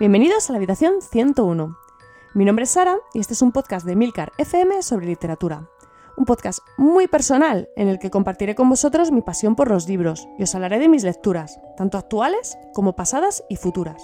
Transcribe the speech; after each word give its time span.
Bienvenidos 0.00 0.48
a 0.48 0.54
la 0.54 0.56
habitación 0.56 1.02
101. 1.02 1.76
Mi 2.32 2.46
nombre 2.46 2.62
es 2.62 2.70
Sara 2.70 2.96
y 3.12 3.20
este 3.20 3.34
es 3.34 3.42
un 3.42 3.52
podcast 3.52 3.84
de 3.84 3.96
Milcar 3.96 4.32
FM 4.38 4.82
sobre 4.82 5.04
literatura. 5.04 5.68
Un 6.16 6.24
podcast 6.24 6.60
muy 6.78 7.06
personal 7.06 7.68
en 7.76 7.88
el 7.88 7.98
que 7.98 8.08
compartiré 8.08 8.54
con 8.54 8.70
vosotros 8.70 9.12
mi 9.12 9.20
pasión 9.20 9.56
por 9.56 9.68
los 9.68 9.86
libros 9.86 10.26
y 10.38 10.44
os 10.44 10.54
hablaré 10.54 10.78
de 10.78 10.88
mis 10.88 11.04
lecturas, 11.04 11.60
tanto 11.76 11.98
actuales 11.98 12.56
como 12.72 12.96
pasadas 12.96 13.44
y 13.50 13.56
futuras. 13.56 14.02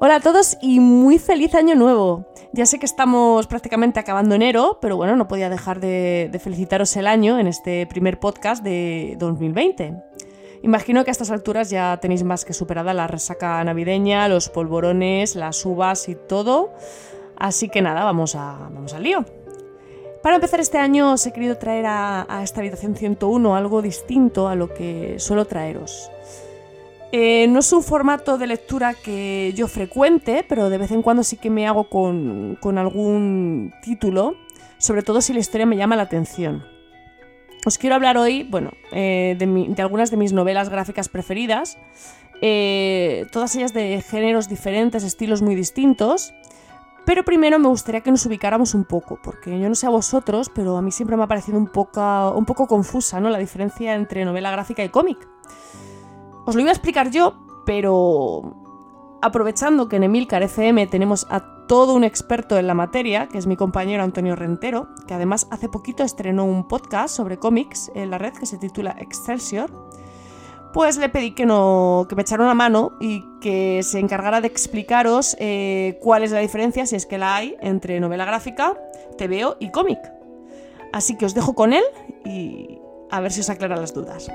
Hola 0.00 0.16
a 0.16 0.20
todos 0.20 0.56
y 0.62 0.80
muy 0.80 1.18
feliz 1.18 1.54
año 1.54 1.74
nuevo. 1.74 2.24
Ya 2.54 2.64
sé 2.64 2.78
que 2.78 2.86
estamos 2.86 3.46
prácticamente 3.46 4.00
acabando 4.00 4.34
enero, 4.34 4.78
pero 4.80 4.96
bueno, 4.96 5.16
no 5.16 5.28
podía 5.28 5.50
dejar 5.50 5.80
de, 5.80 6.30
felicitaros 6.42 6.96
el 6.96 7.08
año 7.08 7.38
en 7.38 7.46
este 7.46 7.86
primer 7.86 8.18
podcast 8.18 8.64
de 8.64 9.16
2020. 9.18 10.02
Imagino 10.64 11.04
que 11.04 11.10
a 11.10 11.12
estas 11.12 11.30
alturas 11.30 11.68
ya 11.68 11.98
tenéis 12.00 12.24
más 12.24 12.46
que 12.46 12.54
superada 12.54 12.94
la 12.94 13.06
resaca 13.06 13.62
navideña, 13.64 14.28
los 14.28 14.48
polvorones, 14.48 15.36
las 15.36 15.66
uvas 15.66 16.08
y 16.08 16.14
todo. 16.14 16.72
Así 17.36 17.68
que 17.68 17.82
nada, 17.82 18.02
vamos, 18.02 18.34
a, 18.34 18.68
al 18.68 19.02
lío. 19.02 19.26
Para 20.22 20.36
empezar 20.36 20.60
este 20.60 20.78
año 20.78 21.12
os 21.12 21.26
he 21.26 21.34
querido 21.34 21.58
traer 21.58 21.84
a, 21.86 22.40
esta 22.42 22.62
habitación 22.62 22.96
101 22.96 23.54
algo 23.54 23.82
distinto 23.82 24.48
a 24.48 24.54
lo 24.54 24.72
que 24.72 25.16
suelo 25.18 25.44
traeros. 25.44 26.10
Eh, 27.12 27.46
no 27.46 27.58
es 27.58 27.70
un 27.70 27.82
formato 27.82 28.38
de 28.38 28.46
lectura 28.46 28.94
que 28.94 29.52
yo 29.54 29.68
frecuente, 29.68 30.46
pero 30.48 30.70
de 30.70 30.78
vez 30.78 30.92
en 30.92 31.02
cuando 31.02 31.24
sí 31.24 31.36
que 31.36 31.50
me 31.50 31.68
hago 31.68 31.90
con 31.90 32.78
algún 32.78 33.70
título, 33.82 34.34
sobre 34.78 35.02
todo 35.02 35.20
si 35.20 35.34
la 35.34 35.40
historia 35.40 35.66
me 35.66 35.76
llama 35.76 35.94
la 35.94 36.04
atención. 36.04 36.73
Os 37.64 37.78
quiero 37.78 37.96
hablar 37.96 38.18
hoy, 38.18 38.42
bueno, 38.44 38.72
eh, 38.92 39.36
de, 39.38 39.82
algunas 39.82 40.10
de 40.10 40.18
mis 40.18 40.32
novelas 40.32 40.68
gráficas 40.68 41.08
preferidas, 41.08 41.78
eh, 42.42 43.26
todas 43.32 43.56
ellas 43.56 43.72
de 43.72 44.02
géneros 44.02 44.48
diferentes, 44.48 45.02
estilos 45.02 45.40
muy 45.40 45.54
distintos. 45.54 46.34
Pero 47.06 47.22
primero 47.22 47.58
me 47.58 47.68
gustaría 47.68 48.00
que 48.00 48.10
nos 48.10 48.24
ubicáramos 48.24 48.74
un 48.74 48.84
poco, 48.84 49.18
porque 49.22 49.58
yo 49.58 49.68
no 49.68 49.74
sé 49.74 49.86
a 49.86 49.90
vosotros, 49.90 50.50
pero 50.54 50.76
a 50.78 50.82
mí 50.82 50.90
siempre 50.90 51.16
me 51.18 51.24
ha 51.24 51.26
parecido 51.26 51.58
un 51.58 51.66
poco, 51.66 52.32
un 52.34 52.46
poco 52.46 52.66
confusa 52.66 53.20
¿no? 53.20 53.28
la 53.28 53.38
diferencia 53.38 53.94
entre 53.94 54.24
novela 54.24 54.50
gráfica 54.50 54.82
y 54.82 54.88
cómic. 54.88 55.18
Os 56.46 56.54
lo 56.54 56.62
iba 56.62 56.70
a 56.70 56.72
explicar 56.72 57.10
yo, 57.10 57.62
pero 57.66 58.56
aprovechando 59.20 59.88
que 59.88 59.96
en 59.96 60.04
Emilcar 60.04 60.42
FM 60.42 60.86
tenemos 60.86 61.26
a 61.30 61.53
todo 61.66 61.94
un 61.94 62.04
experto 62.04 62.58
en 62.58 62.66
la 62.66 62.74
materia, 62.74 63.28
que 63.28 63.38
es 63.38 63.46
mi 63.46 63.56
compañero 63.56 64.02
Antonio 64.02 64.36
Rentero, 64.36 64.88
que 65.06 65.14
además 65.14 65.46
hace 65.50 65.68
poquito 65.68 66.02
estrenó 66.02 66.44
un 66.44 66.68
podcast 66.68 67.14
sobre 67.14 67.38
cómics 67.38 67.90
en 67.94 68.10
la 68.10 68.18
red 68.18 68.32
que 68.32 68.46
se 68.46 68.58
titula 68.58 68.96
Excelsior, 68.98 69.70
pues 70.72 70.96
le 70.96 71.08
pedí 71.08 71.30
que, 71.30 71.46
no, 71.46 72.06
que 72.08 72.16
me 72.16 72.22
echara 72.22 72.42
una 72.42 72.54
mano 72.54 72.92
y 73.00 73.24
que 73.40 73.82
se 73.84 74.00
encargara 74.00 74.40
de 74.40 74.48
explicaros 74.48 75.36
eh, 75.38 75.98
cuál 76.02 76.24
es 76.24 76.32
la 76.32 76.40
diferencia, 76.40 76.84
si 76.84 76.96
es 76.96 77.06
que 77.06 77.16
la 77.16 77.36
hay, 77.36 77.56
entre 77.60 78.00
novela 78.00 78.24
gráfica, 78.24 78.74
TVO 79.16 79.56
y 79.60 79.70
cómic. 79.70 80.00
Así 80.92 81.16
que 81.16 81.26
os 81.26 81.34
dejo 81.34 81.54
con 81.54 81.72
él 81.72 81.84
y 82.24 82.80
a 83.10 83.20
ver 83.20 83.32
si 83.32 83.40
os 83.40 83.50
aclara 83.50 83.76
las 83.76 83.94
dudas. 83.94 84.28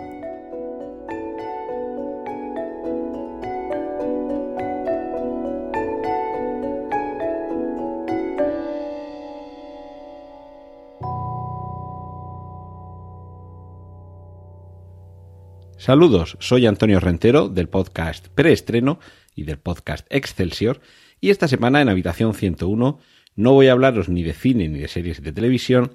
Saludos, 15.79 16.35
soy 16.41 16.65
Antonio 16.65 16.99
Rentero 16.99 17.47
del 17.47 17.69
podcast 17.69 18.27
Preestreno 18.27 18.99
y 19.33 19.43
del 19.43 19.59
podcast 19.59 20.05
Excelsior 20.09 20.81
y 21.21 21.29
esta 21.29 21.47
semana 21.47 21.81
en 21.81 21.87
Habitación 21.87 22.33
101 22.33 22.99
no 23.37 23.53
voy 23.53 23.67
a 23.69 23.71
hablaros 23.71 24.09
ni 24.09 24.21
de 24.21 24.33
cine 24.33 24.67
ni 24.67 24.79
de 24.79 24.89
series 24.89 25.23
de 25.23 25.31
televisión 25.31 25.89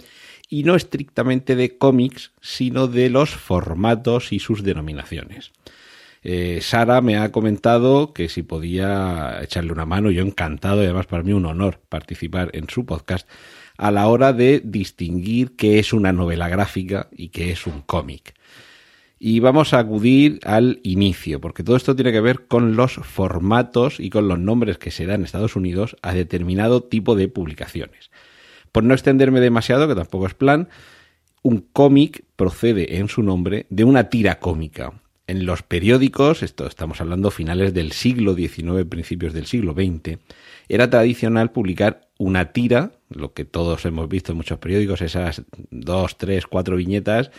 y 0.49 0.63
no 0.63 0.75
estrictamente 0.75 1.55
de 1.55 1.77
cómics, 1.77 2.33
sino 2.41 2.87
de 2.87 3.11
los 3.11 3.37
formatos 3.37 4.33
y 4.33 4.39
sus 4.39 4.63
denominaciones. 4.63 5.53
Eh, 6.23 6.61
Sara 6.63 7.03
me 7.03 7.19
ha 7.19 7.31
comentado 7.31 8.15
que 8.15 8.31
si 8.31 8.43
podía 8.43 9.39
echarle 9.43 9.73
una 9.73 9.85
mano, 9.85 10.11
yo 10.11 10.23
encantado 10.23 10.81
y 10.81 10.87
además 10.87 11.05
para 11.05 11.25
mí 11.25 11.35
un 11.35 11.45
honor 11.45 11.83
participar 11.91 12.49
en 12.55 12.71
su 12.71 12.87
podcast 12.87 13.29
a 13.77 13.91
la 13.91 14.07
hora 14.07 14.33
de 14.33 14.63
distinguir 14.65 15.57
qué 15.57 15.79
es 15.79 15.93
una 15.93 16.15
novela 16.15 16.49
gráfica 16.49 17.09
y 17.13 17.29
qué 17.29 17.53
es 17.53 17.67
un 17.67 17.83
cómic. 17.83 18.34
Y 19.27 19.41
vamos 19.41 19.73
a 19.73 19.79
acudir 19.79 20.39
al 20.45 20.81
inicio, 20.83 21.41
porque 21.41 21.63
todo 21.63 21.77
esto 21.77 21.97
tiene 21.97 22.13
que 22.13 22.21
ver 22.21 22.47
con 22.47 22.77
los 22.77 22.97
formatos 22.97 23.99
y 23.99 24.11
con 24.11 24.29
los 24.29 24.39
nombres 24.39 24.77
que 24.77 24.91
se 24.91 25.07
dan 25.07 25.21
en 25.21 25.25
Estados 25.25 25.57
Unidos 25.57 25.97
a 26.03 26.13
determinado 26.13 26.83
tipo 26.83 27.17
de 27.17 27.29
publicaciones. 27.29 28.11
Por 28.71 28.85
no 28.85 28.93
extenderme 28.93 29.41
demasiado, 29.41 29.89
que 29.89 29.95
tampoco 29.95 30.27
es 30.27 30.35
plan, 30.35 30.69
un 31.41 31.67
cómic 31.73 32.25
procede 32.37 32.99
en 32.99 33.09
su 33.09 33.23
nombre 33.23 33.65
de 33.71 33.85
una 33.85 34.11
tira 34.11 34.41
cómica. 34.41 34.93
En 35.27 35.47
los 35.47 35.63
periódicos, 35.63 36.43
esto 36.43 36.67
estamos 36.67 37.01
hablando 37.01 37.31
finales 37.31 37.73
del 37.73 37.93
siglo 37.93 38.35
XIX, 38.35 38.85
principios 38.87 39.33
del 39.33 39.47
siglo 39.47 39.73
XX, 39.73 40.19
era 40.69 40.91
tradicional 40.91 41.51
publicar 41.51 42.11
una 42.19 42.53
tira, 42.53 42.93
lo 43.09 43.33
que 43.33 43.47
todos 43.47 43.87
hemos 43.87 44.07
visto 44.07 44.33
en 44.33 44.37
muchos 44.37 44.59
periódicos, 44.59 45.01
esas 45.01 45.45
dos, 45.71 46.19
tres, 46.19 46.47
cuatro 46.47 46.77
viñetas 46.77 47.31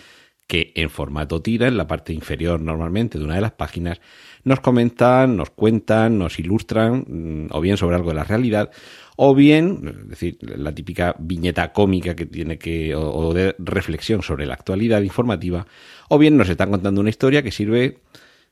que 0.48 0.74
en 0.76 0.90
formato 0.90 1.42
tira, 1.42 1.68
en 1.68 1.78
la 1.78 1.88
parte 1.88 2.14
inferior 2.14 2.62
normalmente 2.62 3.18
de 3.18 3.26
una 3.26 3.36
de 3.36 3.42
las 3.42 3.54
páginas, 3.54 4.00
nos 4.44 4.60
comentan, 4.60 5.36
nos 5.36 5.50
cuentan, 5.50 6.20
nos 6.20 6.40
ilustran, 6.40 7.06
mm, 7.08 7.48
o 7.52 7.62
bien 7.62 7.78
sobre 7.78 7.96
algo 7.96 8.10
de 8.10 8.16
la 8.16 8.24
realidad, 8.24 8.70
o 9.16 9.34
bien, 9.34 10.04
es 10.04 10.10
decir, 10.10 10.38
la 10.42 10.74
típica 10.74 11.16
viñeta 11.18 11.74
cómica 11.74 12.16
que 12.16 12.28
tiene 12.28 12.60
que, 12.60 12.94
o, 12.96 13.34
de 13.34 13.56
reflexión 13.58 14.22
sobre 14.22 14.46
la 14.46 14.54
actualidad 14.54 15.02
informativa, 15.02 15.66
o 16.10 16.20
bien 16.20 16.38
nos 16.38 16.50
están 16.50 16.70
contando 16.70 17.02
una 17.02 17.10
historia 17.10 17.42
que 17.42 17.52
sirve, 17.52 18.02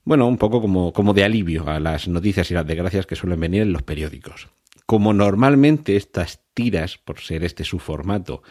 bueno, 0.04 0.28
un 0.28 0.38
poco 0.38 0.62
como, 0.62 0.94
como 0.94 1.14
de 1.14 1.24
alivio 1.24 1.70
a 1.70 1.80
las 1.80 2.08
noticias 2.08 2.50
y 2.50 2.56
las 2.56 2.66
desgracias 2.66 3.06
que 3.06 3.16
suelen 3.16 3.40
venir 3.40 3.62
en 3.62 3.74
los 3.74 3.84
periódicos. 3.84 4.50
Como 4.88 5.14
normalmente 5.14 5.96
estas 5.96 6.42
tiras, 6.56 6.98
por 6.98 7.20
ser 7.20 7.44
este 7.44 7.64
su 7.64 7.80
formato, 7.80 8.42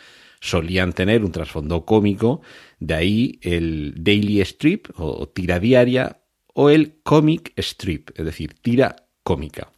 solían 0.42 0.92
tener 0.92 1.24
un 1.24 1.30
trasfondo 1.30 1.86
cómico, 1.86 2.42
de 2.80 2.94
ahí 2.94 3.38
el 3.42 3.94
daily 3.96 4.40
strip 4.40 4.88
o 4.96 5.28
tira 5.28 5.60
diaria 5.60 6.18
o 6.52 6.68
el 6.68 7.00
comic 7.04 7.52
strip, 7.56 8.10
es 8.16 8.24
decir, 8.24 8.54
tira 8.60 8.96
cómica. 9.22 9.70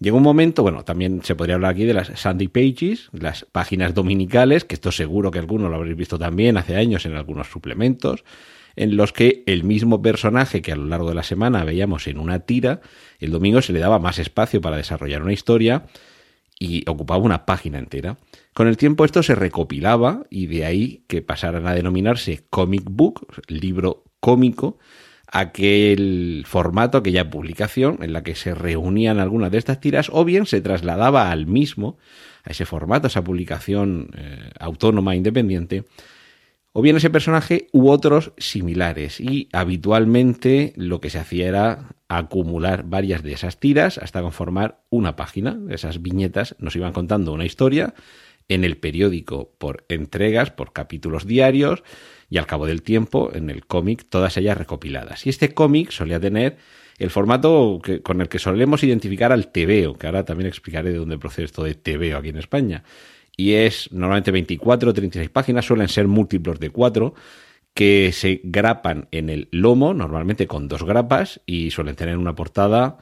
Llegó 0.00 0.16
un 0.16 0.24
momento, 0.24 0.62
bueno, 0.62 0.84
también 0.84 1.22
se 1.22 1.36
podría 1.36 1.54
hablar 1.54 1.72
aquí 1.72 1.84
de 1.84 1.94
las 1.94 2.08
Sunday 2.18 2.48
Pages, 2.48 3.08
las 3.12 3.46
páginas 3.52 3.94
dominicales, 3.94 4.64
que 4.64 4.74
esto 4.74 4.90
seguro 4.90 5.30
que 5.30 5.38
algunos 5.38 5.70
lo 5.70 5.76
habréis 5.76 5.96
visto 5.96 6.18
también 6.18 6.56
hace 6.56 6.74
años 6.74 7.06
en 7.06 7.14
algunos 7.14 7.48
suplementos, 7.48 8.24
en 8.74 8.96
los 8.96 9.12
que 9.12 9.44
el 9.46 9.62
mismo 9.62 10.02
personaje 10.02 10.60
que 10.60 10.72
a 10.72 10.76
lo 10.76 10.86
largo 10.86 11.10
de 11.10 11.14
la 11.14 11.22
semana 11.22 11.64
veíamos 11.64 12.08
en 12.08 12.18
una 12.18 12.40
tira, 12.40 12.80
el 13.20 13.30
domingo 13.30 13.62
se 13.62 13.72
le 13.72 13.78
daba 13.78 14.00
más 14.00 14.18
espacio 14.18 14.60
para 14.60 14.76
desarrollar 14.76 15.22
una 15.22 15.32
historia 15.32 15.84
y 16.58 16.88
ocupaba 16.88 17.22
una 17.22 17.46
página 17.46 17.78
entera. 17.78 18.18
Con 18.54 18.66
el 18.66 18.76
tiempo 18.76 19.04
esto 19.04 19.22
se 19.22 19.34
recopilaba 19.34 20.24
y 20.28 20.46
de 20.46 20.64
ahí 20.64 21.04
que 21.06 21.22
pasaran 21.22 21.66
a 21.66 21.74
denominarse 21.74 22.44
comic 22.50 22.82
book, 22.84 23.26
libro 23.48 24.04
cómico, 24.18 24.78
aquel 25.30 26.44
formato, 26.46 26.98
aquella 26.98 27.30
publicación 27.30 27.98
en 28.02 28.12
la 28.12 28.22
que 28.22 28.34
se 28.34 28.54
reunían 28.54 29.20
algunas 29.20 29.52
de 29.52 29.58
estas 29.58 29.80
tiras 29.80 30.10
o 30.12 30.24
bien 30.24 30.46
se 30.46 30.60
trasladaba 30.60 31.30
al 31.30 31.46
mismo, 31.46 31.98
a 32.44 32.50
ese 32.50 32.66
formato, 32.66 33.06
a 33.06 33.08
esa 33.08 33.22
publicación 33.22 34.10
eh, 34.16 34.50
autónoma, 34.58 35.14
independiente, 35.14 35.84
o 36.72 36.82
bien 36.82 36.96
ese 36.96 37.10
personaje 37.10 37.68
u 37.72 37.90
otros 37.90 38.32
similares. 38.38 39.20
Y 39.20 39.48
habitualmente 39.52 40.72
lo 40.76 41.00
que 41.00 41.10
se 41.10 41.18
hacía 41.18 41.48
era 41.48 41.96
acumular 42.08 42.84
varias 42.84 43.22
de 43.22 43.32
esas 43.32 43.58
tiras 43.58 43.98
hasta 43.98 44.22
conformar 44.22 44.82
una 44.88 45.16
página. 45.16 45.58
Esas 45.68 46.02
viñetas 46.02 46.56
nos 46.58 46.76
iban 46.76 46.92
contando 46.92 47.32
una 47.32 47.44
historia 47.44 47.94
en 48.50 48.64
el 48.64 48.76
periódico 48.76 49.52
por 49.58 49.84
entregas, 49.88 50.50
por 50.50 50.72
capítulos 50.72 51.24
diarios 51.24 51.82
y 52.28 52.36
al 52.36 52.46
cabo 52.46 52.66
del 52.66 52.82
tiempo 52.82 53.30
en 53.32 53.48
el 53.48 53.64
cómic 53.64 54.04
todas 54.08 54.36
ellas 54.36 54.58
recopiladas. 54.58 55.24
Y 55.24 55.30
este 55.30 55.54
cómic 55.54 55.90
solía 55.92 56.20
tener 56.20 56.58
el 56.98 57.10
formato 57.10 57.80
que, 57.82 58.02
con 58.02 58.20
el 58.20 58.28
que 58.28 58.40
solemos 58.40 58.82
identificar 58.82 59.32
al 59.32 59.52
TVO, 59.52 59.96
que 59.96 60.06
ahora 60.06 60.24
también 60.24 60.48
explicaré 60.48 60.90
de 60.90 60.98
dónde 60.98 61.16
procede 61.16 61.46
esto 61.46 61.62
de 61.62 61.74
TVO 61.74 62.18
aquí 62.18 62.30
en 62.30 62.38
España. 62.38 62.82
Y 63.36 63.52
es 63.52 63.90
normalmente 63.92 64.32
24 64.32 64.90
o 64.90 64.92
36 64.92 65.30
páginas, 65.30 65.64
suelen 65.64 65.88
ser 65.88 66.08
múltiplos 66.08 66.58
de 66.58 66.70
4, 66.70 67.14
que 67.72 68.10
se 68.12 68.40
grapan 68.42 69.06
en 69.12 69.30
el 69.30 69.48
lomo, 69.52 69.94
normalmente 69.94 70.48
con 70.48 70.66
dos 70.66 70.82
grapas, 70.82 71.40
y 71.46 71.70
suelen 71.70 71.94
tener 71.94 72.18
una 72.18 72.34
portada 72.34 72.98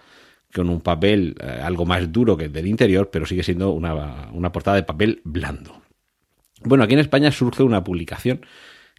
con 0.52 0.70
un 0.70 0.80
papel 0.80 1.36
eh, 1.40 1.60
algo 1.62 1.86
más 1.86 2.10
duro 2.12 2.36
que 2.36 2.46
el 2.46 2.52
del 2.52 2.66
interior, 2.66 3.10
pero 3.10 3.26
sigue 3.26 3.42
siendo 3.42 3.70
una, 3.72 4.30
una 4.32 4.52
portada 4.52 4.76
de 4.76 4.82
papel 4.82 5.20
blando. 5.24 5.82
Bueno, 6.62 6.84
aquí 6.84 6.94
en 6.94 7.00
España 7.00 7.30
surge 7.30 7.62
una 7.62 7.84
publicación 7.84 8.40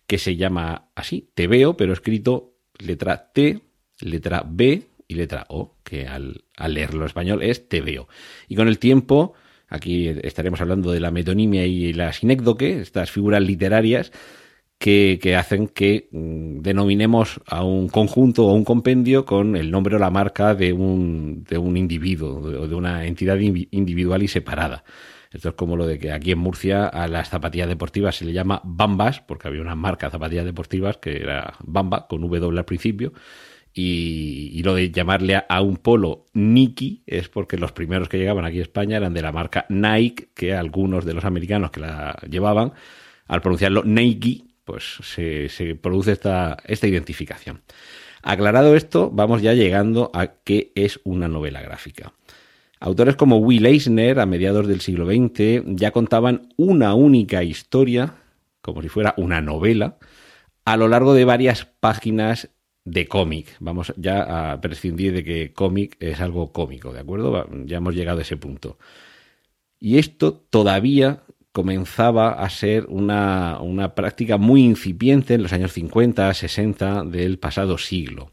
que 0.08 0.18
se 0.18 0.36
llama 0.36 0.90
así, 0.96 1.30
Te 1.36 1.48
veo, 1.48 1.78
pero 1.78 1.94
escrito 1.94 2.56
letra 2.80 3.32
T, 3.32 3.62
letra 4.00 4.44
B 4.48 4.84
y 5.08 5.16
letra 5.16 5.46
O, 5.50 5.76
que 5.84 6.08
al, 6.08 6.46
leerlo 6.68 7.02
en 7.02 7.08
español 7.08 7.44
es 7.44 7.68
te 7.68 7.82
veo. 7.82 8.08
Y 8.48 8.56
con 8.56 8.68
el 8.68 8.80
tiempo, 8.80 9.34
aquí 9.68 10.08
estaremos 10.08 10.62
hablando 10.62 10.92
de 10.92 11.00
la 11.00 11.12
metonimia 11.12 11.66
y 11.66 11.94
la 11.94 12.14
sinécdoque, 12.14 12.80
estas 12.80 13.12
figuras 13.12 13.42
literarias, 13.42 14.12
que, 14.80 15.36
hacen 15.38 15.68
que 15.68 16.08
mm, 16.12 16.62
denominemos 16.62 17.42
a 17.46 17.64
un 17.64 17.90
conjunto 17.90 18.48
o 18.48 18.54
un 18.54 18.64
compendio 18.64 19.26
con 19.26 19.56
el 19.58 19.70
nombre 19.70 19.98
o 19.98 20.00
la 20.00 20.10
marca 20.10 20.56
de 20.56 20.72
un, 20.74 21.44
de 21.44 21.58
un 21.58 21.76
individuo 21.78 22.38
o 22.38 22.68
de 22.68 22.76
una 22.76 23.06
entidad 23.06 23.38
individual 23.38 24.24
y 24.24 24.30
separada. 24.30 24.84
Esto 25.32 25.50
es 25.50 25.56
como 25.56 25.76
lo 25.76 25.86
de 25.86 26.00
que 26.00 26.12
aquí 26.12 26.32
en 26.32 26.40
Murcia 26.40 26.88
a 26.88 27.08
las 27.08 27.30
zapatillas 27.30 27.68
deportivas 27.68 28.16
se 28.16 28.26
le 28.26 28.34
llama 28.34 28.62
Bambas, 28.64 29.20
porque 29.20 29.48
había 29.48 29.62
una 29.62 29.76
marca 29.76 30.08
de 30.08 30.12
zapatillas 30.12 30.46
deportivas 30.46 30.98
que 30.98 31.18
era 31.18 31.54
Bamba, 31.64 32.08
con 32.08 32.22
W 32.22 32.58
al 32.58 32.66
principio, 32.66 33.14
y, 33.72 34.64
lo 34.64 34.74
de 34.74 34.92
llamarle 34.92 35.36
a, 35.48 35.62
un 35.62 35.78
polo 35.78 36.26
Nike 36.34 37.04
es 37.06 37.30
porque 37.30 37.58
los 37.58 37.72
primeros 37.72 38.10
que 38.10 38.18
llegaban 38.18 38.44
aquí 38.44 38.60
a 38.60 38.64
España 38.64 38.98
eran 38.98 39.14
de 39.14 39.22
la 39.22 39.32
marca 39.32 39.66
Nike, 39.70 40.30
que 40.34 40.56
algunos 40.56 41.06
de 41.06 41.14
los 41.14 41.24
americanos 41.24 41.70
que 41.70 41.82
la 41.82 42.18
llevaban, 42.28 42.74
al 43.28 43.42
pronunciarlo 43.42 43.84
Nike, 43.84 44.49
pues 44.70 45.00
se, 45.02 45.76
produce 45.82 46.12
esta 46.12 46.88
identificación. 46.88 47.64
Aclarado 48.22 48.76
esto, 48.76 49.10
vamos 49.12 49.42
ya 49.42 49.56
llegando 49.56 50.12
a 50.14 50.28
qué 50.28 50.72
es 50.76 51.00
una 51.04 51.28
novela 51.28 51.60
gráfica. 51.64 52.14
Autores 52.80 53.16
como 53.16 53.38
Will 53.38 53.66
Eisner, 53.66 54.20
a 54.20 54.28
mediados 54.28 54.68
del 54.68 54.82
siglo 54.82 55.08
XX, 55.08 55.64
ya 55.66 55.90
contaban 55.90 56.54
una 56.56 56.94
única 56.94 57.44
historia, 57.44 58.18
como 58.62 58.84
si 58.84 58.90
fuera 58.90 59.16
una 59.18 59.42
novela, 59.42 59.98
a 60.66 60.78
lo 60.78 60.88
largo 60.88 61.16
de 61.16 61.26
varias 61.26 61.66
páginas 61.66 62.50
de 62.86 63.08
cómic. 63.08 63.56
Vamos 63.60 63.92
ya 63.98 64.52
a 64.52 64.62
prescindir 64.62 65.14
de 65.14 65.24
que 65.24 65.52
cómic 65.52 65.98
es 66.00 66.22
algo 66.22 66.52
cómico, 66.52 66.94
¿de 66.94 67.00
acuerdo? 67.00 67.50
Ya 67.66 67.78
hemos 67.78 67.96
llegado 67.96 68.20
a 68.20 68.22
ese 68.22 68.38
punto. 68.38 68.78
Y 69.80 69.98
esto 69.98 70.34
todavía 70.34 71.24
comenzaba 71.60 72.32
a 72.32 72.50
ser 72.50 72.86
una, 72.88 73.60
una 73.60 73.94
práctica 73.94 74.38
muy 74.38 74.64
incipiente 74.64 75.34
en 75.34 75.44
los 75.44 75.52
años 75.52 75.74
50, 75.74 76.34
60 76.34 77.04
del 77.04 77.38
pasado 77.38 77.78
siglo. 77.78 78.32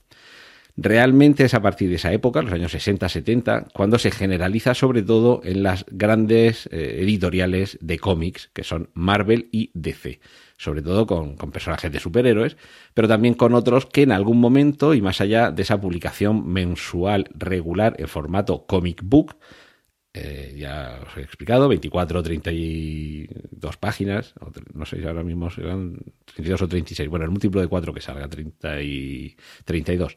Realmente 0.76 1.44
es 1.44 1.54
a 1.54 1.60
partir 1.60 1.88
de 1.88 1.96
esa 1.96 2.12
época, 2.12 2.40
los 2.40 2.52
años 2.52 2.72
60-70, 2.72 3.72
cuando 3.72 3.98
se 3.98 4.12
generaliza 4.12 4.74
sobre 4.74 5.02
todo 5.02 5.40
en 5.42 5.64
las 5.64 5.84
grandes 5.90 6.68
eh, 6.70 6.98
editoriales 7.00 7.78
de 7.80 7.98
cómics, 7.98 8.48
que 8.52 8.62
son 8.62 8.90
Marvel 8.94 9.48
y 9.50 9.72
DC, 9.74 10.20
sobre 10.56 10.82
todo 10.82 11.04
con, 11.08 11.34
con, 11.34 11.50
personajes 11.50 11.90
de 11.90 11.98
superhéroes, 11.98 12.56
pero 12.94 13.08
también 13.08 13.34
con 13.34 13.54
otros 13.54 13.86
que 13.86 14.02
en 14.02 14.12
algún 14.12 14.38
momento, 14.38 14.94
y 14.94 15.02
más 15.02 15.20
allá 15.20 15.50
de 15.50 15.62
esa 15.62 15.80
publicación 15.80 16.46
mensual 16.46 17.28
regular 17.34 17.96
en 17.98 18.06
formato 18.06 18.66
comic 18.66 19.00
book, 19.02 19.34
eh, 20.16 20.54
ya 20.56 20.98
os 21.06 21.14
he 21.18 21.20
explicado, 21.20 21.68
24 21.68 22.20
o 22.20 22.22
32 22.22 23.76
páginas, 23.76 24.32
no 24.72 24.86
sé 24.86 24.96
si 24.96 25.06
ahora 25.06 25.22
mismo 25.22 25.50
serán 25.50 25.98
32 26.24 26.62
o 26.62 26.68
36, 26.68 27.08
bueno, 27.10 27.26
el 27.26 27.30
múltiplo 27.30 27.60
de 27.60 27.68
4 27.68 27.92
que 27.92 28.00
salga, 28.00 28.26
30 28.26 28.80
y 28.80 29.36
32. 29.66 30.16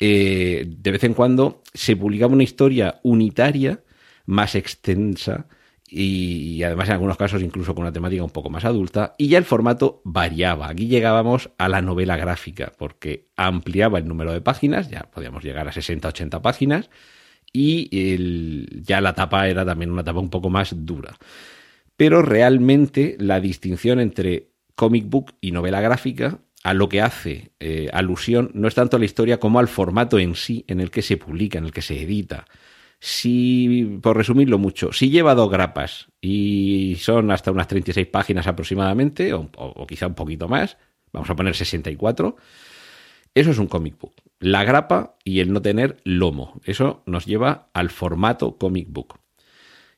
Eh, 0.00 0.64
de 0.66 0.90
vez 0.90 1.04
en 1.04 1.14
cuando 1.14 1.62
se 1.72 1.94
publicaba 1.94 2.32
una 2.32 2.42
historia 2.42 2.98
unitaria 3.04 3.84
más 4.26 4.56
extensa 4.56 5.46
y, 5.88 6.62
además 6.64 6.88
en 6.88 6.94
algunos 6.94 7.16
casos 7.16 7.40
incluso 7.40 7.72
con 7.74 7.82
una 7.82 7.92
temática 7.92 8.24
un 8.24 8.30
poco 8.30 8.50
más 8.50 8.64
adulta 8.64 9.14
y 9.16 9.28
ya 9.28 9.38
el 9.38 9.44
formato 9.44 10.02
variaba. 10.04 10.70
Aquí 10.70 10.88
llegábamos 10.88 11.50
a 11.56 11.68
la 11.68 11.82
novela 11.82 12.16
gráfica 12.16 12.72
porque 12.76 13.28
ampliaba 13.36 13.98
el 13.98 14.08
número 14.08 14.32
de 14.32 14.40
páginas, 14.40 14.90
ya 14.90 15.08
podíamos 15.12 15.44
llegar 15.44 15.68
a 15.68 15.72
60-80 15.72 16.40
páginas 16.40 16.90
y 17.52 18.82
ya 18.82 19.00
la 19.00 19.14
tapa 19.14 19.48
era 19.48 19.64
también 19.64 19.90
una 19.90 20.04
tapa 20.04 20.20
un 20.20 20.30
poco 20.30 20.50
más 20.50 20.74
dura. 20.76 21.16
Pero 21.96 22.22
realmente 22.22 23.16
la 23.18 23.40
distinción 23.40 24.00
entre 24.00 24.50
comic 24.74 25.08
book 25.08 25.34
y 25.40 25.52
novela 25.52 25.80
gráfica 25.80 26.38
a 26.62 26.74
lo 26.74 26.88
que 26.88 27.00
hace 27.00 27.52
eh, 27.60 27.88
alusión 27.92 28.50
no 28.54 28.68
es 28.68 28.74
tanto 28.74 28.96
a 28.96 28.98
la 28.98 29.04
historia 29.04 29.40
como 29.40 29.58
al 29.58 29.68
formato 29.68 30.18
en 30.18 30.34
sí 30.34 30.64
en 30.68 30.80
el 30.80 30.90
que 30.90 31.02
se 31.02 31.16
publica, 31.16 31.58
en 31.58 31.64
el 31.64 31.72
que 31.72 31.82
se 31.82 32.00
edita. 32.00 32.46
Si, 32.98 33.98
por 34.02 34.16
resumirlo 34.16 34.58
mucho, 34.58 34.92
si 34.92 35.08
lleva 35.08 35.34
dos 35.34 35.50
grapas 35.50 36.08
y 36.20 36.96
son 37.00 37.30
hasta 37.30 37.50
unas 37.50 37.66
36 37.66 38.06
páginas 38.08 38.46
aproximadamente, 38.46 39.32
o, 39.32 39.50
o 39.56 39.86
quizá 39.86 40.06
un 40.06 40.14
poquito 40.14 40.48
más, 40.48 40.76
vamos 41.10 41.30
a 41.30 41.34
poner 41.34 41.56
64, 41.56 42.36
eso 43.34 43.50
es 43.50 43.58
un 43.58 43.66
comic 43.66 43.98
book 43.98 44.14
la 44.40 44.64
grapa 44.64 45.16
y 45.22 45.40
el 45.40 45.52
no 45.52 45.62
tener 45.62 45.98
lomo. 46.02 46.60
Eso 46.64 47.02
nos 47.06 47.26
lleva 47.26 47.68
al 47.74 47.90
formato 47.90 48.56
comic 48.56 48.88
book. 48.90 49.20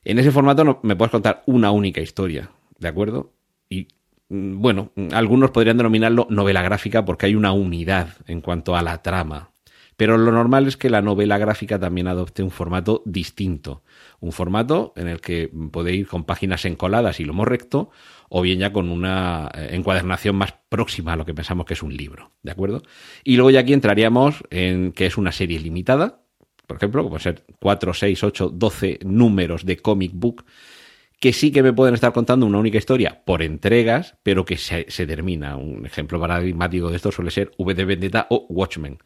En 0.03 0.19
ese 0.19 0.31
formato 0.31 0.63
no, 0.63 0.79
me 0.83 0.95
puedes 0.95 1.11
contar 1.11 1.43
una 1.45 1.71
única 1.71 2.01
historia, 2.01 2.51
¿de 2.77 2.89
acuerdo? 2.89 3.31
Y 3.69 3.87
mm, 4.29 4.61
bueno, 4.61 4.91
algunos 5.13 5.51
podrían 5.51 5.77
denominarlo 5.77 6.27
novela 6.29 6.61
gráfica 6.61 7.05
porque 7.05 7.27
hay 7.27 7.35
una 7.35 7.53
unidad 7.53 8.09
en 8.27 8.41
cuanto 8.41 8.75
a 8.75 8.81
la 8.81 9.01
trama. 9.01 9.51
Pero 9.95 10.17
lo 10.17 10.31
normal 10.31 10.67
es 10.67 10.75
que 10.75 10.89
la 10.89 11.01
novela 11.01 11.37
gráfica 11.37 11.79
también 11.79 12.07
adopte 12.07 12.43
un 12.43 12.51
formato 12.51 13.03
distinto. 13.05 13.83
Un 14.19 14.31
formato 14.31 14.91
en 14.95 15.07
el 15.07 15.21
que 15.21 15.49
puede 15.71 15.93
ir 15.93 16.07
con 16.07 16.25
páginas 16.25 16.65
encoladas 16.65 17.19
y 17.19 17.25
lomo 17.25 17.45
recto, 17.45 17.91
o 18.35 18.41
bien 18.41 18.57
ya 18.57 18.73
con 18.73 18.89
una 18.89 19.51
eh, 19.53 19.69
encuadernación 19.73 20.35
más 20.35 20.55
próxima 20.67 21.13
a 21.13 21.15
lo 21.15 21.23
que 21.23 21.35
pensamos 21.35 21.67
que 21.67 21.75
es 21.75 21.83
un 21.83 21.95
libro, 21.95 22.31
¿de 22.41 22.51
acuerdo? 22.51 22.81
Y 23.23 23.35
luego 23.35 23.51
ya 23.51 23.59
aquí 23.59 23.73
entraríamos 23.73 24.43
en 24.49 24.91
que 24.91 25.05
es 25.05 25.17
una 25.17 25.31
serie 25.31 25.59
limitada, 25.59 26.23
por 26.65 26.77
ejemplo, 26.77 27.03
como 27.03 27.19
ser 27.19 27.45
4, 27.59 27.93
6, 27.93 28.23
8, 28.23 28.49
12 28.49 28.99
números 29.05 29.67
de 29.67 29.77
comic 29.77 30.13
book, 30.15 30.45
que 31.19 31.31
sí 31.31 31.51
que 31.51 31.61
me 31.61 31.73
pueden 31.73 31.93
estar 31.93 32.11
contando 32.11 32.47
una 32.47 32.57
única 32.57 32.79
historia 32.79 33.21
por 33.23 33.43
entregas, 33.43 34.17
pero 34.23 34.45
que 34.45 34.57
se, 34.57 34.83
termina. 35.05 35.55
Un 35.55 35.85
ejemplo 35.85 36.19
paradigmático 36.19 36.89
de 36.89 36.95
esto 36.95 37.11
suele 37.11 37.29
ser 37.29 37.51
V 37.59 37.75
de 37.75 37.85
Vendetta 37.85 38.25
o 38.31 38.47
Watchmen. 38.49 38.97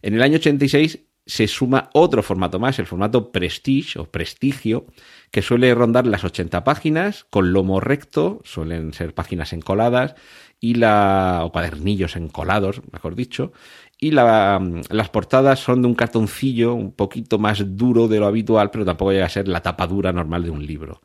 En 0.00 0.14
el 0.14 0.22
año 0.22 0.36
86 0.36 1.00
se 1.28 1.46
suma 1.46 1.90
otro 1.92 2.22
formato 2.22 2.58
más, 2.58 2.78
el 2.78 2.86
formato 2.86 3.30
Prestige 3.30 3.98
o 3.98 4.06
Prestigio, 4.06 4.86
que 5.30 5.42
suele 5.42 5.74
rondar 5.74 6.06
las 6.06 6.24
80 6.24 6.64
páginas 6.64 7.26
con 7.28 7.52
lomo 7.52 7.80
recto, 7.80 8.40
suelen 8.44 8.94
ser 8.94 9.14
páginas 9.14 9.52
encoladas 9.52 10.14
y 10.58 10.74
la 10.74 11.42
o 11.44 11.52
cuadernillos 11.52 12.16
encolados, 12.16 12.80
mejor 12.92 13.14
dicho, 13.14 13.52
y 14.00 14.12
la, 14.12 14.58
las 14.88 15.10
portadas 15.10 15.60
son 15.60 15.82
de 15.82 15.88
un 15.88 15.94
cartoncillo 15.94 16.72
un 16.72 16.92
poquito 16.92 17.38
más 17.38 17.76
duro 17.76 18.08
de 18.08 18.20
lo 18.20 18.26
habitual, 18.26 18.70
pero 18.70 18.86
tampoco 18.86 19.12
llega 19.12 19.26
a 19.26 19.28
ser 19.28 19.48
la 19.48 19.60
tapa 19.60 19.86
dura 19.86 20.14
normal 20.14 20.44
de 20.44 20.50
un 20.50 20.66
libro. 20.66 21.02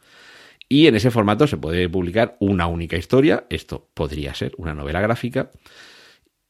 Y 0.69 0.87
en 0.87 0.95
ese 0.95 1.11
formato 1.11 1.47
se 1.47 1.57
puede 1.57 1.89
publicar 1.89 2.37
una 2.39 2.67
única 2.67 2.95
historia, 2.95 3.45
esto 3.49 3.89
podría 3.93 4.33
ser 4.33 4.53
una 4.57 4.73
novela 4.73 5.01
gráfica, 5.01 5.51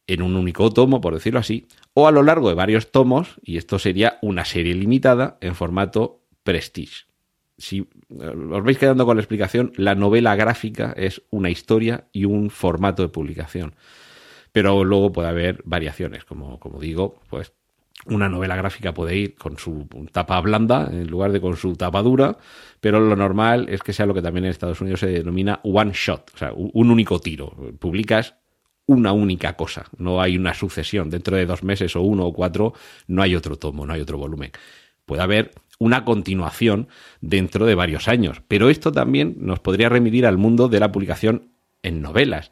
en 0.07 0.21
un 0.21 0.35
único 0.35 0.71
tomo, 0.71 1.01
por 1.01 1.13
decirlo 1.13 1.39
así, 1.39 1.67
o 1.93 2.07
a 2.07 2.11
lo 2.11 2.23
largo 2.23 2.49
de 2.49 2.55
varios 2.55 2.91
tomos, 2.91 3.35
y 3.43 3.57
esto 3.57 3.79
sería 3.79 4.17
una 4.21 4.45
serie 4.45 4.73
limitada 4.73 5.37
en 5.41 5.55
formato 5.55 6.21
Prestige. 6.43 7.05
Si 7.57 7.79
eh, 7.79 7.85
os 8.51 8.63
vais 8.63 8.77
quedando 8.77 9.05
con 9.05 9.15
la 9.15 9.21
explicación, 9.21 9.71
la 9.77 9.95
novela 9.95 10.35
gráfica 10.35 10.93
es 10.97 11.21
una 11.29 11.49
historia 11.49 12.07
y 12.11 12.25
un 12.25 12.49
formato 12.49 13.03
de 13.03 13.09
publicación. 13.09 13.75
Pero 14.51 14.83
luego 14.83 15.11
puede 15.11 15.29
haber 15.29 15.61
variaciones, 15.63 16.25
como, 16.25 16.59
como 16.59 16.79
digo, 16.79 17.21
pues 17.29 17.53
una 18.05 18.27
novela 18.27 18.55
gráfica 18.55 18.93
puede 18.93 19.15
ir 19.15 19.35
con 19.35 19.57
su 19.57 19.87
tapa 20.11 20.39
blanda 20.41 20.89
en 20.91 21.07
lugar 21.07 21.31
de 21.31 21.39
con 21.39 21.55
su 21.55 21.75
tapa 21.75 22.01
dura, 22.01 22.37
pero 22.81 22.99
lo 22.99 23.15
normal 23.15 23.67
es 23.69 23.81
que 23.81 23.93
sea 23.93 24.05
lo 24.05 24.13
que 24.13 24.21
también 24.21 24.45
en 24.45 24.51
Estados 24.51 24.81
Unidos 24.81 24.99
se 24.99 25.07
denomina 25.07 25.61
one 25.63 25.91
shot, 25.93 26.31
o 26.33 26.37
sea, 26.37 26.53
un 26.53 26.91
único 26.91 27.19
tiro. 27.19 27.55
Publicas 27.79 28.35
una 28.85 29.13
única 29.13 29.55
cosa, 29.55 29.85
no 29.97 30.21
hay 30.21 30.37
una 30.37 30.53
sucesión. 30.53 31.09
Dentro 31.09 31.37
de 31.37 31.45
dos 31.45 31.63
meses 31.63 31.95
o 31.95 32.01
uno 32.01 32.25
o 32.25 32.33
cuatro 32.33 32.73
no 33.07 33.21
hay 33.21 33.35
otro 33.35 33.57
tomo, 33.57 33.85
no 33.85 33.93
hay 33.93 34.01
otro 34.01 34.17
volumen. 34.17 34.51
Puede 35.05 35.21
haber 35.21 35.51
una 35.79 36.05
continuación 36.05 36.87
dentro 37.21 37.65
de 37.65 37.75
varios 37.75 38.07
años, 38.07 38.41
pero 38.47 38.69
esto 38.69 38.91
también 38.91 39.35
nos 39.39 39.59
podría 39.59 39.89
remitir 39.89 40.25
al 40.25 40.37
mundo 40.37 40.67
de 40.67 40.79
la 40.79 40.91
publicación 40.91 41.49
en 41.81 42.01
novelas. 42.01 42.51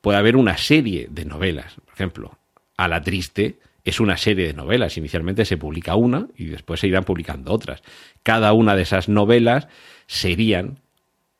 Puede 0.00 0.18
haber 0.18 0.36
una 0.36 0.56
serie 0.56 1.08
de 1.10 1.24
novelas, 1.24 1.74
por 1.84 1.94
ejemplo, 1.94 2.38
A 2.76 2.88
la 2.88 3.02
Triste 3.02 3.58
es 3.84 4.00
una 4.00 4.16
serie 4.16 4.46
de 4.46 4.54
novelas. 4.54 4.96
Inicialmente 4.96 5.44
se 5.44 5.56
publica 5.56 5.96
una 5.96 6.28
y 6.36 6.46
después 6.46 6.80
se 6.80 6.86
irán 6.86 7.04
publicando 7.04 7.52
otras. 7.52 7.82
Cada 8.22 8.52
una 8.52 8.76
de 8.76 8.82
esas 8.82 9.08
novelas 9.08 9.68
serían, 10.06 10.78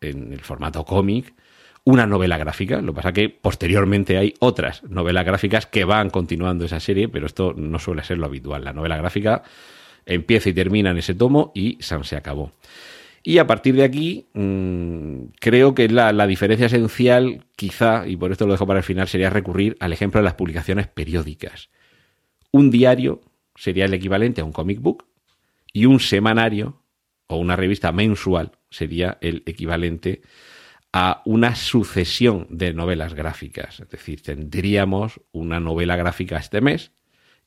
en 0.00 0.32
el 0.32 0.40
formato 0.40 0.84
cómic, 0.84 1.34
una 1.84 2.06
novela 2.06 2.38
gráfica. 2.38 2.80
Lo 2.80 2.92
que 2.92 2.96
pasa 2.96 3.12
que 3.12 3.28
posteriormente 3.28 4.18
hay 4.18 4.34
otras 4.38 4.82
novelas 4.84 5.24
gráficas 5.24 5.66
que 5.66 5.84
van 5.84 6.10
continuando 6.10 6.64
esa 6.64 6.80
serie, 6.80 7.08
pero 7.08 7.26
esto 7.26 7.54
no 7.56 7.78
suele 7.78 8.04
ser 8.04 8.18
lo 8.18 8.26
habitual. 8.26 8.64
La 8.64 8.72
novela 8.72 8.96
gráfica 8.96 9.42
empieza 10.06 10.50
y 10.50 10.52
termina 10.52 10.90
en 10.90 10.98
ese 10.98 11.14
tomo 11.14 11.52
y 11.54 11.78
se 11.80 12.16
acabó. 12.16 12.52
Y 13.24 13.38
a 13.38 13.46
partir 13.46 13.76
de 13.76 13.84
aquí, 13.84 14.26
mmm, 14.34 15.26
creo 15.38 15.74
que 15.74 15.88
la, 15.88 16.12
la, 16.12 16.26
diferencia 16.26 16.66
esencial, 16.66 17.44
quizá, 17.54 18.06
y 18.08 18.16
por 18.16 18.32
esto 18.32 18.46
lo 18.46 18.52
dejo 18.52 18.66
para 18.66 18.80
el 18.80 18.84
final, 18.84 19.06
sería 19.06 19.30
recurrir 19.30 19.76
al 19.78 19.92
ejemplo 19.92 20.18
de 20.18 20.24
las 20.24 20.34
publicaciones 20.34 20.88
periódicas. 20.88 21.70
Un 22.50 22.70
diario 22.70 23.20
sería 23.54 23.84
el 23.84 23.94
equivalente 23.94 24.40
a 24.40 24.44
un 24.44 24.52
comic 24.52 24.80
book 24.80 25.06
y 25.72 25.86
un 25.86 26.00
semanario 26.00 26.82
o 27.28 27.36
una 27.36 27.54
revista 27.54 27.92
mensual 27.92 28.52
sería 28.70 29.18
el 29.20 29.42
equivalente 29.46 30.22
a 30.22 30.28
una 31.24 31.54
sucesión 31.54 32.46
de 32.50 32.74
novelas 32.74 33.14
gráficas. 33.14 33.80
Es 33.80 33.88
decir, 33.88 34.22
tendríamos 34.22 35.20
una 35.32 35.60
novela 35.60 35.96
gráfica 35.96 36.36
este 36.36 36.60
mes 36.60 36.92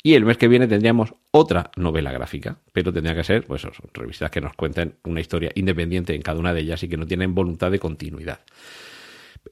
y 0.02 0.14
el 0.14 0.25
mes 0.25 0.38
que 0.38 0.48
viene 0.48 0.68
tendríamos 0.68 1.14
otra 1.32 1.72
novela 1.75 2.12
gráfica, 2.12 2.60
pero 2.72 2.94
tendría 2.94 3.16
que 3.16 3.24
ser, 3.24 3.44
pues, 3.44 3.66
revistas 3.94 4.30
que 4.30 4.42
nos 4.42 4.54
cuenten 4.54 4.96
una 5.04 5.20
historia 5.20 5.52
independiente 5.56 6.14
en 6.14 6.22
cada 6.22 6.40
una 6.40 6.54
de 6.54 6.62
ellas 6.62 6.84
y 6.84 6.88
que 6.88 6.98
no 6.98 7.08
tienen 7.08 7.34
voluntad 7.34 7.72
de 7.72 7.80
continuidad. 7.80 8.40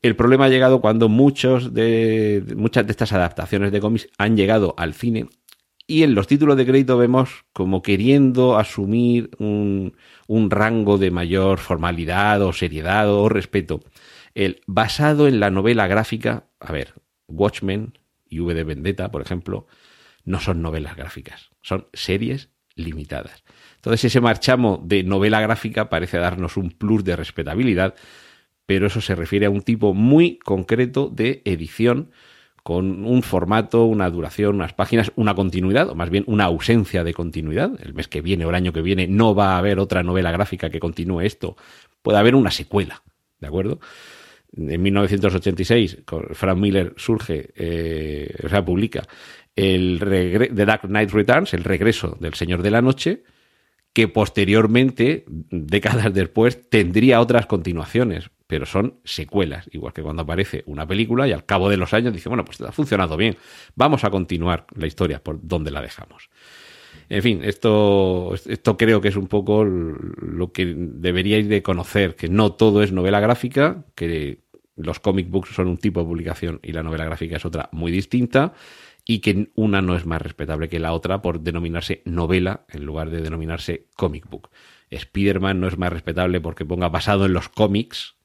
El 0.01 0.15
problema 0.15 0.45
ha 0.45 0.49
llegado 0.49 0.81
cuando 0.81 1.09
muchos 1.09 1.73
de, 1.73 2.43
muchas 2.55 2.85
de 2.85 2.91
estas 2.91 3.13
adaptaciones 3.13 3.71
de 3.71 3.79
cómics 3.79 4.09
han 4.17 4.35
llegado 4.35 4.73
al 4.77 4.93
cine 4.93 5.27
y 5.93 6.01
en 6.01 6.15
los 6.15 6.25
títulos 6.25 6.57
de 6.57 6.65
crédito 6.65 6.97
vemos 6.97 7.45
como 7.53 7.83
queriendo 7.83 8.57
asumir 8.57 9.29
un, 9.37 9.95
un 10.25 10.49
rango 10.49 10.97
de 10.97 11.11
mayor 11.11 11.59
formalidad 11.59 12.41
o 12.41 12.51
seriedad 12.51 13.11
o 13.11 13.29
respeto. 13.29 13.79
El 14.33 14.61
basado 14.65 15.27
en 15.27 15.39
la 15.39 15.51
novela 15.51 15.85
gráfica, 15.85 16.47
a 16.59 16.71
ver, 16.71 16.95
Watchmen 17.27 17.99
y 18.27 18.39
V 18.39 18.55
de 18.55 18.63
Vendetta, 18.63 19.11
por 19.11 19.21
ejemplo, 19.21 19.67
no 20.25 20.39
son 20.39 20.63
novelas 20.63 20.95
gráficas, 20.95 21.51
son 21.61 21.85
series 21.93 22.49
limitadas. 22.73 23.43
Entonces 23.75 24.05
ese 24.05 24.19
marchamo 24.19 24.81
de 24.83 25.03
novela 25.03 25.41
gráfica 25.41 25.89
parece 25.89 26.17
darnos 26.17 26.57
un 26.57 26.71
plus 26.71 27.03
de 27.03 27.15
respetabilidad, 27.15 27.93
pero 28.65 28.87
eso 28.87 28.99
se 28.99 29.13
refiere 29.13 29.45
a 29.45 29.51
un 29.51 29.61
tipo 29.61 29.93
muy 29.93 30.39
concreto 30.39 31.11
de 31.13 31.43
edición 31.45 32.09
con 32.63 33.05
un 33.05 33.21
formato, 33.23 33.83
una 33.83 34.09
duración, 34.09 34.55
unas 34.55 34.73
páginas, 34.73 35.11
una 35.17 35.35
continuidad, 35.35 35.89
o 35.89 35.95
más 35.95 36.09
bien 36.09 36.23
una 36.27 36.45
ausencia 36.45 37.03
de 37.03 37.13
continuidad. 37.13 37.71
El 37.83 37.93
mes 37.93 38.07
que 38.07 38.21
viene 38.21 38.45
o 38.45 38.49
el 38.49 38.55
año 38.55 38.71
que 38.71 38.81
viene 38.81 39.05
no 39.05 39.35
va 39.35 39.55
a 39.55 39.57
haber 39.57 39.79
otra 39.79 40.01
novela 40.01 40.31
gráfica 40.31 40.69
que 40.69 40.79
continúe 40.79 41.21
esto. 41.21 41.57
Puede 42.01 42.17
haber 42.17 42.35
una 42.35 42.51
secuela, 42.51 43.03
¿de 43.39 43.47
acuerdo? 43.47 43.79
En 44.55 44.81
1986, 44.81 46.03
Frank 46.31 46.57
Miller 46.57 46.93
surge, 46.95 47.51
eh, 47.55 48.33
o 48.43 48.49
sea, 48.49 48.63
publica 48.63 49.03
el 49.55 49.99
The 49.99 50.65
Dark 50.65 50.87
Knight 50.87 51.11
Returns, 51.11 51.53
el 51.53 51.63
regreso 51.63 52.17
del 52.19 52.33
Señor 52.33 52.61
de 52.61 52.71
la 52.71 52.81
Noche, 52.81 53.23
que 53.93 54.07
posteriormente, 54.07 55.25
décadas 55.27 56.13
después, 56.13 56.69
tendría 56.69 57.19
otras 57.19 57.45
continuaciones, 57.45 58.29
pero 58.53 58.67
son 58.67 58.99
secuelas, 59.03 59.67
igual 59.71 59.93
que 59.93 60.03
cuando 60.03 60.21
aparece 60.21 60.61
una 60.67 60.85
película 60.85 61.27
y 61.27 61.31
al 61.31 61.43
cabo 61.43 61.71
de 61.71 61.77
los 61.77 61.91
años 61.91 62.13
dice, 62.13 62.29
bueno, 62.29 62.45
pues 62.45 62.61
ha 62.61 62.71
funcionado 62.71 63.17
bien, 63.17 63.35
vamos 63.73 64.03
a 64.03 64.11
continuar 64.11 64.67
la 64.75 64.85
historia 64.85 65.23
por 65.23 65.39
donde 65.41 65.71
la 65.71 65.81
dejamos. 65.81 66.29
En 67.09 67.23
fin, 67.23 67.41
esto, 67.43 68.35
esto 68.35 68.77
creo 68.77 69.01
que 69.01 69.07
es 69.07 69.15
un 69.15 69.25
poco 69.25 69.65
lo 69.65 70.51
que 70.51 70.71
deberíais 70.77 71.49
de 71.49 71.63
conocer, 71.63 72.15
que 72.15 72.29
no 72.29 72.51
todo 72.51 72.83
es 72.83 72.91
novela 72.91 73.19
gráfica, 73.19 73.85
que 73.95 74.43
los 74.75 74.99
comic 74.99 75.31
books 75.31 75.49
son 75.55 75.67
un 75.67 75.77
tipo 75.77 76.01
de 76.01 76.05
publicación 76.05 76.59
y 76.61 76.73
la 76.73 76.83
novela 76.83 77.05
gráfica 77.05 77.37
es 77.37 77.45
otra 77.45 77.69
muy 77.71 77.91
distinta, 77.91 78.53
y 79.03 79.17
que 79.21 79.49
una 79.55 79.81
no 79.81 79.95
es 79.95 80.05
más 80.05 80.21
respetable 80.21 80.69
que 80.69 80.79
la 80.79 80.93
otra 80.93 81.23
por 81.23 81.39
denominarse 81.39 82.03
novela 82.05 82.67
en 82.69 82.85
lugar 82.85 83.09
de 83.09 83.23
denominarse 83.23 83.87
comic 83.95 84.29
book. 84.29 84.51
Spider-Man 84.91 85.59
no 85.59 85.67
es 85.67 85.79
más 85.79 85.91
respetable 85.91 86.39
porque 86.39 86.65
ponga 86.65 86.87
basado 86.89 87.25
en 87.25 87.33
los 87.33 87.49
cómics 87.49 88.15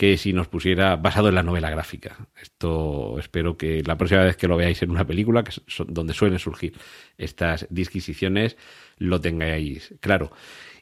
que 0.00 0.16
si 0.16 0.32
nos 0.32 0.48
pusiera 0.48 0.96
basado 0.96 1.28
en 1.28 1.34
la 1.34 1.42
novela 1.42 1.68
gráfica. 1.68 2.16
Esto 2.40 3.18
espero 3.18 3.58
que 3.58 3.82
la 3.82 3.98
próxima 3.98 4.22
vez 4.22 4.34
que 4.34 4.48
lo 4.48 4.56
veáis 4.56 4.80
en 4.80 4.90
una 4.90 5.06
película, 5.06 5.44
que 5.44 5.50
es 5.50 5.62
donde 5.88 6.14
suelen 6.14 6.38
surgir 6.38 6.72
estas 7.18 7.66
disquisiciones, 7.68 8.56
lo 8.96 9.20
tengáis 9.20 9.92
claro. 10.00 10.32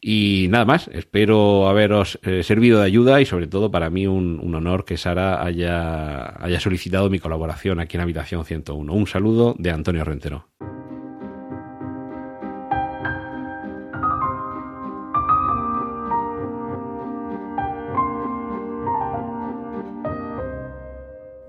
Y 0.01 0.47
nada 0.51 0.67
más, 0.67 0.87
espero 0.93 1.69
haberos 1.69 2.21
eh, 2.23 2.45
servido 2.45 2.79
de 2.79 2.87
ayuda 2.87 3.21
y 3.21 3.27
sobre 3.27 3.49
todo 3.49 3.73
para 3.73 3.91
mí 3.91 4.07
un, 4.07 4.39
un, 4.41 4.55
honor 4.55 4.85
que 4.85 4.97
Sara 4.97 5.45
haya, 5.45 6.41
haya 6.41 6.61
solicitado 6.61 7.11
mi 7.11 7.19
colaboración 7.19 7.81
aquí 7.81 7.97
en 7.97 8.03
Habitación 8.03 8.45
101. 8.45 8.93
Un 8.93 9.07
saludo 9.09 9.57
de 9.59 9.73
Antonio 9.73 10.05
Rentero. 10.05 10.47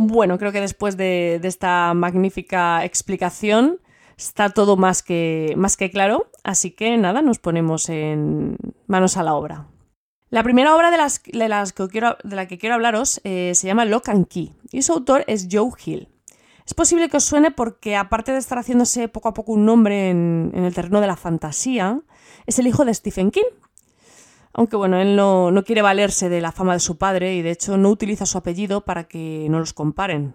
Bueno, 0.10 0.40
creo 0.40 0.52
que 0.52 0.60
después 0.60 0.98
de, 0.98 1.40
esta 1.44 1.94
magnífica 1.94 2.84
explicación 2.84 3.80
está 4.18 4.50
todo 4.50 4.76
más 4.76 5.04
que, 5.04 5.54
más 5.56 5.78
que 5.78 5.92
claro, 5.92 6.32
así 6.44 6.72
que 6.72 6.98
nada, 6.98 7.22
nos 7.22 7.38
ponemos 7.38 7.90
en 7.90 8.58
manos 8.88 9.18
a 9.18 9.24
la 9.24 9.36
obra. 9.36 9.68
La 10.32 10.42
primera 10.42 10.76
obra 10.76 10.90
de, 10.90 10.98
las, 10.98 11.22
de, 11.22 11.48
las 11.48 11.74
que, 11.74 11.88
quiero, 11.90 12.18
de 12.24 12.36
la 12.36 12.48
que 12.48 12.58
quiero 12.58 12.74
hablaros 12.74 13.22
eh, 13.24 13.52
se 13.54 13.68
llama 13.68 13.86
Lock 13.86 14.10
and 14.10 14.28
Key 14.28 14.52
y 14.72 14.82
su 14.82 14.94
autor 14.94 15.26
es 15.28 15.48
Joe 15.52 15.70
Hill. 15.86 16.10
Es 16.66 16.74
posible 16.74 17.08
que 17.08 17.18
os 17.18 17.24
suene 17.24 17.52
porque, 17.52 17.96
aparte 17.96 18.32
de 18.32 18.40
estar 18.40 18.58
haciéndose 18.58 19.10
poco 19.10 19.30
a 19.30 19.36
poco 19.36 19.52
un 19.52 19.66
nombre 19.66 20.10
en 20.10 20.52
el 20.56 20.74
terreno 20.74 21.02
de 21.02 21.08
la 21.08 21.18
fantasía, 21.18 22.02
es 22.48 22.58
el 22.58 22.66
hijo 22.66 22.84
de 22.84 22.96
Stephen 22.96 23.30
King. 23.30 23.52
Aunque 24.60 24.76
bueno, 24.76 25.00
él 25.00 25.16
no, 25.16 25.52
no, 25.52 25.64
quiere 25.64 25.82
valerse 25.82 26.28
de 26.28 26.42
la 26.42 26.52
fama 26.52 26.74
de 26.74 26.82
su 26.82 26.98
padre 26.98 27.34
y 27.34 27.42
de 27.42 27.52
hecho 27.52 27.78
no 27.78 27.88
utiliza 27.90 28.26
su 28.26 28.38
apellido 28.38 28.82
para 28.82 29.06
que 29.06 29.48
no 29.50 29.58
los 29.58 29.72
comparen, 29.72 30.34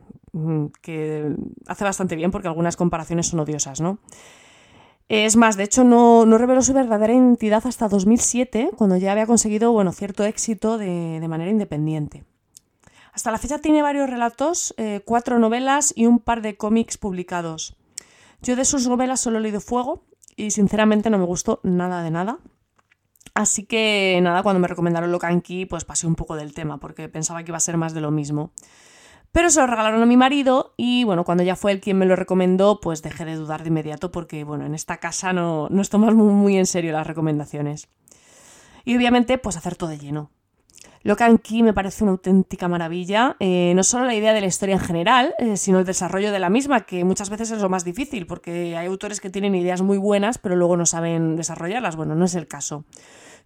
que 0.80 1.36
hace 1.66 1.84
bastante 1.84 2.16
bien 2.16 2.30
porque 2.30 2.48
algunas 2.48 2.74
comparaciones 2.76 3.26
son 3.26 3.40
odiosas, 3.40 3.82
¿no? 3.82 3.98
Es 5.10 5.36
más, 5.36 5.58
de 5.58 5.64
hecho 5.64 5.84
no, 5.84 6.24
no 6.24 6.38
reveló 6.38 6.62
su 6.62 6.72
verdadera 6.72 7.12
identidad 7.12 7.66
hasta 7.66 7.86
2007, 7.86 8.70
cuando 8.78 8.96
ya 8.96 9.12
había 9.12 9.26
conseguido 9.26 9.72
bueno, 9.72 9.92
cierto 9.92 10.24
éxito 10.24 10.78
de, 10.78 11.20
de 11.20 11.28
manera 11.28 11.50
independiente. 11.50 12.24
Hasta 13.12 13.30
la 13.30 13.36
fecha 13.36 13.58
tiene 13.58 13.82
varios 13.82 14.08
relatos, 14.08 14.72
eh, 14.78 15.02
cuatro 15.04 15.38
novelas 15.38 15.92
y 15.94 16.06
un 16.06 16.18
par 16.18 16.40
de 16.40 16.56
cómics 16.56 16.96
publicados. 16.96 17.76
Yo 18.40 18.56
de 18.56 18.64
sus 18.64 18.88
novelas 18.88 19.20
solo 19.20 19.36
he 19.36 19.42
leído 19.42 19.60
Fuego 19.60 20.02
y 20.34 20.52
sinceramente 20.52 21.10
no 21.10 21.18
me 21.18 21.26
gustó 21.26 21.60
nada 21.62 22.02
de 22.02 22.10
nada. 22.10 22.38
Así 23.34 23.64
que 23.64 24.18
nada, 24.22 24.44
cuando 24.44 24.60
me 24.60 24.68
recomendaron 24.68 25.10
Locanqui, 25.10 25.66
pues 25.66 25.84
pasé 25.84 26.06
un 26.06 26.14
poco 26.14 26.36
del 26.36 26.54
tema 26.54 26.78
porque 26.78 27.08
pensaba 27.08 27.42
que 27.42 27.50
iba 27.50 27.56
a 27.56 27.60
ser 27.60 27.76
más 27.76 27.92
de 27.92 28.00
lo 28.00 28.12
mismo. 28.12 28.52
Pero 29.32 29.50
se 29.50 29.58
lo 29.58 29.66
regalaron 29.66 30.00
a 30.00 30.06
mi 30.06 30.16
marido 30.16 30.74
y 30.76 31.02
bueno, 31.02 31.24
cuando 31.24 31.42
ya 31.42 31.56
fue 31.56 31.72
él 31.72 31.80
quien 31.80 31.98
me 31.98 32.06
lo 32.06 32.14
recomendó, 32.14 32.78
pues 32.80 33.02
dejé 33.02 33.24
de 33.24 33.34
dudar 33.34 33.64
de 33.64 33.68
inmediato 33.70 34.12
porque 34.12 34.44
bueno, 34.44 34.64
en 34.64 34.76
esta 34.76 34.98
casa 34.98 35.32
no 35.32 35.68
nos 35.70 35.90
tomamos 35.90 36.14
muy, 36.14 36.56
en 36.56 36.66
serio 36.66 36.92
las 36.92 37.08
recomendaciones. 37.08 37.88
Y 38.84 38.96
obviamente, 38.96 39.36
pues 39.38 39.60
todo 39.76 39.90
de 39.90 39.98
lleno. 39.98 40.30
Locan 41.02 41.38
Key 41.38 41.64
me 41.64 41.74
parece 41.74 42.04
una 42.04 42.12
auténtica 42.12 42.68
maravilla, 42.68 43.36
eh, 43.40 43.72
no 43.74 43.82
solo 43.82 44.04
la 44.04 44.14
idea 44.14 44.32
de 44.32 44.40
la 44.40 44.46
historia 44.46 44.76
en 44.76 44.80
general, 44.80 45.34
eh, 45.38 45.56
sino 45.56 45.80
el 45.80 45.84
desarrollo 45.84 46.30
de 46.30 46.38
la 46.38 46.48
misma, 46.48 46.86
que 46.86 47.04
muchas 47.04 47.28
veces 47.28 47.50
es 47.50 47.60
lo 47.60 47.68
más 47.68 47.84
difícil, 47.84 48.26
porque 48.26 48.76
hay 48.76 48.86
autores 48.86 49.20
que 49.20 49.28
tienen 49.28 49.54
ideas 49.56 49.82
muy 49.82 49.98
buenas, 49.98 50.38
pero 50.38 50.54
luego 50.54 50.76
no 50.76 50.86
saben 50.86 51.34
desarrollarlas. 51.34 51.96
Bueno, 51.96 52.14
no 52.14 52.24
es 52.24 52.36
el 52.36 52.46
caso. 52.46 52.84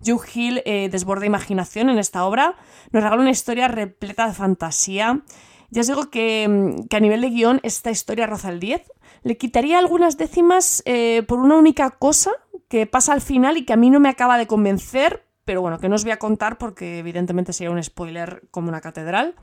Joe 0.05 0.19
Hill 0.33 0.63
eh, 0.65 0.89
desborda 0.91 1.27
imaginación 1.27 1.91
en 1.91 1.99
esta 1.99 2.25
obra, 2.25 2.57
nos 2.93 3.03
regala 3.03 3.23
una 3.23 3.31
historia 3.31 3.69
repleta 3.69 4.27
de 4.27 4.35
fantasía 4.35 5.23
ya 5.71 5.83
os 5.83 5.87
digo 5.87 6.05
mm, 6.05 6.87
que, 6.89 6.97
a 6.97 7.01
nivel 7.01 7.21
de 7.21 7.31
guion 7.31 7.61
esta 7.63 7.91
historia 7.91 8.27
roza 8.27 8.49
el 8.49 8.61
10. 8.61 8.91
Le 9.23 9.37
quitaría 9.37 9.79
algunas 9.79 10.17
décimas 10.17 10.83
eh, 10.87 11.23
por 11.27 11.41
una 11.41 11.57
única 11.57 11.91
cosa 11.91 12.33
que 12.69 12.87
pasa 12.87 13.13
al 13.13 13.21
final 13.21 13.57
y 13.57 13.65
que 13.65 13.73
a 13.73 13.77
mí 13.77 13.91
no 13.91 14.01
me 14.01 14.09
acaba 14.09 14.39
de 14.39 14.47
convencer, 14.47 15.27
pero 15.45 15.61
bueno, 15.61 15.79
que 15.79 15.89
no 15.89 15.95
os 15.95 16.05
voy 16.05 16.13
a 16.13 16.19
contar 16.19 16.59
porque 16.59 16.99
evidentemente 16.99 17.53
sería 17.53 17.71
un 17.71 17.83
spoiler 17.83 18.43
como 18.51 18.69
una 18.69 18.81
catedral. 18.81 19.35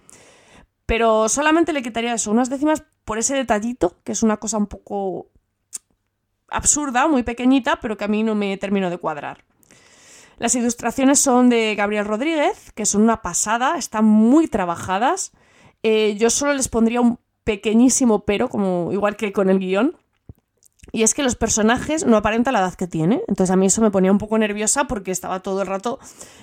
Pero 0.85 1.29
solamente 1.29 1.73
le 1.73 1.81
quitaría 1.81 2.13
eso, 2.13 2.31
unas 2.31 2.49
décimas 2.49 2.83
por 3.05 3.17
ese 3.17 3.35
detallito, 3.35 3.97
que 4.03 4.11
es 4.11 4.21
una 4.21 4.37
cosa 4.37 4.57
un 4.57 4.67
poco 4.67 5.29
absurda, 6.49 7.07
muy 7.07 7.23
pequeñita, 7.23 7.79
pero 7.81 7.97
que 7.97 8.05
a 8.05 8.07
mí 8.07 8.21
no 8.23 8.35
me 8.35 8.55
termino 8.57 8.91
de 8.91 8.99
cuadrar. 8.99 9.43
Las 10.37 10.55
ilustraciones 10.55 11.19
son 11.19 11.49
de 11.49 11.75
Gabriel 11.75 12.05
Rodríguez, 12.05 12.71
que 12.73 12.85
son 12.85 13.01
una 13.01 13.21
pasada, 13.21 13.77
están 13.77 14.05
muy 14.05 14.47
trabajadas. 14.47 15.31
Eh, 15.83 16.15
yo 16.17 16.29
solo 16.29 16.53
les 16.53 16.67
pondría 16.67 17.01
un 17.01 17.19
pequeñísimo 17.43 18.25
pero, 18.25 18.49
como 18.49 18.91
igual 18.91 19.15
que 19.15 19.31
con 19.31 19.49
el 19.49 19.59
guion. 19.59 19.95
Y 20.91 21.03
es 21.03 21.13
que 21.13 21.23
los 21.23 21.35
personajes 21.35 22.05
no 22.05 22.15
aparentan 22.15 22.53
la 22.53 22.59
edad 22.59 22.73
que 22.73 22.87
tienen. 22.87 23.21
Entonces 23.27 23.51
a 23.51 23.55
mí 23.55 23.65
eso 23.65 23.81
me 23.81 23.91
ponía 23.91 24.11
un 24.11 24.17
poco 24.17 24.37
nerviosa 24.37 24.85
porque 24.85 25.11
estaba 25.11 25.41
todo 25.41 25.61
el 25.61 25.67
rato. 25.67 25.99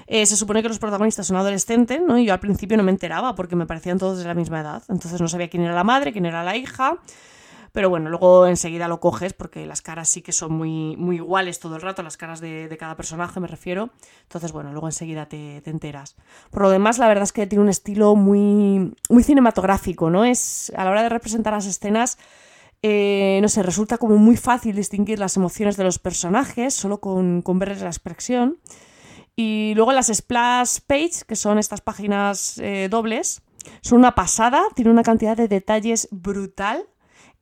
Eh, 0.07 0.27
se 0.27 0.37
supone 0.37 0.63
que 0.63 0.69
los 0.69 0.79
protagonistas 0.79 1.27
son 1.27 1.37
adolescentes, 1.37 2.01
¿no? 2.07 2.19
Y 2.19 2.27
yo 2.27 2.33
al 2.35 2.41
principio 2.41 2.77
no 2.77 2.83
me 2.83 2.91
enteraba 2.91 3.35
porque 3.35 3.57
me 3.57 3.67
parecían 3.67 3.99
todos 3.99 4.19
de 4.19 4.25
la 4.25 4.35
misma 4.35 4.61
edad. 4.61 4.83
Entonces 4.89 5.21
no 5.21 5.29
sabía 5.29 5.49
quién 5.49 5.63
era 5.63 5.75
la 5.75 5.85
madre, 5.85 6.13
quién 6.13 6.27
era 6.27 6.43
la 6.43 6.57
hija. 6.57 6.99
Pero 7.73 7.89
bueno, 7.89 8.11
luego 8.11 8.47
enseguida 8.47 8.87
lo 8.87 9.01
coges 9.01 9.33
porque 9.33 9.67
las 9.67 9.81
caras 9.81 10.09
sí 10.09 10.21
que 10.21 10.33
son 10.33 10.53
muy, 10.53 10.95
muy 10.99 11.17
iguales 11.17 11.59
todo 11.59 11.77
el 11.77 11.83
rato, 11.83 12.03
las 12.03 12.19
caras 12.19 12.41
de, 12.41 12.69
de 12.69 12.77
cada 12.77 12.97
personaje 12.97 13.41
me 13.41 13.49
refiero. 13.49 13.91
Entonces, 14.25 14.53
bueno, 14.53 14.73
luego 14.73 14.89
enseguida 14.89 15.27
te, 15.27 15.63
te, 15.63 15.71
enteras. 15.71 16.17
Por 16.51 16.63
lo 16.63 16.71
demás, 16.71 16.99
la 16.99 17.09
verdad 17.09 17.25
es 17.25 17.33
que 17.33 17.47
tiene 17.47 17.65
un 17.65 17.71
estilo 17.71 18.15
muy, 18.15 18.95
muy 19.09 19.23
cinematográfico, 19.23 20.11
¿no? 20.11 20.25
Es 20.25 20.71
a 20.77 20.85
la 20.85 20.91
hora 20.91 21.03
de 21.03 21.09
representar 21.09 21.55
las 21.55 21.67
escenas. 21.67 22.19
Eh, 22.83 23.39
no 23.41 23.49
sé, 23.49 23.63
resulta 23.63 23.97
como 23.97 24.17
muy 24.17 24.37
fácil 24.37 24.77
distinguir 24.77 25.19
las 25.19 25.37
emociones 25.37 25.77
de 25.77 25.85
los 25.85 25.99
personajes 25.99 26.75
solo 26.75 27.01
con, 27.01 27.41
con 27.41 27.59
verles 27.59 27.81
la 27.81 27.89
expresión. 27.89 28.59
Y 29.35 29.73
luego 29.77 29.93
las 29.93 30.09
splash 30.09 30.81
page, 30.87 31.25
que 31.27 31.37
son 31.37 31.59
estas 31.59 31.81
páginas 31.81 32.59
eh, 32.59 32.89
dobles, 32.91 33.43
son 33.81 33.99
una 34.01 34.15
pasada, 34.15 34.63
tiene 34.75 34.91
una 34.91 35.03
cantidad 35.03 35.37
de 35.37 35.49
detalles 35.49 36.09
brutal. 36.11 36.85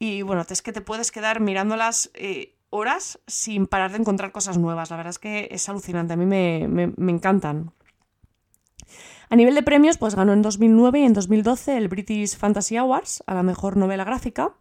Y 0.01 0.23
bueno, 0.23 0.45
es 0.49 0.63
que 0.63 0.73
te 0.73 0.81
puedes 0.81 1.13
quedar 1.13 1.39
mirándolas 1.39 2.11
eh, 2.15 2.57
horas 2.71 3.21
sin 3.29 3.69
parar 3.69 3.93
de 3.93 3.99
encontrar 3.99 4.33
cosas 4.33 4.59
nuevas. 4.59 4.91
La 4.91 4.97
verdad 4.97 5.11
es 5.11 5.19
que 5.19 5.49
es 5.53 5.69
alucinante, 5.69 6.15
a 6.15 6.17
mí 6.17 6.27
me, 6.27 6.67
me 6.67 7.13
encantan. 7.13 7.73
A 9.29 9.37
nivel 9.37 9.55
de 9.55 9.63
premios, 9.63 9.99
pues 9.99 10.17
ganó 10.17 10.33
en 10.33 10.43
2009 10.43 11.01
y 11.01 11.05
en 11.05 11.13
2012 11.13 11.77
el 11.77 11.89
British 11.89 12.37
Fantasy 12.37 12.77
Awards 12.79 13.23
a 13.27 13.35
la 13.35 13.45
mejor 13.45 13.77
novela 13.77 14.03
gráfica 14.03 14.55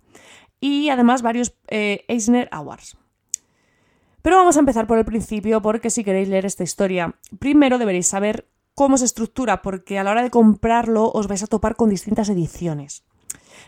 y 0.60 0.90
además 0.90 1.22
varios 1.22 1.56
eh, 1.70 2.06
Eisner 2.08 2.50
Awards. 2.52 2.98
Pero 4.22 4.36
vamos 4.36 4.58
a 4.58 4.60
empezar 4.60 4.88
por 4.88 4.98
el 4.98 5.06
principio 5.06 5.62
porque 5.62 5.90
si 5.90 6.04
queréis 6.04 6.28
leer 6.28 6.46
esta 6.46 6.64
historia, 6.64 7.16
primero 7.40 7.78
deberéis 7.78 8.08
saber 8.08 8.48
cómo 8.76 8.98
se 8.98 9.06
estructura 9.06 9.62
porque 9.62 9.98
a 9.98 10.04
la 10.04 10.12
hora 10.12 10.22
de 10.22 10.30
comprarlo 10.30 11.10
os 11.14 11.28
vais 11.28 11.42
a 11.42 11.48
topar 11.48 11.76
con 11.76 11.90
distintas 11.90 12.30
ediciones. 12.30 13.06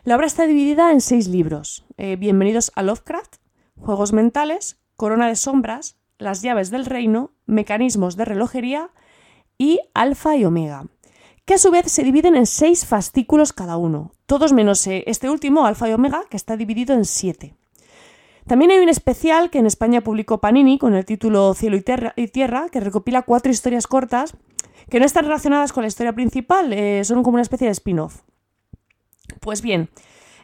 La 0.04 0.16
obra 0.16 0.28
está 0.28 0.48
dividida 0.48 0.92
en 0.92 1.02
seis 1.02 1.28
libros. 1.28 1.86
Eh, 1.98 2.16
Bienvenidos 2.16 2.72
a 2.76 2.84
Lovecraft, 2.84 3.36
Juegos 3.78 4.14
Mentales, 4.14 4.80
Corona 4.96 5.28
de 5.28 5.36
Sombras, 5.36 5.98
Las 6.18 6.42
llaves 6.42 6.72
del 6.72 6.86
reino, 6.86 7.32
Mecanismos 7.46 8.16
de 8.18 8.26
relojería 8.26 8.92
y 9.58 9.80
Alfa 9.94 10.36
y 10.38 10.46
Omega 10.46 10.86
que 11.46 11.56
a 11.56 11.58
su 11.58 11.72
vez 11.72 11.92
se 11.92 12.04
dividen 12.04 12.36
en 12.36 12.46
seis 12.46 12.86
fascículos 12.86 13.54
cada 13.54 13.78
uno, 13.78 14.12
todos 14.26 14.54
menos 14.54 14.86
eh, 14.88 15.04
este 15.08 15.30
último, 15.30 15.66
Alfa 15.66 15.90
y 15.90 15.94
Omega, 15.94 16.24
que 16.30 16.38
está 16.38 16.56
dividido 16.56 16.94
en 16.94 17.06
siete. 17.06 17.56
También 18.48 18.72
hay 18.72 18.80
un 18.80 18.90
especial 18.90 19.50
que 19.50 19.60
en 19.60 19.66
España 19.66 20.02
publicó 20.02 20.40
Panini 20.40 20.78
con 20.78 20.94
el 20.94 21.06
título 21.06 21.54
Cielo 21.54 21.78
y, 22.16 22.28
Tierra, 22.28 22.70
que 22.70 22.80
recopila 22.80 23.22
cuatro 23.24 23.52
historias 23.52 23.88
cortas 23.88 24.36
que 24.90 25.00
no 25.00 25.06
están 25.06 25.26
relacionadas 25.26 25.74
con 25.74 25.84
la 25.84 25.88
historia 25.88 26.14
principal, 26.14 26.74
eh, 26.74 27.04
son 27.04 27.24
como 27.24 27.36
una 27.36 27.44
especie 27.44 27.68
de 27.68 27.72
spin-off. 27.72 28.22
Pues 29.42 29.62
bien, 29.62 29.90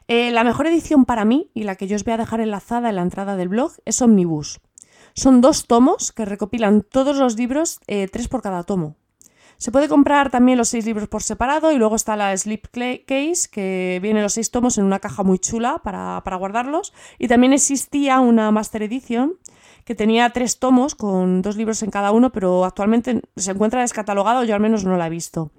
eh, 0.10 0.32
la 0.32 0.44
mejor 0.44 0.68
edición 0.68 1.06
para 1.06 1.24
mí, 1.24 1.50
y 1.54 1.63
la 1.63 1.75
que 1.75 1.88
yo 1.88 1.96
os 1.96 2.04
voy 2.04 2.13
a 2.13 2.18
dejar 2.18 2.42
enlazada 2.42 2.89
en 2.89 2.98
la 2.98 3.04
entrada 3.04 3.38
del 3.38 3.48
blog, 3.48 3.72
es 3.86 4.01
Omnibus. 4.01 4.60
Son 5.13 5.39
dos 5.39 5.68
tomos 5.68 6.12
que 6.12 6.25
recopilan 6.25 6.82
todos 6.82 7.16
los 7.16 7.38
libros, 7.38 7.80
tres 7.86 8.27
por 8.27 8.42
cada 8.42 8.63
tomo. 8.63 8.96
Se 9.58 9.72
puede 9.72 9.88
comprar 9.88 10.30
también 10.30 10.58
los 10.58 10.70
seis 10.70 10.86
libros 10.86 11.08
por 11.08 11.24
separado 11.24 11.72
y 11.72 11.77
luego 11.77 11.96
está 11.96 12.16
la 12.16 12.36
Sleep 12.38 12.68
Case, 13.08 13.50
que 13.51 14.00
viene 14.04 14.22
los 14.22 14.34
seis 14.34 14.51
tomos 14.51 14.77
en 14.77 14.84
una 14.84 15.00
caja 15.00 15.24
muy 15.24 15.39
chula 15.39 15.82
para, 15.84 16.36
guardarlos. 16.36 16.94
Y 17.18 17.27
también 17.27 17.54
existía 17.54 18.20
una 18.20 18.51
Master 18.51 18.84
Edition 18.84 19.34
que 19.84 19.96
tenía 19.96 20.30
tres 20.30 20.60
tomos 20.60 20.94
con 20.94 21.42
dos 21.42 21.56
libros 21.56 21.82
en 21.82 21.89
cada 21.89 22.12
uno, 22.12 22.32
pero 22.32 22.66
actualmente 22.66 23.22
se 23.36 23.51
encuentra 23.51 23.82
descatalogado, 23.82 24.44
yo 24.44 24.54
al 24.54 24.62
menos 24.62 24.84
no 24.84 24.96
la 24.96 25.08
he 25.08 25.10
visto. 25.10 25.51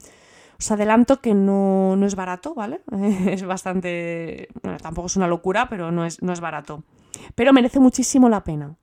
Os 0.60 0.72
adelanto 0.72 1.20
que 1.20 1.34
no, 1.34 1.94
es 2.04 2.16
barato, 2.16 2.54
¿vale? 2.54 2.80
es 3.30 3.44
bastante... 3.44 4.48
Bueno, 4.62 4.78
tampoco 4.78 5.06
es 5.06 5.16
una 5.16 5.28
locura, 5.28 5.68
pero 5.68 5.92
no 5.92 6.04
es, 6.04 6.20
no 6.20 6.32
es 6.32 6.40
barato. 6.40 6.82
Pero 7.34 7.52
merece 7.52 7.78
muchísimo 7.78 8.28
la 8.28 8.42
pena. 8.42 8.76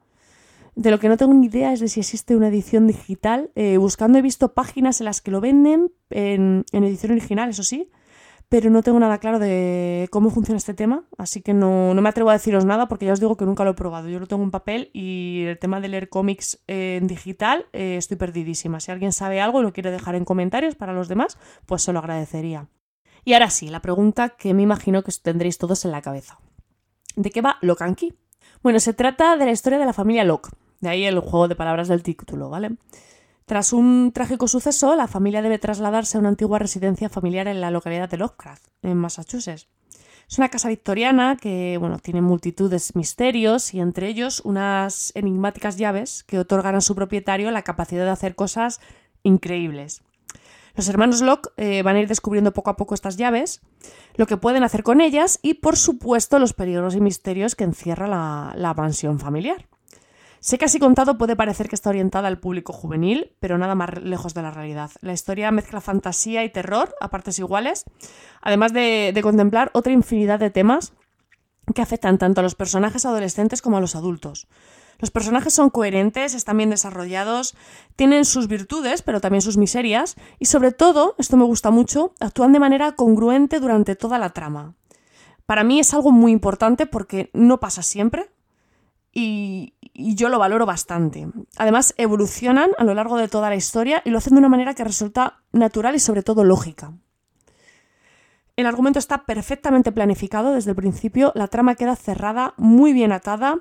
De 0.75 0.91
lo 0.91 1.00
que 1.00 1.10
no 1.10 1.17
tengo 1.17 1.34
ni 1.34 1.48
idea 1.48 1.74
es 1.74 1.79
de 1.79 1.89
si 1.89 2.01
existe 2.01 2.36
una 2.36 2.48
edición 2.48 2.88
digital. 2.88 3.51
Eh, 3.55 3.77
buscando 3.77 4.17
he 4.17 4.22
visto 4.22 4.53
páginas 4.53 5.01
en 5.01 5.05
las 5.05 5.22
que 5.22 5.32
lo 5.32 5.41
venden 5.41 5.91
en, 6.10 6.65
edición 6.72 7.12
original, 7.13 7.50
eso 7.50 7.63
sí, 7.63 7.89
pero 8.49 8.69
no 8.69 8.83
tengo 8.83 8.99
nada 8.99 9.17
claro 9.17 9.39
de 9.39 10.07
cómo 10.11 10.29
funciona 10.29 10.57
este 10.57 10.74
tema, 10.74 11.05
así 11.17 11.41
que 11.41 11.53
no, 11.53 11.93
me 11.93 12.09
atrevo 12.09 12.29
a 12.29 12.33
deciros 12.33 12.65
nada 12.65 12.87
porque 12.87 13.05
ya 13.05 13.13
os 13.13 13.20
digo 13.20 13.37
que 13.37 13.46
nunca 13.46 13.63
lo 13.63 13.72
he 13.72 13.74
probado. 13.74 14.09
Yo 14.09 14.20
lo 14.20 14.27
tengo 14.27 14.43
en 14.43 14.51
papel 14.51 14.89
y 14.93 15.43
el 15.48 15.57
tema 15.57 15.81
de 15.81 15.87
leer 15.87 16.09
cómics 16.09 16.59
en 16.67 17.07
digital 17.07 17.65
eh, 17.74 17.98
estoy 17.98 18.17
perdidísima. 18.17 18.79
Si 18.79 18.91
alguien 18.91 19.11
sabe 19.13 19.41
algo 19.41 19.59
y 19.59 19.63
lo 19.63 19.74
quiere 19.74 19.91
dejar 19.91 20.15
en 20.15 20.25
comentarios 20.25 20.75
para 20.75 20.93
los 20.93 21.07
demás, 21.07 21.37
pues 21.65 21.81
se 21.81 21.93
lo 21.93 22.00
agradecería. 22.00 22.67
Y 23.24 23.33
ahora 23.33 23.50
sí, 23.50 23.70
la 23.70 23.81
pregunta 23.81 24.29
que 24.29 24.53
me 24.53 24.61
imagino 24.61 25.03
que 25.03 25.11
tendréis 25.22 25.57
todos 25.57 25.83
en 25.85 25.91
la 25.91 26.01
cabeza. 26.01 26.39
¿De 27.15 27.31
qué 27.31 27.41
va 27.41 27.57
Locanqui? 27.61 28.13
Bueno, 28.61 28.79
se 28.79 28.93
trata 28.93 29.37
de 29.37 29.46
la 29.46 29.51
historia 29.51 29.79
de 29.79 29.85
la 29.85 29.93
familia 29.93 30.24
Locke, 30.24 30.50
de 30.81 30.89
ahí 30.89 31.05
el 31.05 31.20
juego 31.20 31.48
de 31.48 31.55
palabras 31.55 31.87
del 31.87 32.03
título, 32.03 32.50
¿vale? 32.50 32.77
Tras 33.46 33.74
un 33.74 34.12
trágico 34.12 34.48
suceso, 34.48 34.96
la 34.96 35.08
familia 35.08 35.44
debe 35.44 35.60
trasladarse 35.60 36.18
a 36.18 36.20
una 36.20 36.29
antigua 36.29 36.58
residencia 36.58 37.10
familiar 37.10 37.48
en 37.48 37.62
la 37.62 37.70
localidad 37.70 38.10
de 38.10 38.18
Lovecraft, 38.18 38.66
en 38.81 38.98
Massachusetts. 38.98 39.68
Es 40.27 40.40
una 40.40 40.50
casa 40.50 40.68
victoriana 40.70 41.38
que, 41.40 41.77
bueno, 41.79 42.00
tiene 42.00 42.22
multitud 42.22 42.72
de 42.72 42.81
misterios 42.96 43.75
y 43.75 43.79
entre 43.79 44.08
ellos 44.08 44.42
unas 44.44 45.12
enigmáticas 45.16 45.77
llaves 45.77 46.24
que 46.24 46.40
otorgan 46.40 46.74
a 46.74 46.81
su 46.81 46.96
propietario 46.96 47.51
la 47.51 47.62
capacidad 47.62 48.05
de 48.05 48.10
hacer 48.10 48.34
cosas 48.34 48.81
increíbles. 49.22 50.01
Los 50.75 50.90
hermanos 50.90 51.22
Locke 51.22 51.51
eh, 51.58 51.84
van 51.84 51.98
a 51.98 52.00
ir 52.00 52.08
descubriendo 52.08 52.51
poco 52.51 52.72
a 52.72 52.75
poco 52.75 52.96
estas 52.96 53.16
llaves, 53.16 53.62
lo 54.16 54.25
que 54.25 54.38
pueden 54.38 54.64
hacer 54.64 54.81
con 54.81 55.01
ellas 55.01 55.38
y, 55.44 55.53
por 55.53 55.77
supuesto, 55.77 56.40
los 56.40 56.53
peligros 56.53 56.96
y 56.96 57.00
misterios 57.00 57.55
que 57.55 57.64
encierra 57.64 58.08
la 58.08 58.74
mansión 58.75 59.20
familiar. 59.20 59.68
Sé 60.39 60.57
que 60.57 60.65
así 60.65 60.79
contado 60.79 61.17
puede 61.17 61.35
parecer 61.35 61.69
que 61.69 61.75
está 61.75 61.89
orientada 61.89 62.27
al 62.27 62.39
público 62.39 62.74
juvenil, 62.74 63.31
pero 63.39 63.57
nada 63.57 63.75
más 63.75 64.01
lejos 64.01 64.33
de 64.33 64.41
la 64.41 64.51
realidad. 64.51 64.91
La 65.01 65.13
historia 65.13 65.51
mezcla 65.51 65.81
fantasía 65.81 66.43
y 66.43 66.50
terror 66.50 66.95
a 67.01 67.09
partes 67.09 67.39
iguales, 67.39 67.85
además 68.41 68.74
de, 68.74 69.19
contemplar 69.24 69.71
otra 69.74 69.93
infinidad 69.93 70.39
de 70.39 70.51
temas 70.51 70.93
que 71.74 71.81
afectan 71.81 72.17
tanto 72.17 72.41
a 72.41 72.43
los 72.43 72.53
personajes 72.53 73.05
adolescentes 73.05 73.61
como 73.61 73.77
a 73.77 73.81
los 73.81 73.95
adultos. 73.95 74.48
Los 75.00 75.11
personajes 75.11 75.53
son 75.53 75.69
coherentes, 75.69 76.33
están 76.35 76.57
bien 76.57 76.69
desarrollados, 76.69 77.55
tienen 77.95 78.24
sus 78.24 78.48
virtudes, 78.48 79.01
pero 79.01 79.19
también 79.19 79.41
sus 79.41 79.57
miserias, 79.57 80.15
y 80.39 80.45
sobre 80.45 80.71
todo, 80.71 81.15
esto 81.17 81.37
me 81.37 81.43
gusta 81.43 81.71
mucho, 81.71 82.13
actúan 82.19 82.53
de 82.53 82.59
manera 82.59 82.93
congruente 82.93 83.59
durante 83.59 83.95
toda 83.95 84.19
la 84.19 84.29
trama. 84.29 84.75
Para 85.45 85.63
mí 85.63 85.79
es 85.79 85.93
algo 85.93 86.11
muy 86.11 86.31
importante 86.31 86.85
porque 86.85 87.29
no 87.33 87.59
pasa 87.59 87.81
siempre, 87.81 88.29
y, 89.96 90.16
yo 90.16 90.29
lo 90.29 90.40
valoro 90.40 90.66
bastante. 90.66 91.27
Además, 91.58 91.94
evolucionan 91.98 92.72
a 92.77 92.84
lo 92.84 92.94
largo 92.94 93.18
de 93.18 93.27
toda 93.27 93.50
la 93.50 93.55
historia 93.55 94.01
y 94.05 94.10
lo 94.10 94.18
hacen 94.18 94.34
de 94.34 94.40
una 94.40 94.50
manera 94.50 94.74
que 94.74 94.84
resulta 94.84 95.42
natural 95.51 95.96
y 95.96 96.00
sobre 96.00 96.24
todo 96.24 96.44
lógica. 96.44 96.94
El 98.55 98.68
argumento 98.68 99.00
está 99.00 99.25
perfectamente 99.25 99.92
planificado 99.92 100.53
desde 100.53 100.72
el 100.72 100.75
principio, 100.77 101.31
la 101.36 101.48
trama 101.48 101.75
queda 101.75 101.96
cerrada, 101.96 102.53
muy 102.58 102.94
bien 102.94 103.12
atada, 103.12 103.60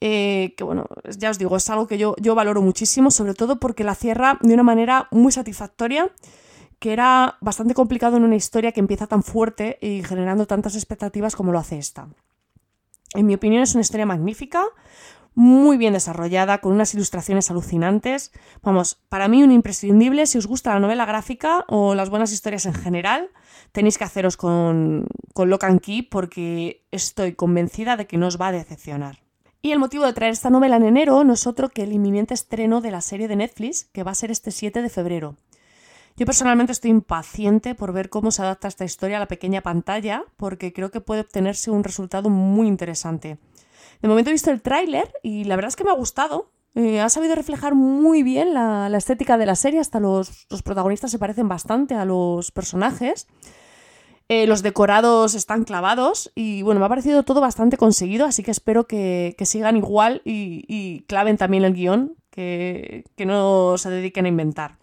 eh, 0.00 0.54
que 0.56 0.64
bueno, 0.64 0.86
ya 1.16 1.30
os 1.30 1.38
digo, 1.38 1.56
es 1.56 1.70
algo 1.70 1.86
que 1.86 1.96
yo, 1.96 2.14
yo 2.20 2.34
valoro 2.34 2.60
muchísimo, 2.60 3.10
sobre 3.10 3.32
todo 3.32 3.58
porque 3.58 3.84
la 3.84 3.94
cierra 3.94 4.38
de 4.42 4.52
una 4.52 4.62
manera 4.62 5.08
muy 5.10 5.32
satisfactoria, 5.32 6.10
que 6.78 6.92
era 6.92 7.38
bastante 7.40 7.72
complicado 7.72 8.18
en 8.18 8.24
una 8.24 8.36
historia 8.36 8.72
que 8.72 8.80
empieza 8.80 9.06
tan 9.06 9.22
fuerte 9.22 9.78
y 9.80 10.02
generando 10.02 10.46
tantas 10.46 10.74
expectativas 10.74 11.34
como 11.36 11.52
lo 11.52 11.58
hace 11.58 11.78
esta. 11.78 12.08
En 13.14 13.24
mi 13.24 13.34
opinión 13.34 13.62
es 13.62 13.74
una 13.74 13.80
historia 13.80 14.04
magnífica, 14.04 14.62
muy 15.34 15.76
bien 15.76 15.92
desarrollada, 15.92 16.58
con 16.58 16.72
unas 16.72 16.94
ilustraciones 16.94 17.50
alucinantes. 17.50 18.32
Vamos, 18.62 18.96
para 19.08 19.28
mí 19.28 19.42
un 19.42 19.52
imprescindible 19.52 20.26
si 20.26 20.38
os 20.38 20.46
gusta 20.46 20.74
la 20.74 20.80
novela 20.80 21.06
gráfica 21.06 21.64
o 21.68 21.94
las 21.94 22.10
buenas 22.10 22.32
historias 22.32 22.66
en 22.66 22.74
general, 22.74 23.30
tenéis 23.72 23.98
que 23.98 24.04
haceros 24.04 24.36
con, 24.36 25.06
con 25.32 25.50
Lock 25.50 25.64
and 25.64 25.80
Key 25.80 26.02
porque 26.02 26.84
estoy 26.90 27.34
convencida 27.34 27.96
de 27.96 28.06
que 28.06 28.16
no 28.16 28.28
os 28.28 28.40
va 28.40 28.48
a 28.48 28.52
decepcionar. 28.52 29.24
Y 29.62 29.72
el 29.72 29.78
motivo 29.78 30.04
de 30.04 30.12
traer 30.12 30.34
esta 30.34 30.50
novela 30.50 30.76
en 30.76 30.84
enero 30.84 31.24
no 31.24 31.32
es 31.32 31.46
otro 31.46 31.70
que 31.70 31.84
el 31.84 31.92
inminente 31.92 32.34
estreno 32.34 32.82
de 32.82 32.90
la 32.90 33.00
serie 33.00 33.28
de 33.28 33.36
Netflix, 33.36 33.84
que 33.84 34.02
va 34.02 34.10
a 34.10 34.14
ser 34.14 34.30
este 34.30 34.50
7 34.50 34.82
de 34.82 34.90
febrero. 34.90 35.36
Yo 36.16 36.26
personalmente 36.26 36.72
estoy 36.72 36.90
impaciente 36.90 37.74
por 37.74 37.92
ver 37.92 38.08
cómo 38.08 38.30
se 38.30 38.42
adapta 38.42 38.68
esta 38.68 38.84
historia 38.84 39.16
a 39.16 39.20
la 39.20 39.26
pequeña 39.26 39.62
pantalla, 39.62 40.24
porque 40.36 40.72
creo 40.72 40.90
que 40.90 41.00
puede 41.00 41.22
obtenerse 41.22 41.70
un 41.70 41.82
resultado 41.82 42.30
muy 42.30 42.68
interesante. 42.68 43.38
De 44.04 44.08
momento 44.08 44.28
he 44.28 44.34
visto 44.34 44.50
el 44.50 44.60
tráiler 44.60 45.10
y 45.22 45.44
la 45.44 45.56
verdad 45.56 45.70
es 45.70 45.76
que 45.76 45.84
me 45.84 45.88
ha 45.88 45.94
gustado. 45.94 46.50
Eh, 46.74 47.00
ha 47.00 47.08
sabido 47.08 47.34
reflejar 47.34 47.74
muy 47.74 48.22
bien 48.22 48.52
la, 48.52 48.94
estética 48.94 49.38
de 49.38 49.46
la 49.46 49.54
serie, 49.54 49.80
hasta 49.80 49.98
los, 49.98 50.46
protagonistas 50.62 51.10
se 51.10 51.18
parecen 51.18 51.48
bastante 51.48 51.94
a 51.94 52.04
los 52.04 52.50
personajes. 52.50 53.26
Eh, 54.28 54.46
los 54.46 54.62
decorados 54.62 55.34
están 55.34 55.64
clavados 55.64 56.30
y 56.34 56.60
bueno, 56.60 56.80
me 56.80 56.84
ha 56.84 56.90
parecido 56.90 57.22
todo 57.22 57.40
bastante 57.40 57.78
conseguido, 57.78 58.26
así 58.26 58.42
que 58.42 58.50
espero 58.50 58.86
que, 58.86 59.34
sigan 59.40 59.78
igual 59.78 60.20
y, 60.26 61.00
claven 61.08 61.38
también 61.38 61.64
el 61.64 61.72
guion, 61.72 62.14
que 62.30 63.04
no 63.24 63.78
se 63.78 63.88
dediquen 63.88 64.26
a 64.26 64.28
inventar. 64.28 64.76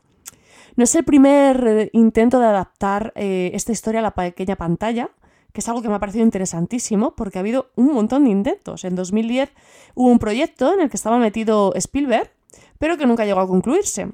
No 0.76 0.84
es 0.84 0.96
el 0.96 1.04
primer 1.04 1.68
eh, 1.68 1.90
intento 1.94 2.40
de 2.40 2.48
adaptar 2.48 3.14
esta 3.14 3.72
historia 3.72 4.00
a 4.00 4.04
la 4.04 4.16
pequeña 4.16 4.56
pantalla, 4.56 5.12
que 5.54 5.62
es 5.62 5.70
algo 5.70 5.82
que 5.82 5.90
me 5.90 5.96
ha 5.96 6.00
parecido 6.00 6.24
interesantísimo 6.24 7.16
porque 7.16 7.38
ha 7.38 7.42
habido 7.42 7.72
un 7.76 7.94
montón 7.94 8.24
de 8.24 8.32
intentos. 8.32 8.84
En 8.84 8.96
2010 8.96 9.50
hubo 9.96 10.10
un 10.10 10.20
proyecto 10.20 10.74
en 10.74 10.82
el 10.82 10.90
que 10.90 10.98
estaba 10.98 11.18
metido 11.18 11.74
Spielberg, 11.76 12.32
pero 12.80 12.98
que 12.98 13.06
nunca 13.06 13.26
llegó 13.26 13.42
a 13.42 13.48
concluirse. 13.48 14.08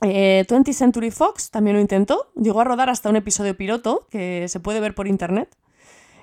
20th 0.00 0.68
eh, 0.68 0.72
Century 0.72 1.10
Fox 1.10 1.50
también 1.50 1.76
lo 1.76 1.82
intentó, 1.82 2.32
llegó 2.34 2.60
a 2.60 2.64
rodar 2.64 2.88
hasta 2.88 3.10
un 3.10 3.16
episodio 3.16 3.56
piloto 3.56 4.06
que 4.10 4.48
se 4.48 4.60
puede 4.60 4.80
ver 4.80 4.94
por 4.94 5.06
internet. 5.06 5.56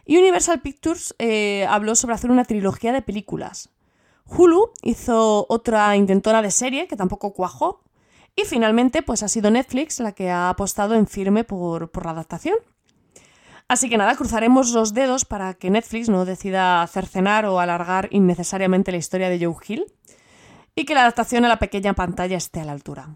Y 0.05 0.17
Universal 0.17 0.61
Pictures 0.61 1.13
eh, 1.19 1.65
habló 1.67 1.95
sobre 1.95 2.15
hacer 2.15 2.31
una 2.31 2.45
trilogía 2.45 2.93
de 2.93 3.01
películas. 3.01 3.69
Hulu 4.25 4.71
hizo 4.81 5.45
otra 5.49 5.95
intentona 5.95 6.41
de 6.41 6.51
serie 6.51 6.87
que 6.87 6.95
tampoco 6.95 7.33
cuajó. 7.33 7.81
Y 8.35 8.43
finalmente, 8.45 9.01
pues 9.01 9.23
ha 9.23 9.27
sido 9.27 9.51
Netflix 9.51 9.99
la 9.99 10.11
que 10.13 10.29
ha 10.29 10.49
apostado 10.49 10.95
en 10.95 11.07
firme 11.07 11.43
por 11.43 12.05
la 12.05 12.11
adaptación. 12.11 12.57
Así 13.69 13.89
que 13.89 13.97
nada, 13.97 14.15
cruzaremos 14.15 14.71
los 14.71 14.93
dedos 14.93 15.25
para 15.25 15.53
que 15.53 15.69
Netflix 15.69 16.07
no 16.07 16.23
decida 16.23 16.87
cercenar 16.87 17.45
o 17.45 17.59
alargar 17.59 18.07
innecesariamente 18.11 18.93
la 18.93 18.97
historia 18.97 19.29
de 19.29 19.43
Joe 19.43 19.55
Hill 19.67 19.85
y 20.73 20.85
que 20.85 20.95
la 20.95 21.01
adaptación 21.01 21.43
a 21.43 21.49
la 21.49 21.59
pequeña 21.59 21.93
pantalla 21.93 22.37
esté 22.37 22.61
a 22.61 22.65
la 22.65 22.71
altura. 22.71 23.09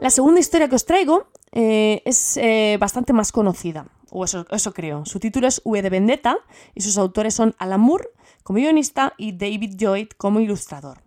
La 0.00 0.10
segunda 0.10 0.40
historia 0.40 0.68
que 0.68 0.76
os 0.76 0.86
traigo 0.86 1.26
eh, 1.52 2.00
es 2.04 2.36
eh, 2.36 2.76
bastante 2.78 3.12
más 3.12 3.32
conocida, 3.32 3.86
o 4.10 4.24
eso, 4.24 4.72
creo. 4.72 5.04
Su 5.04 5.18
título 5.20 5.48
es 5.48 5.60
V 5.64 5.82
de 5.82 5.90
Vendetta 5.90 6.38
y 6.74 6.80
sus 6.80 6.96
autores 6.96 7.34
son 7.34 7.54
Alan 7.58 7.80
como 8.50 8.58
guionista 8.58 9.12
y 9.16 9.30
David 9.30 9.76
Lloyd 9.76 10.08
como 10.16 10.40
ilustrador. 10.40 11.02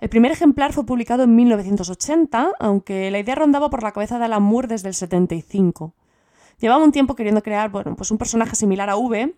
El 0.00 0.08
primer 0.08 0.32
ejemplar 0.32 0.72
fue 0.72 0.86
publicado 0.86 1.24
en 1.24 1.36
1980, 1.36 2.52
aunque 2.58 3.10
la 3.10 3.18
idea 3.18 3.34
rondaba 3.34 3.68
por 3.68 3.82
la 3.82 3.92
cabeza 3.92 4.18
de 4.18 4.24
Alan 4.24 4.42
Moore 4.42 4.66
desde 4.66 4.88
el 4.88 4.94
75. 4.94 5.92
Llevaba 6.58 6.82
un 6.82 6.90
tiempo 6.90 7.14
queriendo 7.14 7.42
crear 7.42 7.68
bueno, 7.68 7.94
pues 7.96 8.10
un 8.10 8.16
personaje 8.16 8.56
similar 8.56 8.88
a 8.88 8.96
V, 8.96 9.36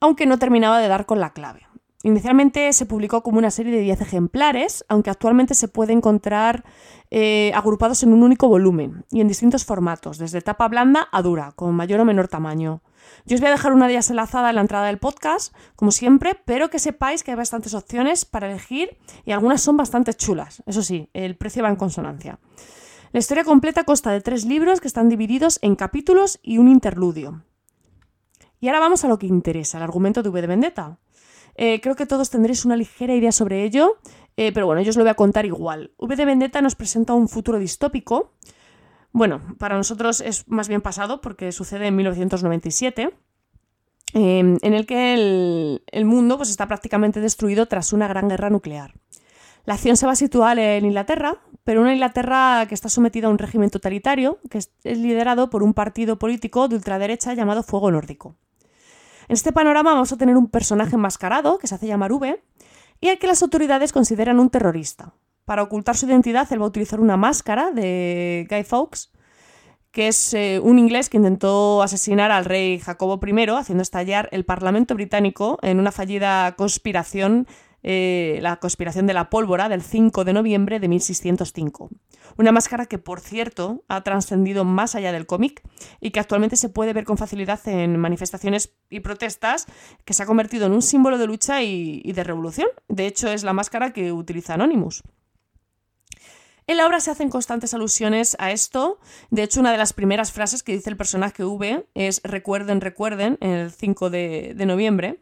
aunque 0.00 0.26
no 0.26 0.38
terminaba 0.38 0.78
de 0.78 0.88
dar 0.88 1.06
con 1.06 1.18
la 1.18 1.30
clave. 1.30 1.62
Inicialmente 2.02 2.70
se 2.74 2.84
publicó 2.84 3.22
como 3.22 3.38
una 3.38 3.50
serie 3.50 3.72
de 3.72 3.80
10 3.80 4.02
ejemplares, 4.02 4.84
aunque 4.90 5.08
actualmente 5.08 5.54
se 5.54 5.68
puede 5.68 5.94
encontrar 5.94 6.62
eh, 7.10 7.52
agrupados 7.54 8.02
en 8.02 8.12
un 8.12 8.22
único 8.22 8.48
volumen 8.48 9.06
y 9.10 9.22
en 9.22 9.28
distintos 9.28 9.64
formatos, 9.64 10.18
desde 10.18 10.42
tapa 10.42 10.68
blanda 10.68 11.08
a 11.10 11.22
dura, 11.22 11.52
con 11.52 11.74
mayor 11.74 12.00
o 12.00 12.04
menor 12.04 12.28
tamaño. 12.28 12.82
Yo 13.24 13.34
os 13.34 13.40
voy 13.40 13.48
a 13.48 13.52
dejar 13.52 13.72
una 13.72 13.86
de 13.86 13.94
ellas 13.94 14.10
enlazada 14.10 14.50
en 14.50 14.54
la 14.54 14.60
entrada 14.60 14.86
del 14.86 14.98
podcast, 14.98 15.54
como 15.74 15.90
siempre, 15.90 16.40
pero 16.44 16.70
que 16.70 16.78
sepáis 16.78 17.22
que 17.22 17.32
hay 17.32 17.36
bastantes 17.36 17.74
opciones 17.74 18.24
para 18.24 18.50
elegir 18.50 18.96
y 19.24 19.32
algunas 19.32 19.60
son 19.60 19.76
bastante 19.76 20.14
chulas. 20.14 20.62
Eso 20.66 20.82
sí, 20.82 21.10
el 21.12 21.36
precio 21.36 21.62
va 21.62 21.68
en 21.68 21.76
consonancia. 21.76 22.38
La 23.12 23.20
historia 23.20 23.44
completa 23.44 23.84
consta 23.84 24.10
de 24.10 24.20
tres 24.20 24.44
libros 24.44 24.80
que 24.80 24.88
están 24.88 25.08
divididos 25.08 25.58
en 25.62 25.76
capítulos 25.76 26.38
y 26.42 26.58
un 26.58 26.68
interludio. 26.68 27.42
Y 28.60 28.68
ahora 28.68 28.80
vamos 28.80 29.04
a 29.04 29.08
lo 29.08 29.18
que 29.18 29.26
interesa, 29.26 29.78
el 29.78 29.84
argumento 29.84 30.22
de 30.22 30.28
V 30.28 30.40
de 30.40 30.46
Vendetta. 30.46 30.98
Eh, 31.54 31.80
creo 31.80 31.96
que 31.96 32.06
todos 32.06 32.30
tendréis 32.30 32.64
una 32.64 32.76
ligera 32.76 33.14
idea 33.14 33.32
sobre 33.32 33.64
ello, 33.64 33.96
eh, 34.36 34.52
pero 34.52 34.66
bueno, 34.66 34.82
yo 34.82 34.90
os 34.90 34.96
lo 34.96 35.04
voy 35.04 35.10
a 35.10 35.14
contar 35.14 35.46
igual. 35.46 35.92
V 35.98 36.16
de 36.16 36.24
Vendetta 36.24 36.60
nos 36.60 36.74
presenta 36.74 37.14
un 37.14 37.28
futuro 37.28 37.58
distópico. 37.58 38.32
Bueno, 39.16 39.40
para 39.56 39.78
nosotros 39.78 40.20
es 40.20 40.46
más 40.46 40.68
bien 40.68 40.82
pasado 40.82 41.22
porque 41.22 41.50
sucede 41.50 41.86
en 41.86 41.96
1997. 41.96 43.16
Em, 44.12 44.58
en 44.60 44.74
el 44.74 44.84
que 44.84 45.14
el, 45.14 45.82
el 45.90 46.04
mundo 46.04 46.36
pues, 46.36 46.50
está 46.50 46.68
prácticamente 46.68 47.20
destruido 47.20 47.64
tras 47.64 47.94
una 47.94 48.08
gran 48.08 48.28
guerra 48.28 48.50
nuclear. 48.50 48.92
La 49.64 49.72
acción 49.72 49.96
se 49.96 50.04
va 50.04 50.12
a 50.12 50.16
situar 50.16 50.58
en 50.58 50.84
Inglaterra, 50.84 51.38
pero 51.64 51.80
una 51.80 51.94
Inglaterra 51.94 52.66
que 52.68 52.74
está 52.74 52.90
sometida 52.90 53.28
a 53.28 53.30
un 53.30 53.38
régimen 53.38 53.70
totalitario 53.70 54.38
que 54.50 54.58
es 54.58 54.70
liderado 54.84 55.48
por 55.48 55.62
un 55.62 55.72
partido 55.72 56.18
político 56.18 56.68
de 56.68 56.76
ultraderecha 56.76 57.32
llamado 57.32 57.62
Fuego 57.62 57.90
Nórdico. 57.90 58.36
En 59.28 59.32
este 59.32 59.50
panorama 59.50 59.94
vamos 59.94 60.12
a 60.12 60.18
tener 60.18 60.36
un 60.36 60.50
personaje 60.50 60.96
enmascarado, 60.96 61.56
que 61.56 61.68
se 61.68 61.74
hace 61.74 61.86
llamar 61.86 62.12
V, 62.12 62.38
y 63.00 63.08
al 63.08 63.18
que 63.18 63.28
las 63.28 63.42
autoridades 63.42 63.94
consideran 63.94 64.40
un 64.40 64.50
terrorista. 64.50 65.14
Para 65.46 65.62
ocultar 65.62 65.96
su 65.96 66.06
identidad, 66.06 66.52
él 66.52 66.60
va 66.60 66.64
a 66.64 66.68
utilizar 66.68 66.98
una 66.98 67.16
máscara 67.16 67.70
de 67.70 68.48
Guy 68.50 68.64
Fawkes, 68.64 69.12
que 69.92 70.08
es 70.08 70.34
eh, 70.34 70.58
un 70.60 70.80
inglés 70.80 71.08
que 71.08 71.18
intentó 71.18 71.82
asesinar 71.82 72.32
al 72.32 72.44
rey 72.44 72.80
Jacobo 72.80 73.20
I, 73.24 73.50
haciendo 73.50 73.82
estallar 73.82 74.28
el 74.32 74.44
Parlamento 74.44 74.96
británico 74.96 75.58
en 75.62 75.78
una 75.78 75.92
fallida 75.92 76.56
conspiración 76.56 77.46
eh, 77.88 78.40
la 78.42 78.56
conspiración 78.56 79.06
de 79.06 79.14
la 79.14 79.30
pólvora 79.30 79.68
del 79.68 79.80
5 79.80 80.24
de 80.24 80.32
noviembre 80.32 80.80
de 80.80 80.88
1605. 80.88 81.90
Una 82.36 82.50
máscara 82.50 82.86
que, 82.86 82.98
por 82.98 83.20
cierto, 83.20 83.84
ha 83.86 84.02
trascendido 84.02 84.64
más 84.64 84.96
allá 84.96 85.12
del 85.12 85.26
cómic 85.26 85.62
y 86.00 86.10
que 86.10 86.18
actualmente 86.18 86.56
se 86.56 86.68
puede 86.68 86.92
ver 86.92 87.04
con 87.04 87.16
facilidad 87.16 87.60
en 87.68 87.96
manifestaciones 87.96 88.74
y 88.90 88.98
protestas, 88.98 89.66
que 90.04 90.14
se 90.14 90.24
ha 90.24 90.26
convertido 90.26 90.66
en 90.66 90.72
un 90.72 90.82
símbolo 90.82 91.16
de 91.16 91.28
lucha 91.28 91.62
y, 91.62 92.02
y 92.04 92.12
de 92.12 92.24
revolución. 92.24 92.66
De 92.88 93.06
hecho, 93.06 93.30
es 93.30 93.44
la 93.44 93.52
máscara 93.52 93.92
que 93.92 94.10
utiliza 94.10 94.54
Anonymous. 94.54 95.04
En 96.68 96.78
la 96.78 96.86
obra 96.86 96.98
se 96.98 97.12
hacen 97.12 97.30
constantes 97.30 97.74
alusiones 97.74 98.36
a 98.40 98.50
esto. 98.50 98.98
De 99.30 99.44
hecho, 99.44 99.60
una 99.60 99.70
de 99.70 99.78
las 99.78 99.92
primeras 99.92 100.32
frases 100.32 100.64
que 100.64 100.72
dice 100.72 100.90
el 100.90 100.96
personaje 100.96 101.44
V 101.44 101.86
es 101.94 102.20
recuerden, 102.24 102.80
recuerden, 102.80 103.38
en 103.40 103.50
el 103.50 103.70
5 103.70 104.10
de, 104.10 104.54
noviembre 104.66 105.20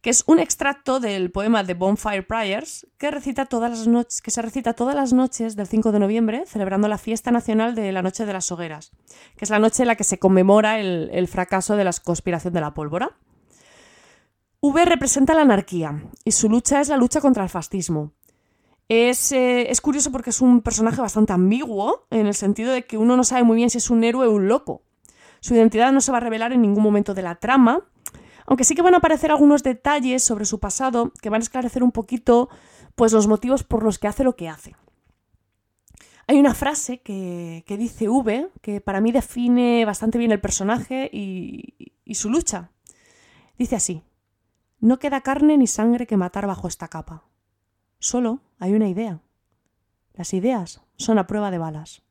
que 0.00 0.08
es 0.08 0.24
un 0.26 0.38
extracto 0.38 0.98
del 0.98 1.30
poema 1.30 1.62
de 1.62 1.74
Bonfire 1.74 2.22
Prayers 2.22 2.86
que, 2.96 3.08
se 3.10 4.40
recita 4.40 4.72
todas 4.72 4.94
las 4.94 5.12
noches 5.12 5.56
del 5.56 5.66
5 5.66 5.92
de 5.92 5.98
noviembre, 5.98 6.44
celebrando 6.46 6.88
la 6.88 6.96
fiesta 6.96 7.30
nacional 7.30 7.74
de 7.74 7.92
la 7.92 8.00
Noche 8.00 8.24
de 8.24 8.32
las 8.32 8.50
Hogueras, 8.50 8.92
que 9.36 9.44
es 9.44 9.50
la 9.50 9.58
noche 9.58 9.82
en 9.82 9.88
la 9.88 9.96
que 9.96 10.04
se 10.04 10.18
conmemora 10.18 10.80
el, 10.80 11.28
fracaso 11.28 11.76
de 11.76 11.84
la 11.84 11.92
conspiración 12.02 12.54
de 12.54 12.62
la 12.62 12.72
pólvora. 12.72 13.18
V 14.62 14.84
representa 14.86 15.34
la 15.34 15.42
anarquía 15.42 16.02
y 16.24 16.32
su 16.32 16.48
lucha 16.48 16.80
es 16.80 16.88
la 16.88 16.96
lucha 16.96 17.20
contra 17.20 17.42
el 17.42 17.50
fascismo. 17.50 18.14
Es, 18.92 19.30
eh, 19.30 19.70
es, 19.70 19.80
curioso 19.80 20.10
porque 20.10 20.30
es 20.30 20.40
un 20.40 20.62
personaje 20.62 21.00
bastante 21.00 21.32
ambiguo, 21.32 22.08
en 22.10 22.26
el 22.26 22.34
sentido 22.34 22.72
de 22.72 22.86
que 22.86 22.98
uno 22.98 23.16
no 23.16 23.22
sabe 23.22 23.44
muy 23.44 23.54
bien 23.54 23.70
si 23.70 23.78
es 23.78 23.88
un 23.88 24.02
héroe 24.02 24.26
o 24.26 24.32
un 24.32 24.48
loco. 24.48 24.82
Su 25.38 25.54
identidad 25.54 25.92
no 25.92 26.00
se 26.00 26.10
va 26.10 26.18
a 26.18 26.20
revelar 26.20 26.52
en 26.52 26.60
ningún 26.60 26.82
momento 26.82 27.14
de 27.14 27.22
la 27.22 27.36
trama, 27.36 27.84
aunque 28.46 28.64
sí 28.64 28.74
que 28.74 28.82
van 28.82 28.94
a 28.94 28.96
aparecer 28.96 29.30
algunos 29.30 29.62
detalles 29.62 30.24
sobre 30.24 30.44
su 30.44 30.58
pasado 30.58 31.12
que 31.22 31.30
van 31.30 31.40
a 31.40 31.44
esclarecer 31.44 31.84
un 31.84 31.92
poquito 31.92 32.48
pues, 32.96 33.12
los 33.12 33.28
motivos 33.28 33.62
por 33.62 33.84
los 33.84 34.00
que 34.00 34.08
hace 34.08 34.24
lo 34.24 34.34
que 34.34 34.48
hace. 34.48 34.74
Hay 36.26 36.40
una 36.40 36.56
frase 36.56 37.00
que, 37.00 37.62
dice 37.68 38.08
V 38.08 38.48
que 38.60 38.80
para 38.80 39.00
mí 39.00 39.12
define 39.12 39.84
bastante 39.84 40.18
bien 40.18 40.32
el 40.32 40.40
personaje 40.40 41.08
y, 41.12 41.94
y 42.04 42.14
su 42.16 42.28
lucha. 42.28 42.72
Dice 43.56 43.76
así, 43.76 44.02
no 44.80 44.98
queda 44.98 45.20
carne 45.20 45.56
ni 45.56 45.68
sangre 45.68 46.08
que 46.08 46.16
matar 46.16 46.48
bajo 46.48 46.66
esta 46.66 46.88
capa. 46.88 47.22
Solo 48.00 48.40
hay 48.60 48.74
una 48.74 48.88
idea. 48.88 49.20
Las 50.14 50.32
ideas 50.34 50.82
son 50.96 51.18
a 51.18 51.26
prueba 51.26 51.50
de 51.50 51.58
balas. 51.58 52.02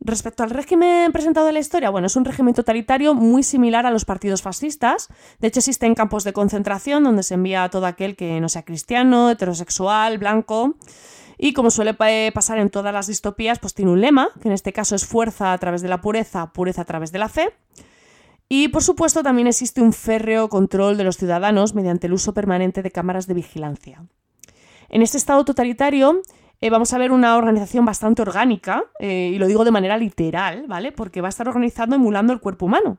Respecto 0.00 0.42
al 0.42 0.50
régimen 0.50 1.12
presentado 1.12 1.48
en 1.48 1.54
la 1.54 1.60
historia, 1.60 1.88
bueno, 1.88 2.08
es 2.08 2.16
un 2.16 2.26
régimen 2.26 2.52
totalitario 2.52 3.14
muy 3.14 3.42
similar 3.42 3.86
a 3.86 3.90
los 3.90 4.04
partidos 4.04 4.42
fascistas. 4.42 5.08
De 5.38 5.48
hecho, 5.48 5.60
existen 5.60 5.94
campos 5.94 6.24
de 6.24 6.34
concentración 6.34 7.04
donde 7.04 7.22
se 7.22 7.34
envía 7.34 7.64
a 7.64 7.70
todo 7.70 7.86
aquel 7.86 8.16
que 8.16 8.38
no 8.40 8.50
sea 8.50 8.64
cristiano, 8.64 9.30
heterosexual, 9.30 10.18
blanco. 10.18 10.74
Y 11.38 11.52
como 11.54 11.70
suele 11.70 11.94
pasar 12.32 12.58
en 12.58 12.68
todas 12.68 12.92
las 12.92 13.06
distopías, 13.06 13.60
pues 13.60 13.72
tiene 13.72 13.92
un 13.92 14.00
lema, 14.00 14.28
que 14.42 14.48
en 14.48 14.54
este 14.54 14.72
caso 14.72 14.94
es 14.94 15.06
fuerza 15.06 15.52
a 15.52 15.58
través 15.58 15.80
de 15.80 15.88
la 15.88 16.00
pureza, 16.00 16.52
pureza 16.52 16.82
a 16.82 16.84
través 16.84 17.12
de 17.12 17.20
la 17.20 17.28
fe. 17.28 17.54
Y 18.48 18.68
por 18.68 18.82
supuesto 18.82 19.22
también 19.22 19.46
existe 19.46 19.80
un 19.80 19.92
férreo 19.92 20.48
control 20.48 20.96
de 20.96 21.04
los 21.04 21.16
ciudadanos 21.16 21.74
mediante 21.74 22.08
el 22.08 22.12
uso 22.12 22.34
permanente 22.34 22.82
de 22.82 22.90
cámaras 22.90 23.26
de 23.26 23.34
vigilancia. 23.34 24.04
En 24.94 25.02
este 25.02 25.18
estado 25.18 25.44
totalitario, 25.44 26.22
eh, 26.60 26.70
vamos 26.70 26.92
a 26.92 26.98
ver 26.98 27.10
una 27.10 27.36
organización 27.36 27.84
bastante 27.84 28.22
orgánica, 28.22 28.84
eh, 29.00 29.32
y 29.34 29.38
lo 29.38 29.48
digo 29.48 29.64
de 29.64 29.72
manera 29.72 29.98
literal, 29.98 30.66
¿vale? 30.68 30.92
Porque 30.92 31.20
va 31.20 31.26
a 31.26 31.30
estar 31.30 31.48
organizando 31.48 31.96
emulando 31.96 32.32
el 32.32 32.38
cuerpo 32.38 32.66
humano. 32.66 32.98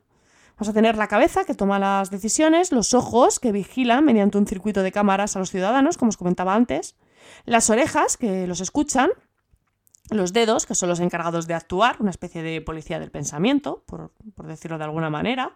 Vamos 0.57 0.67
a 0.67 0.73
tener 0.73 0.97
la 0.97 1.07
cabeza 1.07 1.45
que 1.45 1.53
toma 1.53 1.79
las 1.79 2.11
decisiones, 2.11 2.73
los 2.73 2.93
ojos 2.93 3.39
que 3.39 3.53
vigilan 3.53 4.03
mediante 4.03 4.37
un 4.37 4.45
circuito 4.45 4.83
de 4.83 4.91
cámaras 4.91 5.37
a 5.37 5.39
los 5.39 5.51
ciudadanos, 5.51 5.95
como 5.95 6.09
os 6.09 6.17
comentaba 6.17 6.53
antes, 6.53 6.97
las 7.45 7.69
orejas 7.69 8.17
que 8.17 8.45
los 8.45 8.59
escuchan, 8.59 9.11
los 10.09 10.33
dedos, 10.33 10.65
que 10.65 10.75
son 10.75 10.89
los 10.89 10.99
encargados 10.99 11.47
de 11.47 11.53
actuar, 11.53 11.95
una 12.01 12.09
especie 12.09 12.43
de 12.43 12.59
policía 12.59 12.99
del 12.99 13.09
pensamiento, 13.09 13.85
por, 13.85 14.11
por 14.35 14.47
decirlo 14.47 14.77
de 14.77 14.83
alguna 14.83 15.09
manera, 15.09 15.53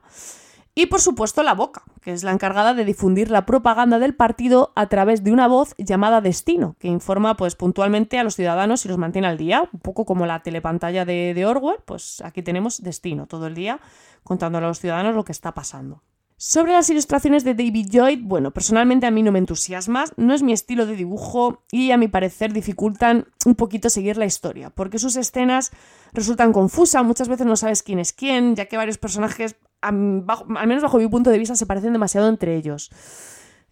y 0.76 0.86
por 0.86 1.02
supuesto 1.02 1.44
la 1.44 1.54
boca, 1.54 1.84
que 2.02 2.14
es 2.14 2.24
la 2.24 2.32
encargada 2.32 2.74
de 2.74 2.86
difundir 2.86 3.32
la 3.32 3.46
propaganda 3.46 4.00
del 4.00 4.16
partido 4.16 4.72
a 4.76 4.88
través 4.88 5.24
de 5.24 5.32
una 5.32 5.48
voz 5.48 5.76
llamada 5.78 6.22
Destino, 6.22 6.76
que 6.80 6.88
informa 6.88 7.36
pues 7.36 7.56
puntualmente 7.56 8.18
a 8.20 8.24
los 8.24 8.36
ciudadanos 8.36 8.86
y 8.86 8.88
los 8.88 8.98
mantiene 8.98 9.28
al 9.28 9.38
día, 9.38 9.70
un 9.72 9.80
poco 9.80 10.06
como 10.06 10.26
la 10.26 10.42
telepantalla 10.42 11.06
de, 11.06 11.34
de 11.34 11.46
Orwell, 11.46 11.80
pues 11.86 12.22
aquí 12.24 12.44
tenemos 12.44 12.82
Destino 12.82 13.28
todo 13.28 13.48
el 13.48 13.56
día 13.56 13.80
contándole 14.24 14.66
a 14.66 14.70
los 14.70 14.80
ciudadanos 14.80 15.16
lo 15.16 15.26
que 15.26 15.32
está 15.32 15.54
pasando. 15.54 16.04
Sobre 16.42 16.72
las 16.72 16.90
ilustraciones 16.90 17.44
de 17.44 17.54
David 17.54 17.88
Lloyd, 17.92 18.20
bueno, 18.24 18.52
personalmente 18.52 19.06
a 19.06 19.12
mí 19.12 19.24
no 19.24 19.34
me 19.34 19.40
entusiasma, 19.40 20.06
no 20.16 20.34
es 20.34 20.42
mi 20.42 20.54
estilo 20.54 20.86
de 20.86 20.96
dibujo 20.96 21.66
y 21.70 21.92
a 21.92 21.98
mi 21.98 22.08
parecer 22.08 22.54
dificultan 22.54 23.26
un 23.46 23.56
poquito 23.56 23.90
seguir 23.90 24.16
la 24.16 24.26
historia, 24.26 24.70
porque 24.70 25.00
sus 25.00 25.18
escenas 25.18 25.72
resultan 26.14 26.54
confusas, 26.54 27.04
muchas 27.04 27.28
veces 27.28 27.46
no 27.46 27.58
sabes 27.58 27.84
quién 27.84 28.00
es 28.00 28.14
quién, 28.14 28.56
ya 28.56 28.68
que 28.68 28.78
varios 28.78 28.98
personajes 28.98 29.58
al 29.82 30.68
menos 30.68 30.84
bajo 30.84 30.98
mi 30.98 31.08
punto 31.08 31.30
de 31.30 31.38
vista, 31.38 31.56
se 31.56 31.66
parecen 31.66 31.94
demasiado 31.94 32.28
entre 32.28 32.56
ellos. 32.56 32.90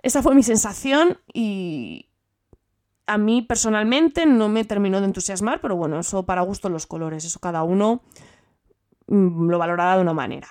Esa 0.02 0.22
fue 0.22 0.36
mi 0.36 0.44
sensación 0.44 1.20
y, 1.34 2.08
a 3.08 3.18
mí 3.18 3.42
personalmente 3.42 4.26
no 4.26 4.50
me 4.50 4.66
terminó 4.66 5.00
de 5.00 5.08
entusiasmar, 5.08 5.62
pero 5.62 5.76
bueno, 5.76 6.00
eso 6.00 6.26
para 6.26 6.42
gusto 6.42 6.70
los 6.70 6.86
colores, 6.86 7.24
eso 7.26 7.40
cada 7.40 7.64
uno 7.64 8.04
mm, 9.08 9.50
lo 9.50 9.58
valorará 9.58 9.96
de 9.96 10.02
una 10.02 10.14
manera. 10.14 10.50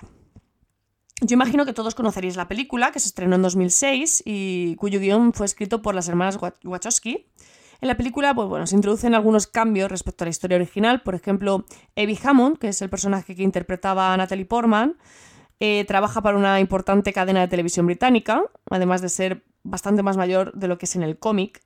Yo 1.21 1.35
imagino 1.35 1.65
que 1.65 1.73
todos 1.73 1.95
conoceréis 1.95 2.35
la 2.35 2.47
película, 2.47 2.91
que 2.91 2.99
se 2.99 3.07
estrenó 3.07 3.35
en 3.35 3.41
2006 3.43 4.23
y 4.25 4.75
cuyo 4.75 4.99
guion 4.99 5.33
fue 5.33 5.45
escrito 5.45 5.81
por 5.81 5.95
las 5.95 6.09
hermanas 6.09 6.37
Wachowski. 6.63 7.27
En 7.79 7.87
la 7.87 7.97
película 7.97 8.33
pues, 8.33 8.47
bueno, 8.47 8.67
se 8.67 8.75
introducen 8.75 9.15
algunos 9.15 9.47
cambios 9.47 9.89
respecto 9.89 10.23
a 10.23 10.25
la 10.25 10.29
historia 10.29 10.57
original. 10.57 11.01
Por 11.01 11.15
ejemplo, 11.15 11.65
Evie 11.95 12.19
Hammond, 12.23 12.57
que 12.57 12.69
es 12.69 12.81
el 12.81 12.89
personaje 12.89 13.35
que 13.35 13.43
interpretaba 13.43 14.13
a 14.13 14.17
Natalie 14.17 14.45
Portman, 14.45 14.97
eh, 15.59 15.85
trabaja 15.85 16.21
para 16.21 16.37
una 16.37 16.59
importante 16.59 17.13
cadena 17.13 17.41
de 17.41 17.47
televisión 17.47 17.85
británica, 17.85 18.43
además 18.69 19.01
de 19.01 19.09
ser 19.09 19.43
bastante 19.63 20.03
más 20.03 20.17
mayor 20.17 20.53
de 20.53 20.67
lo 20.67 20.77
que 20.77 20.85
es 20.85 20.95
en 20.95 21.03
el 21.03 21.17
cómic. 21.17 21.61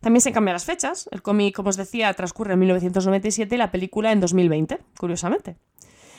También 0.00 0.20
se 0.20 0.32
cambian 0.32 0.54
las 0.54 0.64
fechas. 0.64 1.08
El 1.10 1.22
cómic, 1.22 1.54
como 1.54 1.70
os 1.70 1.76
decía, 1.76 2.12
transcurre 2.14 2.52
en 2.52 2.60
1997 2.60 3.54
y 3.54 3.58
la 3.58 3.70
película 3.70 4.12
en 4.12 4.20
2020, 4.20 4.78
curiosamente. 4.98 5.56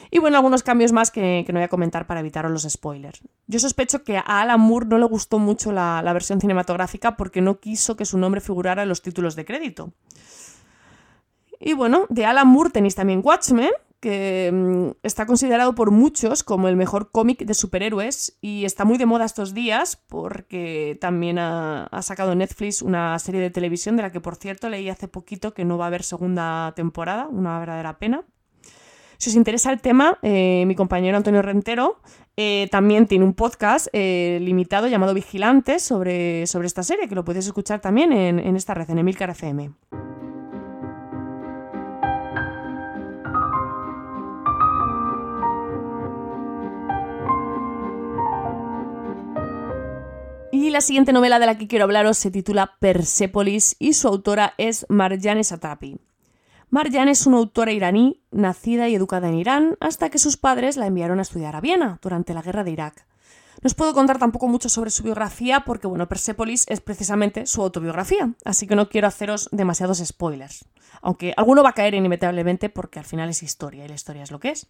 Y 0.10 0.20
bueno, 0.20 0.38
algunos 0.38 0.63
cambios 0.63 0.94
más 0.94 1.12
que, 1.12 1.46
no 1.50 1.56
voy 1.56 1.63
a 1.63 1.68
comentar 1.68 2.08
para 2.08 2.22
evitar 2.22 2.50
los 2.50 2.63
spoilers. 2.63 3.22
Yo 3.48 3.60
sospecho 3.60 4.04
que 4.04 4.18
a 4.18 4.22
Alan 4.22 4.60
Moore 4.60 4.86
no 4.88 4.98
le 4.98 5.06
gustó 5.06 5.38
mucho 5.38 5.72
la, 5.72 6.02
versión 6.13 6.40
cinematográfica 6.40 7.18
porque 7.18 7.42
no 7.42 7.60
quiso 7.60 7.98
que 7.98 8.06
su 8.06 8.18
nombre 8.18 8.42
figurara 8.42 8.84
en 8.84 8.90
los 8.90 9.02
títulos 9.02 9.36
de 9.36 9.46
crédito. 9.46 9.92
Y 11.60 11.74
bueno, 11.74 12.06
de 12.10 12.26
Alan 12.26 12.48
Moore 12.48 12.70
tenéis 12.70 12.96
también 12.96 13.22
Watchmen, 13.24 13.72
que 13.99 14.51
mm, 14.53 14.97
está 15.03 15.25
considerado 15.25 15.75
por 15.75 15.91
muchos 15.91 16.43
como 16.43 16.67
el 16.67 16.75
mejor 16.75 17.12
cómic 17.12 17.43
de 17.45 17.53
superhéroes 17.53 18.38
y 18.41 18.65
está 18.65 18.86
muy 18.86 18.97
de 18.97 19.05
moda 19.05 19.25
estos 19.25 19.53
días 19.53 19.95
porque 20.07 20.97
también 21.01 21.39
ha, 21.39 21.89
sacado 22.01 22.36
Netflix 22.36 22.81
una 22.81 23.17
serie 23.19 23.41
de 23.41 23.49
televisión 23.49 23.95
de 23.95 24.03
la 24.03 24.12
que 24.12 24.21
por 24.21 24.36
cierto 24.36 24.69
leí 24.69 24.89
hace 24.89 25.07
poquito 25.07 25.53
que 25.53 25.65
no 25.65 25.77
va 25.77 25.86
a 25.86 25.88
haber 25.88 26.03
segunda 26.03 26.73
temporada, 26.75 27.27
una 27.27 27.60
verdadera 27.60 27.97
pena. 27.97 28.23
Si 29.17 29.31
os 29.31 29.36
interesa 29.36 29.71
el 29.71 29.81
tema, 29.81 30.19
eh, 30.21 30.63
mi 30.67 30.75
compañero 30.75 31.17
Antonio 31.17 31.41
Rentero 31.41 31.99
eh, 32.36 32.67
también 32.69 33.07
tiene 33.07 33.25
un 33.25 33.33
podcast 33.33 33.88
eh, 33.91 34.38
limitado 34.41 34.88
llamado 34.88 35.15
Vigilantes 35.15 35.81
sobre, 35.81 36.45
sobre, 36.45 36.67
esta 36.67 36.83
serie, 36.83 37.07
que 37.07 37.15
lo 37.15 37.25
podéis 37.25 37.47
escuchar 37.47 37.81
también 37.81 38.13
en, 38.13 38.38
en 38.38 38.55
esta 38.55 38.75
red, 38.75 38.88
en 38.91 38.99
Emilcar 38.99 39.31
FM. 39.31 39.71
Y 50.60 50.72
la 50.72 50.82
siguiente 50.82 51.13
novela 51.13 51.38
de 51.38 51.46
la 51.46 51.56
que 51.56 51.67
quiero 51.67 51.86
hablaros 51.86 52.17
se 52.17 52.32
titula 52.32 52.78
Persepolis 52.80 53.76
y 53.78 53.93
su 53.93 54.08
autora 54.08 54.56
es 54.58 54.88
Marjane 54.89 55.43
Satrapi. 55.43 56.00
Marjan 56.72 57.10
es 57.10 57.28
una 57.28 57.38
autora 57.38 57.72
iraní, 57.72 58.24
nacida 58.32 58.89
y 58.89 58.96
educada 58.96 59.30
en 59.30 59.36
Irán, 59.36 59.78
hasta 59.80 60.10
que 60.10 60.17
sus 60.17 60.36
padres 60.36 60.76
la 60.76 60.88
enviaron 60.88 61.20
a 61.20 61.22
estudiar 61.22 61.56
a 61.56 61.62
Viena 61.62 62.00
durante 62.02 62.34
la 62.34 62.41
guerra 62.41 62.63
de 62.63 62.72
Irak. 62.72 63.06
No 63.62 63.67
os 63.67 63.76
puedo 63.76 63.93
contar 63.93 64.17
tampoco 64.17 64.48
mucho 64.48 64.67
sobre 64.67 64.89
su 64.89 65.04
biografía 65.04 65.60
porque, 65.60 65.86
bueno, 65.86 66.10
Persepolis 66.10 66.65
es 66.70 66.82
precisamente 66.82 67.46
su 67.46 67.62
autobiografía, 67.62 68.34
así 68.43 68.65
que 68.65 68.76
no 68.76 68.89
quiero 68.89 69.08
haceros 69.08 69.50
demasiados 69.52 70.00
spoilers. 70.00 70.65
Aunque 71.04 71.36
alguno 71.38 71.62
va 71.62 71.70
a 71.70 71.74
caer 71.74 71.93
inevitablemente 71.93 72.70
porque 72.70 72.98
al 72.98 73.06
final 73.06 73.30
es 73.30 73.43
historia 73.43 73.86
y 73.86 73.89
la 73.89 73.96
historia 73.96 74.24
es 74.24 74.32
lo 74.32 74.39
que 74.39 74.50
es. 74.50 74.65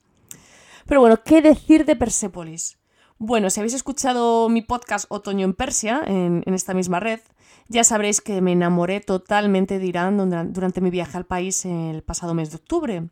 Pero 0.86 1.00
bueno, 1.00 1.24
¿qué 1.24 1.42
decir 1.42 1.86
de 1.86 1.96
Persepolis? 1.96 2.78
Bueno, 3.20 3.50
si 3.50 3.60
habéis 3.60 3.74
escuchado 3.74 4.48
mi 4.48 4.62
podcast 4.62 5.06
Otoño 5.10 5.44
en 5.44 5.56
Persia, 5.56 6.04
en, 6.06 6.44
esta 6.46 6.76
misma 6.76 7.00
red, 7.00 7.20
ya 7.68 7.84
sabréis 7.84 8.22
que 8.22 8.42
me 8.42 8.52
enamoré 8.52 9.00
totalmente 9.00 9.80
de 9.80 9.88
Irán 9.88 10.54
durante 10.54 10.82
mi 10.82 10.92
viaje 10.92 11.18
al 11.18 11.26
país 11.26 11.66
el 11.66 12.04
pasado 12.04 12.36
mes 12.36 12.52
de 12.52 12.58
octubre. 12.58 13.10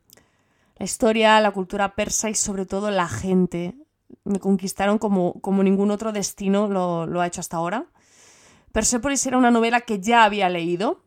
La 0.78 0.86
historia, 0.86 1.40
la 1.42 1.52
cultura 1.52 1.96
persa 1.96 2.30
y 2.30 2.36
sobre 2.36 2.68
todo 2.68 2.92
la 2.92 3.08
gente 3.08 3.74
me 4.24 4.40
conquistaron 4.40 5.00
como, 5.00 5.42
ningún 5.64 5.90
otro 5.90 6.12
destino 6.12 6.68
lo, 6.68 7.08
lo 7.08 7.22
ha 7.22 7.28
hecho 7.28 7.42
hasta 7.42 7.58
ahora. 7.58 7.88
Persepolis 8.72 9.26
era 9.26 9.40
una 9.40 9.50
novela 9.50 9.82
que 9.82 10.02
ya 10.02 10.24
había 10.24 10.50
leído, 10.50 11.02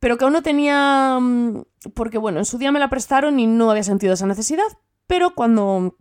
pero 0.00 0.16
que 0.16 0.24
aún 0.24 0.32
no 0.32 0.42
tenía... 0.42 1.18
Mm, 1.20 1.64
porque 1.92 2.16
bueno, 2.16 2.38
en 2.38 2.46
su 2.46 2.56
día 2.56 2.72
me 2.72 2.80
la 2.80 2.88
prestaron 2.88 3.38
y 3.38 3.46
no 3.46 3.70
había 3.70 3.82
sentido 3.82 4.14
esa 4.14 4.26
necesidad, 4.26 4.64
pero 5.06 5.34
cuando 5.34 5.96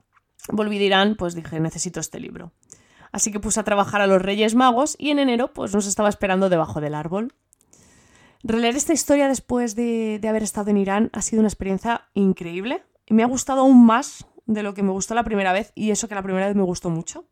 volví 0.49 0.77
de 0.77 0.85
Irán, 0.85 1.15
pues 1.15 1.35
dije, 1.35 1.59
necesito 1.59 1.99
este 1.99 2.19
libro. 2.19 2.51
Así 3.11 3.31
que 3.31 3.39
puse 3.39 3.59
a 3.59 3.63
trabajar 3.63 4.01
a 4.01 4.07
los 4.07 4.21
Reyes 4.21 4.55
Magos 4.55 4.95
y 4.97 5.09
en 5.09 5.19
enero 5.19 5.53
pues 5.53 5.73
nos 5.73 5.85
estaba 5.85 6.09
esperando 6.09 6.49
debajo 6.49 6.81
del 6.81 6.95
árbol. 6.95 7.33
Releer 8.43 8.75
esta 8.75 8.93
historia 8.93 9.27
después 9.27 9.75
de, 9.75 10.19
haber 10.27 10.43
estado 10.43 10.71
en 10.71 10.77
Irán 10.77 11.09
ha 11.13 11.21
sido 11.21 11.41
una 11.41 11.49
experiencia 11.49 12.09
increíble 12.13 12.83
me 13.09 13.23
ha 13.23 13.27
gustado 13.27 13.61
aún 13.61 13.85
más 13.85 14.25
de 14.45 14.63
lo 14.63 14.73
que 14.73 14.83
me 14.83 14.91
gustó 14.91 15.15
la 15.15 15.25
primera 15.25 15.51
vez 15.51 15.73
y 15.75 15.91
eso 15.91 16.07
que 16.07 16.15
la 16.15 16.23
primera 16.23 16.47
vez 16.47 16.55
me 16.55 16.63
gustó 16.63 16.89
mucho. 16.89 17.25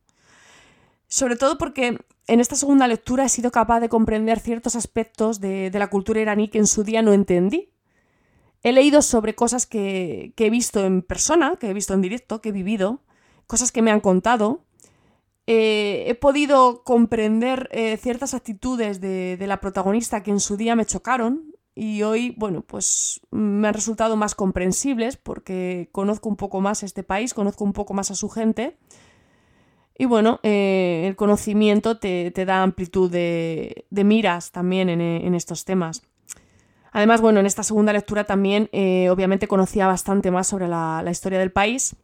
Sobre 1.07 1.37
todo 1.37 1.57
porque 1.57 1.97
en 2.27 2.39
esta 2.39 2.55
segunda 2.55 2.85
lectura 2.85 3.23
he 3.23 3.29
sido 3.29 3.49
capaz 3.49 3.79
de 3.79 3.87
comprender 3.87 4.39
ciertos 4.41 4.75
aspectos 4.75 5.39
de 5.39 5.71
la 5.73 5.87
cultura 5.87 6.19
iraní 6.19 6.49
que 6.49 6.57
en 6.57 6.67
su 6.67 6.83
día 6.83 7.01
no 7.01 7.13
entendí 7.13 7.71
He 8.61 8.73
leído 8.73 9.01
sobre 9.01 9.35
cosas 9.35 9.65
que, 9.65 10.33
he 10.35 10.49
visto 10.49 10.85
en 10.85 11.01
persona, 11.01 11.55
que 11.59 11.69
he 11.69 11.73
visto 11.73 11.93
en 11.93 12.01
directo, 12.01 12.41
que 12.41 12.49
he 12.49 12.51
vivido, 12.51 13.01
cosas 13.47 13.71
que 13.71 13.81
me 13.81 13.91
han 13.91 14.01
contado. 14.01 14.65
Eh, 15.47 16.05
he 16.07 16.15
podido 16.15 16.83
comprender 16.83 17.69
eh, 17.71 17.97
ciertas 17.97 18.33
actitudes 18.33 18.99
de, 18.99 19.37
la 19.47 19.61
protagonista 19.61 20.23
que 20.23 20.31
en 20.31 20.39
su 20.39 20.57
día 20.57 20.75
me 20.75 20.85
chocaron 20.85 21.55
y 21.73 22.03
hoy, 22.03 22.35
bueno, 22.37 22.61
pues 22.61 23.21
me 23.31 23.69
han 23.69 23.73
resultado 23.73 24.17
más 24.17 24.35
comprensibles 24.35 25.15
porque 25.15 25.89
conozco 25.93 26.27
un 26.27 26.35
poco 26.35 26.59
más 26.59 26.83
este 26.83 27.03
país, 27.03 27.33
conozco 27.33 27.63
un 27.63 27.73
poco 27.73 27.93
más 27.93 28.11
a 28.11 28.15
su 28.15 28.29
gente. 28.29 28.77
Y 29.97 30.05
bueno, 30.05 30.39
eh, 30.43 31.05
el 31.07 31.15
conocimiento 31.15 31.97
te, 31.97 32.31
da 32.31 32.61
amplitud 32.61 33.09
de, 33.09 33.85
miras 33.91 34.51
también 34.51 34.89
en 34.89 35.33
estos 35.33 35.65
temas. 35.65 36.08
Además, 36.91 37.21
bueno, 37.21 37.39
en 37.39 37.45
esta 37.45 37.63
segunda 37.63 37.93
lectura 37.93 38.23
también 38.23 38.69
eh, 38.71 39.10
obviamente 39.10 39.47
conocía 39.47 39.88
bastante 39.88 40.32
más 40.32 40.47
sobre 40.47 40.67
la, 40.67 41.04
historia 41.10 41.39
del 41.39 41.52
país. 41.52 41.95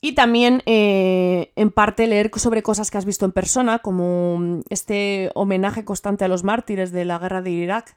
Y 0.00 0.14
también, 0.14 0.62
eh, 0.66 1.52
en 1.56 1.70
parte, 1.70 2.06
leer 2.06 2.30
sobre 2.36 2.62
cosas 2.62 2.90
que 2.90 2.98
has 2.98 3.04
visto 3.04 3.24
en 3.24 3.32
persona, 3.32 3.80
como 3.80 4.60
este 4.68 5.30
homenaje 5.34 5.84
constante 5.84 6.24
a 6.24 6.28
los 6.28 6.44
mártires 6.44 6.92
de 6.92 7.04
la 7.04 7.18
guerra 7.18 7.42
de 7.42 7.50
Irak 7.50 7.96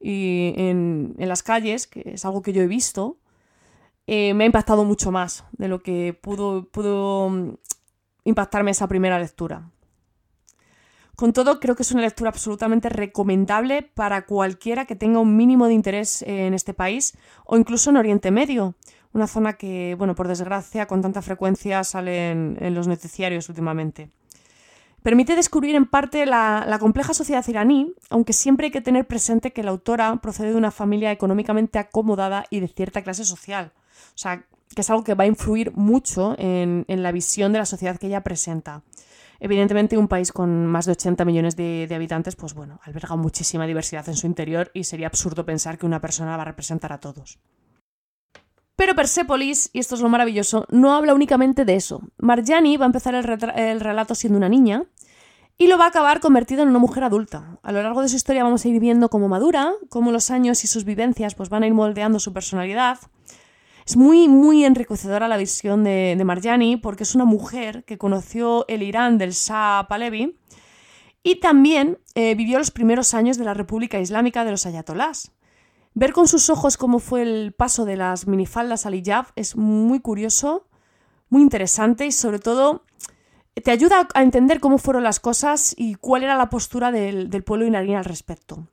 y 0.00 0.54
en, 0.56 1.14
las 1.18 1.42
calles, 1.42 1.86
que 1.86 2.02
es 2.14 2.24
algo 2.24 2.42
que 2.42 2.52
yo 2.52 2.62
he 2.62 2.66
visto, 2.66 3.18
eh, 4.06 4.34
me 4.34 4.44
ha 4.44 4.46
impactado 4.46 4.84
mucho 4.84 5.12
más 5.12 5.44
de 5.52 5.68
lo 5.68 5.82
que 5.82 6.18
pudo, 6.20 6.68
pudo 6.68 7.28
mm, 7.28 7.54
impactarme 8.24 8.72
esa 8.72 8.88
primera 8.88 9.18
lectura. 9.18 9.70
Con 11.16 11.32
todo, 11.32 11.60
creo 11.60 11.74
que 11.74 11.82
es 11.82 11.92
una 11.92 12.02
lectura 12.02 12.28
absolutamente 12.28 12.90
recomendable 12.90 13.80
para 13.82 14.26
cualquiera 14.26 14.84
que 14.84 14.96
tenga 14.96 15.18
un 15.18 15.34
mínimo 15.34 15.66
de 15.66 15.72
interés 15.72 16.20
en 16.20 16.52
este 16.52 16.74
país 16.74 17.16
o 17.46 17.56
incluso 17.56 17.88
en 17.88 17.96
Oriente 17.96 18.30
Medio, 18.30 18.74
una 19.14 19.26
zona 19.26 19.54
que, 19.54 19.94
bueno, 19.96 20.14
por 20.14 20.28
desgracia, 20.28 20.84
con 20.86 21.00
tanta 21.00 21.22
frecuencia 21.22 21.82
sale 21.84 22.32
en, 22.32 22.74
los 22.74 22.86
noticiarios 22.86 23.48
últimamente. 23.48 24.10
Permite 25.02 25.36
descubrir 25.36 25.74
en 25.74 25.86
parte 25.86 26.26
la, 26.26 26.76
compleja 26.80 27.14
sociedad 27.14 27.46
iraní, 27.48 27.94
aunque 28.10 28.34
siempre 28.34 28.66
hay 28.66 28.70
que 28.70 28.82
tener 28.82 29.06
presente 29.06 29.54
que 29.54 29.62
la 29.62 29.70
autora 29.70 30.14
procede 30.16 30.50
de 30.50 30.56
una 30.56 30.70
familia 30.70 31.12
económicamente 31.12 31.78
acomodada 31.78 32.44
y 32.50 32.60
de 32.60 32.68
cierta 32.68 33.00
clase 33.00 33.24
social. 33.24 33.72
O 34.14 34.18
sea, 34.18 34.44
que 34.74 34.82
es 34.82 34.90
algo 34.90 35.02
que 35.02 35.14
va 35.14 35.24
a 35.24 35.28
influir 35.28 35.72
mucho 35.76 36.34
en 36.38 36.84
la 36.88 37.10
visión 37.10 37.54
de 37.54 37.60
la 37.60 37.64
sociedad 37.64 37.96
que 37.96 38.08
ella 38.08 38.22
presenta. 38.22 38.82
Evidentemente, 39.40 39.98
un 39.98 40.08
país 40.08 40.32
con 40.32 40.66
más 40.66 40.86
de 40.86 40.92
80 40.92 41.24
millones 41.24 41.56
de, 41.56 41.88
habitantes, 41.94 42.36
pues 42.36 42.54
bueno, 42.54 42.80
alberga 42.84 43.16
muchísima 43.16 43.66
diversidad 43.66 44.08
en 44.08 44.16
su 44.16 44.26
interior 44.26 44.70
y 44.74 44.84
sería 44.84 45.06
absurdo 45.06 45.44
pensar 45.44 45.78
que 45.78 45.86
una 45.86 46.00
persona 46.00 46.36
va 46.36 46.42
a 46.42 46.46
representar 46.46 46.92
a 46.92 47.00
todos. 47.00 47.38
Pero 48.76 48.94
Persepolis, 48.94 49.70
y 49.72 49.78
esto 49.78 49.94
es 49.94 50.00
lo 50.02 50.08
maravilloso, 50.08 50.66
no 50.70 50.94
habla 50.94 51.14
únicamente 51.14 51.64
de 51.64 51.76
eso. 51.76 52.02
Marjani 52.18 52.76
va 52.76 52.84
a 52.84 52.86
empezar 52.86 53.14
el, 53.14 53.26
el, 53.56 53.80
relato 53.80 54.14
siendo 54.14 54.36
una 54.36 54.50
niña 54.50 54.84
y 55.56 55.68
lo 55.68 55.78
va 55.78 55.86
a 55.86 55.88
acabar 55.88 56.20
convertido 56.20 56.62
en 56.62 56.68
una 56.68 56.78
mujer 56.78 57.04
adulta. 57.04 57.58
A 57.62 57.72
lo 57.72 57.82
largo 57.82 58.02
de 58.02 58.08
su 58.08 58.16
historia 58.16 58.44
vamos 58.44 58.64
a 58.64 58.68
ir 58.68 58.78
viendo 58.78 59.08
cómo 59.08 59.28
madura, 59.28 59.72
cómo 59.88 60.12
los 60.12 60.30
años 60.30 60.62
y 60.64 60.66
sus 60.66 60.84
vivencias 60.84 61.34
pues, 61.34 61.48
van 61.48 61.62
a 61.62 61.66
ir 61.66 61.72
moldeando 61.72 62.20
su 62.20 62.34
personalidad, 62.34 62.98
es 63.86 63.96
muy, 63.96 64.26
muy 64.28 64.64
enriquecedora 64.64 65.28
la 65.28 65.36
visión 65.36 65.84
de, 65.84 66.20
Marjani 66.24 66.76
porque 66.76 67.04
es 67.04 67.14
una 67.14 67.24
mujer 67.24 67.84
que 67.84 67.98
conoció 67.98 68.66
el 68.66 68.82
Irán 68.82 69.16
del 69.16 69.30
Shah 69.30 69.86
Pahlavi 69.88 70.36
y 71.22 71.36
también 71.36 71.98
eh, 72.16 72.34
vivió 72.34 72.58
los 72.58 72.72
primeros 72.72 73.14
años 73.14 73.38
de 73.38 73.44
la 73.44 73.54
República 73.54 74.00
Islámica 74.00 74.44
de 74.44 74.50
los 74.50 74.66
Ayatolás. 74.66 75.30
Ver 75.94 76.12
con 76.12 76.26
sus 76.26 76.50
ojos 76.50 76.76
cómo 76.76 76.98
fue 76.98 77.22
el 77.22 77.52
paso 77.52 77.84
de 77.84 77.96
las 77.96 78.26
minifaldas 78.26 78.86
al 78.86 78.96
hijab 78.96 79.26
es 79.36 79.54
muy 79.54 80.00
curioso, 80.00 80.66
muy 81.28 81.42
interesante 81.42 82.06
y 82.06 82.12
sobre 82.12 82.40
todo 82.40 82.82
te 83.54 83.70
ayuda 83.70 84.08
a 84.14 84.22
entender 84.22 84.58
cómo 84.58 84.78
fueron 84.78 85.04
las 85.04 85.20
cosas 85.20 85.74
y 85.78 85.94
cuál 85.94 86.24
era 86.24 86.36
la 86.36 86.50
postura 86.50 86.90
del, 86.90 87.30
del 87.30 87.44
pueblo 87.44 87.64
iraní 87.64 87.94
al 87.94 88.04
respecto. 88.04 88.66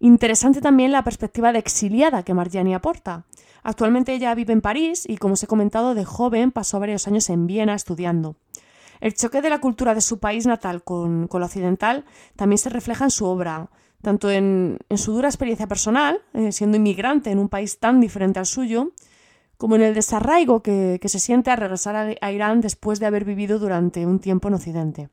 Interesante 0.00 0.60
también 0.60 0.90
la 0.90 1.04
perspectiva 1.04 1.52
de 1.52 1.60
exiliada 1.60 2.24
que 2.24 2.34
Margiani 2.34 2.74
aporta. 2.74 3.26
Actualmente 3.62 4.14
ella 4.14 4.34
vive 4.34 4.52
en 4.52 4.60
París 4.60 5.04
y, 5.08 5.16
como 5.16 5.34
os 5.34 5.42
he 5.42 5.46
comentado, 5.46 5.94
de 5.94 6.04
joven 6.04 6.50
pasó 6.50 6.80
varios 6.80 7.06
años 7.06 7.28
en 7.30 7.46
Viena 7.46 7.74
estudiando. 7.74 8.36
El 9.00 9.14
choque 9.14 9.42
de 9.42 9.50
la 9.50 9.60
cultura 9.60 9.94
de 9.94 10.00
su 10.00 10.18
país 10.18 10.46
natal 10.46 10.82
con, 10.84 11.26
con 11.26 11.40
la 11.40 11.46
occidental 11.46 12.04
también 12.36 12.58
se 12.58 12.68
refleja 12.68 13.04
en 13.04 13.10
su 13.10 13.24
obra, 13.24 13.70
tanto 14.02 14.30
en, 14.30 14.78
su 14.96 15.12
dura 15.12 15.28
experiencia 15.28 15.66
personal, 15.66 16.22
eh, 16.32 16.52
siendo 16.52 16.76
inmigrante 16.76 17.30
en 17.30 17.38
un 17.38 17.48
país 17.48 17.78
tan 17.78 18.00
diferente 18.00 18.38
al 18.38 18.46
suyo, 18.46 18.92
como 19.56 19.76
en 19.76 19.82
el 19.82 19.94
desarraigo 19.94 20.62
que, 20.62 20.98
se 21.04 21.18
siente 21.18 21.50
al 21.50 21.58
regresar 21.58 22.16
a, 22.20 22.32
Irán 22.32 22.60
después 22.60 22.98
de 22.98 23.06
haber 23.06 23.24
vivido 23.24 23.58
durante 23.58 24.06
un 24.06 24.18
tiempo 24.18 24.48
en 24.48 24.54
Occidente. 24.54 25.10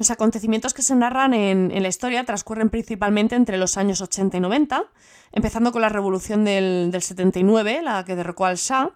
Los 0.00 0.10
acontecimientos 0.10 0.72
que 0.72 0.80
se 0.80 0.94
narran 0.94 1.34
en, 1.34 1.82
la 1.82 1.88
historia 1.88 2.24
transcurren 2.24 2.70
principalmente 2.70 3.34
entre 3.36 3.58
los 3.58 3.76
años 3.76 4.00
80 4.00 4.38
y 4.38 4.40
90, 4.40 4.84
empezando 5.30 5.72
con 5.72 5.82
la 5.82 5.90
revolución 5.90 6.42
del, 6.42 6.90
79, 6.98 7.82
la 7.82 8.02
que 8.06 8.16
derrocó 8.16 8.46
al 8.46 8.56
Shah, 8.56 8.92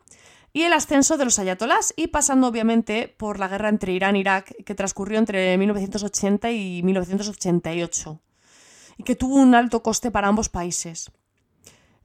y 0.54 0.62
el 0.62 0.72
ascenso 0.72 1.18
de 1.18 1.26
los 1.26 1.38
ayatolás, 1.38 1.92
y 1.94 2.06
pasando 2.06 2.46
obviamente 2.46 3.14
por 3.18 3.38
la 3.38 3.48
guerra 3.48 3.68
entre 3.68 3.92
Irán 3.92 4.16
e 4.16 4.20
Irak, 4.20 4.54
que 4.64 4.74
transcurrió 4.74 5.18
entre 5.18 5.58
1980 5.58 6.50
y 6.52 6.82
1988, 6.82 8.20
y 8.96 9.02
que 9.02 9.14
tuvo 9.14 9.34
un 9.34 9.54
alto 9.54 9.82
coste 9.82 10.10
para 10.10 10.28
ambos 10.28 10.48
países. 10.48 11.10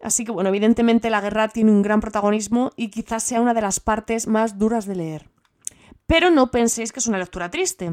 Así 0.03 0.25
que, 0.25 0.33
bueno, 0.33 0.49
evidentemente 0.49 1.09
la 1.09 1.21
guerra 1.21 1.47
tiene 1.47 1.71
un 1.71 1.83
gran 1.83 2.01
protagonismo 2.01 2.71
y 2.75 2.89
quizás 2.89 3.23
sea 3.23 3.39
una 3.39 3.53
de 3.53 3.61
las 3.61 3.79
partes 3.79 4.27
más 4.27 4.57
duras 4.59 4.85
de 4.85 4.95
leer. 4.97 5.38
Pero 6.09 6.31
no 6.31 6.49
penséis 6.49 6.91
que 6.91 6.99
es 6.99 7.05
una 7.05 7.19
lectura 7.19 7.51
triste. 7.51 7.91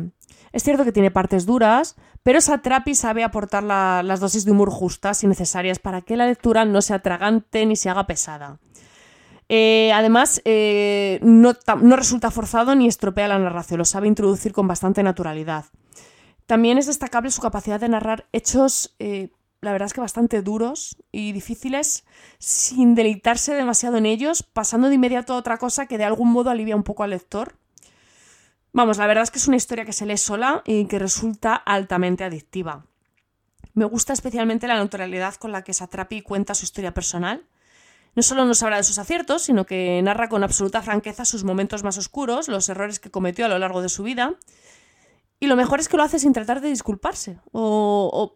Es 0.50 0.62
cierto 0.62 0.85
que 0.85 0.92
tiene 0.92 1.11
partes 1.11 1.44
duras, 1.44 1.96
pero 2.22 2.40
Satrapi 2.40 2.94
sabe 2.94 3.22
aportar 3.22 3.62
las 3.62 4.20
dosis 4.20 4.46
de 4.46 4.52
humor 4.52 4.70
justas 4.70 5.22
y 5.22 5.26
necesarias 5.26 5.79
para 5.79 6.00
que 6.00 6.16
la 6.16 6.26
lectura 6.26 6.64
no 6.64 6.81
sea 6.81 7.02
tragante 7.02 7.66
ni 7.66 7.76
se 7.76 7.90
haga 7.90 8.07
pesada. 8.07 8.59
Eh, 9.50 9.92
además, 9.92 10.40
eh, 10.46 11.20
no, 11.20 11.52
no, 11.83 11.96
resulta 11.96 12.31
forzado 12.31 12.74
ni 12.74 12.88
estropea 12.88 13.29
la 13.29 13.38
narración, 13.38 13.76
lo 13.76 13.85
sabe 13.85 14.09
introducir 14.09 14.55
con 14.55 14.66
bastante 14.66 15.02
naturalidad. 15.02 15.66
También 16.46 16.79
es 16.79 16.87
destacable 16.87 17.31
su 17.31 17.42
capacidad 17.42 17.79
de 17.79 17.90
narrar 17.90 18.29
hechos 18.33 18.96
eh, 18.98 19.29
la 19.61 19.72
verdad 19.72 19.87
es 19.87 19.92
que 19.92 20.00
bastante 20.00 20.40
duros 20.40 20.96
y 21.12 21.33
difíciles, 21.33 22.07
sin 22.38 22.94
deleitarse 22.94 23.52
demasiado 23.52 23.98
en 23.98 24.07
ellos, 24.07 24.42
pasando 24.42 24.88
de 24.88 24.94
inmediato 24.94 25.35
a 25.35 25.37
otra 25.37 25.59
cosa 25.59 25.87
que 25.87 25.98
de 25.98 26.05
algún 26.05 26.31
modo 26.33 26.48
alivia 26.48 26.76
un 26.76 26.83
poco 26.83 27.02
al 27.02 27.11
lector. 27.11 27.57
Vamos, 28.76 28.98
la 28.98 29.06
verdad 29.06 29.22
es 29.22 29.30
que 29.30 29.38
es 29.38 29.48
una 29.48 29.56
historia 29.56 29.86
que 29.86 29.94
se 29.94 30.04
lee 30.04 30.18
sola 30.18 30.60
y 30.66 30.84
que 30.84 30.98
resulta 30.98 31.54
altamente 31.54 32.24
adictiva. 32.24 32.84
Me 33.72 33.86
gusta 33.86 34.12
especialmente 34.12 34.66
la 34.66 34.76
naturalidad 34.76 35.34
con 35.36 35.50
la 35.50 35.64
que 35.64 35.72
Satrapi 35.72 36.20
cuenta 36.20 36.54
su 36.54 36.66
historia 36.66 36.92
personal. 36.92 37.46
No 38.14 38.22
solo 38.22 38.44
nos 38.44 38.62
habla 38.62 38.76
de 38.76 38.82
sus 38.82 38.98
aciertos, 38.98 39.40
sino 39.40 39.64
que 39.64 39.98
narra 40.02 40.28
con 40.28 40.44
absoluta 40.44 40.82
franqueza 40.82 41.24
sus 41.24 41.42
momentos 41.42 41.84
más 41.84 41.96
oscuros, 41.96 42.48
los 42.48 42.68
errores 42.68 43.00
que 43.00 43.10
cometió 43.10 43.46
a 43.46 43.48
lo 43.48 43.58
largo 43.58 43.80
de 43.80 43.88
su 43.88 44.02
vida, 44.02 44.34
y 45.40 45.46
lo 45.46 45.56
mejor 45.56 45.80
es 45.80 45.88
que 45.88 45.96
lo 45.96 46.02
hace 46.02 46.18
sin 46.18 46.34
tratar 46.34 46.60
de 46.60 46.68
disculparse 46.68 47.38
o, 47.52 48.34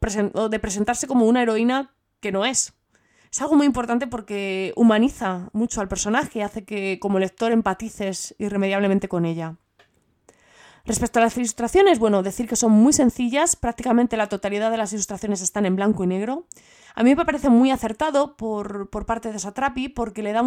de 0.50 0.58
presentarse 0.58 1.06
como 1.06 1.26
una 1.26 1.42
heroína 1.42 1.92
que 2.20 2.32
no 2.32 2.46
es. 2.46 2.72
Es 3.30 3.42
algo 3.42 3.56
muy 3.56 3.66
importante 3.66 4.06
porque 4.06 4.72
humaniza 4.74 5.50
mucho 5.52 5.82
al 5.82 5.88
personaje 5.88 6.38
y 6.38 6.42
hace 6.42 6.64
que 6.64 6.98
como 6.98 7.18
lector 7.18 7.52
empatices 7.52 8.34
irremediablemente 8.38 9.06
con 9.06 9.26
ella. 9.26 9.58
Respecto 10.84 11.18
a 11.18 11.22
las 11.22 11.36
ilustraciones, 11.36 11.98
bueno, 11.98 12.22
decir 12.22 12.48
que 12.48 12.56
son 12.56 12.72
muy 12.72 12.92
sencillas, 12.92 13.56
prácticamente 13.56 14.16
la 14.16 14.28
totalidad 14.28 14.70
de 14.70 14.78
las 14.78 14.92
ilustraciones 14.92 15.42
están 15.42 15.66
en 15.66 15.76
blanco 15.76 16.04
y 16.04 16.06
negro. 16.06 16.46
A 16.94 17.02
mí 17.02 17.14
me 17.14 17.24
parece 17.24 17.50
muy 17.50 17.70
acertado 17.70 18.36
por, 18.36 18.88
parte 19.06 19.32
de 19.32 19.38
Satrapi 19.38 19.88
porque 19.88 20.22
le 20.22 20.32
da 20.32 20.42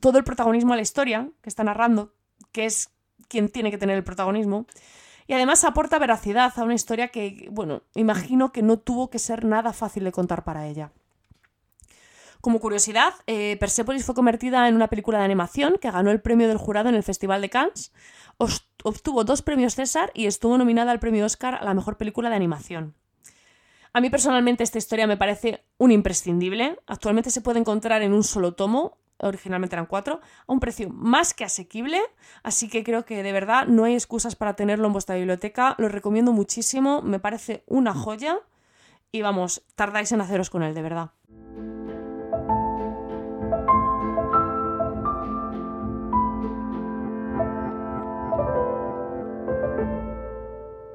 todo 0.00 0.18
el 0.18 0.24
protagonismo 0.24 0.72
a 0.72 0.76
la 0.76 0.82
historia 0.82 1.30
que 1.42 1.48
está 1.48 1.64
narrando, 1.64 2.14
que 2.52 2.66
es 2.66 2.90
quien 3.28 3.48
tiene 3.48 3.70
que 3.70 3.78
tener 3.78 3.96
el 3.96 4.04
protagonismo. 4.04 4.66
Y 5.26 5.34
además 5.34 5.64
aporta 5.64 5.98
veracidad 5.98 6.52
a 6.56 6.64
una 6.64 6.74
historia 6.74 7.08
que, 7.08 7.48
bueno, 7.50 7.82
imagino 7.94 8.52
que 8.52 8.62
no 8.62 8.78
tuvo 8.78 9.10
que 9.10 9.18
ser 9.18 9.44
nada 9.44 9.72
fácil 9.72 10.04
de 10.04 10.12
contar 10.12 10.44
para 10.44 10.66
ella. 10.66 10.92
Como 12.42 12.58
curiosidad, 12.58 13.14
eh, 13.28 13.56
Persepolis 13.60 14.04
fue 14.04 14.16
convertida 14.16 14.66
en 14.66 14.74
una 14.74 14.88
película 14.88 15.20
de 15.20 15.24
animación 15.24 15.76
que 15.80 15.92
ganó 15.92 16.10
el 16.10 16.20
premio 16.20 16.48
del 16.48 16.56
jurado 16.56 16.88
en 16.88 16.96
el 16.96 17.04
Festival 17.04 17.40
de 17.40 17.50
Cannes, 17.50 17.92
obtuvo 18.82 19.22
dos 19.22 19.42
premios 19.42 19.76
César 19.76 20.10
y 20.12 20.26
estuvo 20.26 20.58
nominada 20.58 20.90
al 20.90 20.98
premio 20.98 21.24
Oscar 21.24 21.54
a 21.54 21.64
la 21.64 21.72
mejor 21.72 21.98
película 21.98 22.30
de 22.30 22.34
animación. 22.34 22.96
A 23.92 24.00
mí 24.00 24.10
personalmente 24.10 24.64
esta 24.64 24.78
historia 24.78 25.06
me 25.06 25.16
parece 25.16 25.64
un 25.78 25.92
imprescindible. 25.92 26.80
Actualmente 26.88 27.30
se 27.30 27.42
puede 27.42 27.60
encontrar 27.60 28.02
en 28.02 28.12
un 28.12 28.24
solo 28.24 28.54
tomo, 28.54 28.98
originalmente 29.18 29.76
eran 29.76 29.86
cuatro, 29.86 30.20
a 30.44 30.52
un 30.52 30.58
precio 30.58 30.90
más 30.90 31.34
que 31.34 31.44
asequible, 31.44 32.00
así 32.42 32.68
que 32.68 32.82
creo 32.82 33.04
que 33.04 33.22
de 33.22 33.30
verdad 33.30 33.68
no 33.68 33.84
hay 33.84 33.94
excusas 33.94 34.34
para 34.34 34.56
tenerlo 34.56 34.88
en 34.88 34.94
vuestra 34.94 35.14
biblioteca, 35.14 35.76
lo 35.78 35.88
recomiendo 35.88 36.32
muchísimo, 36.32 37.02
me 37.02 37.20
parece 37.20 37.62
una 37.68 37.94
joya 37.94 38.40
y 39.12 39.22
vamos, 39.22 39.62
tardáis 39.76 40.10
en 40.10 40.22
haceros 40.22 40.50
con 40.50 40.64
él, 40.64 40.74
de 40.74 40.82
verdad. 40.82 41.12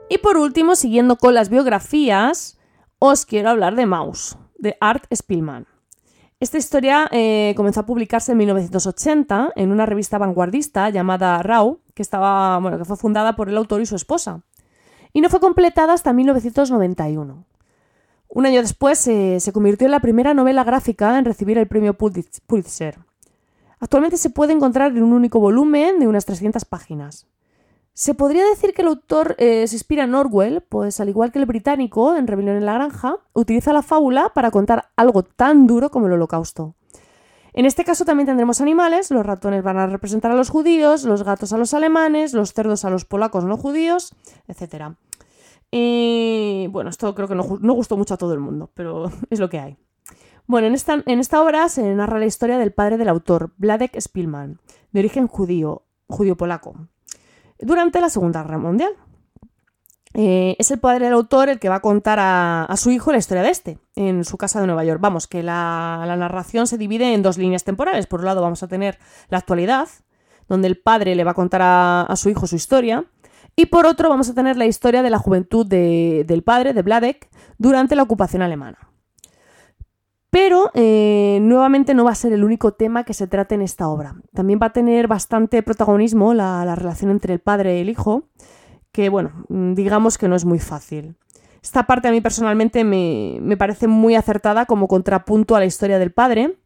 Y 0.10 0.20
por 0.20 0.38
último, 0.38 0.76
siguiendo 0.76 1.18
con 1.18 1.34
las 1.34 1.50
biografías, 1.50 2.58
os 3.00 3.26
quiero 3.26 3.50
hablar 3.50 3.76
de 3.76 3.86
Maus, 3.86 4.38
de 4.58 4.78
Art 4.80 5.04
Spielman. 5.14 5.68
Esta 6.40 6.58
historia 6.58 7.10
eh, 7.12 7.54
comenzó 7.58 7.82
a 7.82 7.86
publicarse 7.86 8.32
en 8.32 8.38
1980 8.38 9.54
en 9.56 9.72
una 9.72 9.86
revista 9.86 10.18
vanguardista 10.18 10.90
llamada 10.90 11.42
Rau, 11.44 11.82
que, 11.94 12.04
estaba, 12.04 12.58
bueno, 12.60 12.78
que 12.78 12.86
fue 12.86 12.96
fundada 12.96 13.36
por 13.36 13.50
el 13.50 13.58
autor 13.58 13.82
y 13.82 13.86
su 13.86 13.96
esposa, 13.96 14.44
y 15.12 15.22
no 15.22 15.30
fue 15.30 15.40
completada 15.40 15.94
hasta 15.94 16.14
1991. 16.14 17.44
Un 18.30 18.46
año 18.46 18.62
después 18.62 19.06
eh, 19.08 19.40
se 19.40 19.52
convirtió 19.52 19.88
en 19.88 19.92
la 19.92 20.00
primera 20.00 20.34
novela 20.34 20.64
gráfica 20.64 21.18
en 21.18 21.26
recibir 21.26 21.58
el 21.58 21.68
premio 21.68 21.96
Pulitzer. 21.98 23.00
Actualmente 23.80 24.18
se 24.18 24.30
puede 24.30 24.54
encontrar 24.54 24.92
en 24.92 25.04
un 25.04 25.14
único 25.14 25.40
volumen 25.40 26.00
de 26.00 26.08
unas 26.08 26.26
300 26.26 26.66
páginas. 26.66 27.26
Se 27.98 28.14
podría 28.14 28.46
decir 28.46 28.76
que 28.76 28.84
el 28.84 28.90
autor 28.90 29.34
eh, 29.40 29.66
se 29.68 29.76
inspira 29.76 30.04
en 30.04 30.14
Orwell, 30.14 30.62
pues 30.62 31.00
al 31.00 31.10
igual 31.10 31.32
que 31.32 31.40
el 31.40 31.48
británico, 31.48 32.16
en 32.16 32.28
Rebelión 32.28 32.56
en 32.56 32.68
la 32.68 32.76
Granja, 32.76 33.18
utiliza 33.34 33.74
la 33.74 33.82
fábula 33.82 34.34
para 34.36 34.52
contar 34.52 34.92
algo 34.96 35.24
tan 35.24 35.66
duro 35.66 35.90
como 35.90 36.06
el 36.06 36.14
holocausto. 36.14 36.76
En 37.54 37.66
este 37.66 37.84
caso 37.84 38.06
también 38.06 38.28
tendremos 38.28 38.62
animales, 38.62 39.10
los 39.10 39.26
ratones 39.26 39.64
van 39.64 39.80
a 39.80 39.88
representar 39.88 40.30
a 40.30 40.36
los 40.36 40.52
judíos, 40.52 41.06
los 41.06 41.24
gatos 41.24 41.54
a 41.54 41.58
los 41.58 41.74
alemanes, 41.74 42.34
los 42.34 42.54
cerdos 42.54 42.86
a 42.86 42.92
los 42.92 43.06
polacos 43.06 43.46
no 43.46 43.58
judíos, 43.58 44.14
etc. 44.48 44.92
Y 45.72 46.68
bueno, 46.70 46.92
esto 46.92 47.16
creo 47.16 47.28
que 47.28 47.34
no, 47.34 47.74
gustó 47.74 47.98
mucho 47.98 48.14
a 48.14 48.18
todo 48.18 48.34
el 48.34 48.40
mundo, 48.40 48.70
pero 48.76 49.12
es 49.32 49.40
lo 49.40 49.50
que 49.50 49.58
hay. 49.58 49.76
Bueno, 50.46 50.68
en 50.68 50.76
esta, 50.76 51.02
en 51.04 51.20
esta 51.20 51.42
obra 51.42 51.68
se 51.68 51.82
narra 51.96 52.20
la 52.20 52.28
historia 52.28 52.60
del 52.60 52.74
padre 52.74 52.98
del 52.98 53.10
autor, 53.10 53.54
Vladek 53.58 54.00
Spielman, 54.00 54.60
de 54.92 55.00
origen 55.00 55.28
judío, 55.28 55.82
judío-polaco 56.08 56.76
durante 57.60 58.02
la 58.02 58.10
Segunda 58.10 58.44
Guerra 58.44 58.58
Mundial. 58.58 58.94
Eh, 60.14 60.56
es 60.58 60.72
el 60.72 60.80
padre 60.80 61.06
del 61.06 61.14
autor 61.14 61.50
el 61.50 61.60
que 61.60 61.70
va 61.70 61.76
a 61.76 61.80
contar 61.82 62.18
a, 62.20 62.74
su 62.76 62.90
hijo 62.90 63.12
la 63.12 63.20
historia 63.20 63.44
de 63.44 63.52
este, 63.52 63.78
en 63.96 64.24
su 64.24 64.38
casa 64.38 64.60
de 64.60 64.66
Nueva 64.66 64.84
York. 64.84 65.00
Vamos, 65.00 65.28
que 65.28 65.44
la, 65.44 66.16
narración 66.18 66.66
se 66.66 66.78
divide 66.78 67.14
en 67.14 67.22
dos 67.22 67.38
líneas 67.38 67.64
temporales. 67.64 68.08
Por 68.08 68.22
un 68.22 68.26
lado 68.26 68.42
vamos 68.42 68.64
a 68.64 68.68
tener 68.68 68.98
la 69.30 69.38
actualidad, 69.38 69.88
donde 70.48 70.68
el 70.68 70.80
padre 70.80 71.16
le 71.16 71.24
va 71.24 71.32
a 71.32 71.36
contar 71.36 71.62
a, 71.64 72.16
su 72.16 72.30
hijo 72.30 72.48
su 72.48 72.56
historia, 72.56 73.06
y 73.56 73.68
por 73.68 73.86
otro 73.86 74.10
vamos 74.10 74.30
a 74.30 74.34
tener 74.34 74.58
la 74.58 74.66
historia 74.66 75.04
de 75.04 75.10
la 75.10 75.20
juventud 75.20 75.66
del 75.68 76.44
padre, 76.44 76.74
de 76.74 76.82
Vladek, 76.82 77.30
durante 77.58 77.96
la 77.96 78.04
ocupación 78.04 78.42
alemana. 78.42 78.87
Pero 80.30 80.72
eh, 80.74 81.40
nuevamente 81.42 81.94
no 81.94 82.04
va 82.04 82.12
a 82.12 82.16
ser 82.16 82.34
el 82.34 82.44
único 82.44 82.74
tema 82.74 83.06
que 83.06 83.14
se 83.14 83.28
trate 83.28 83.56
en 83.56 83.62
esta 83.62 83.88
obra. 83.88 84.16
También 84.34 84.60
va 84.62 84.68
a 84.68 84.74
tener 84.74 85.08
bastante 85.08 85.64
protagonismo 85.64 86.34
la, 86.34 86.76
relación 86.76 87.12
entre 87.12 87.34
el 87.34 87.40
padre 87.40 87.78
y 87.78 87.82
el 87.82 87.90
hijo, 87.90 88.24
que 88.92 89.10
bueno, 89.10 89.46
digamos 89.48 90.18
que 90.18 90.28
no 90.28 90.36
es 90.36 90.44
muy 90.44 90.60
fácil. 90.60 91.16
Esta 91.64 91.88
parte 91.88 92.08
a 92.08 92.12
mí 92.12 92.22
personalmente 92.22 92.84
me, 92.84 93.58
parece 93.58 93.88
muy 93.88 94.16
acertada 94.16 94.66
como 94.66 94.88
contrapunto 94.88 95.56
a 95.56 95.60
la 95.60 95.66
historia 95.66 95.98
del 95.98 96.12
padre, 96.12 96.58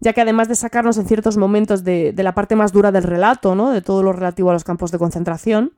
ya 0.00 0.12
que 0.12 0.20
además 0.20 0.48
de 0.48 0.54
sacarnos 0.54 0.96
en 0.96 1.06
ciertos 1.06 1.36
momentos 1.36 1.84
de, 1.84 2.12
de 2.12 2.22
la 2.22 2.34
parte 2.34 2.56
más 2.56 2.72
dura 2.72 2.92
del 2.92 3.04
relato, 3.04 3.54
¿no? 3.54 3.70
de 3.70 3.82
todo 3.82 4.02
lo 4.02 4.12
relativo 4.12 4.50
a 4.50 4.52
los 4.54 4.64
campos 4.64 4.90
de 4.90 4.98
concentración, 4.98 5.72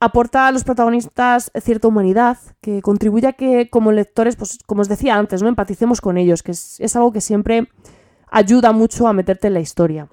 aporta 0.00 0.46
a 0.46 0.52
los 0.52 0.64
protagonistas 0.64 1.50
cierta 1.60 1.88
humanidad 1.88 2.38
que 2.60 2.82
contribuye 2.82 3.26
a 3.26 3.32
que 3.32 3.68
como 3.70 3.92
lectores, 3.92 4.36
pues 4.36 4.58
como 4.66 4.82
os 4.82 4.88
decía 4.88 5.16
antes, 5.16 5.42
¿no? 5.42 5.48
empaticemos 5.48 6.00
con 6.00 6.18
ellos, 6.18 6.42
que 6.42 6.52
es, 6.52 6.96
algo 6.96 7.12
que 7.12 7.20
siempre 7.20 7.68
ayuda 8.30 8.72
mucho 8.72 9.08
a 9.08 9.12
meterte 9.12 9.48
en 9.48 9.54
la 9.54 9.60
historia. 9.60 10.08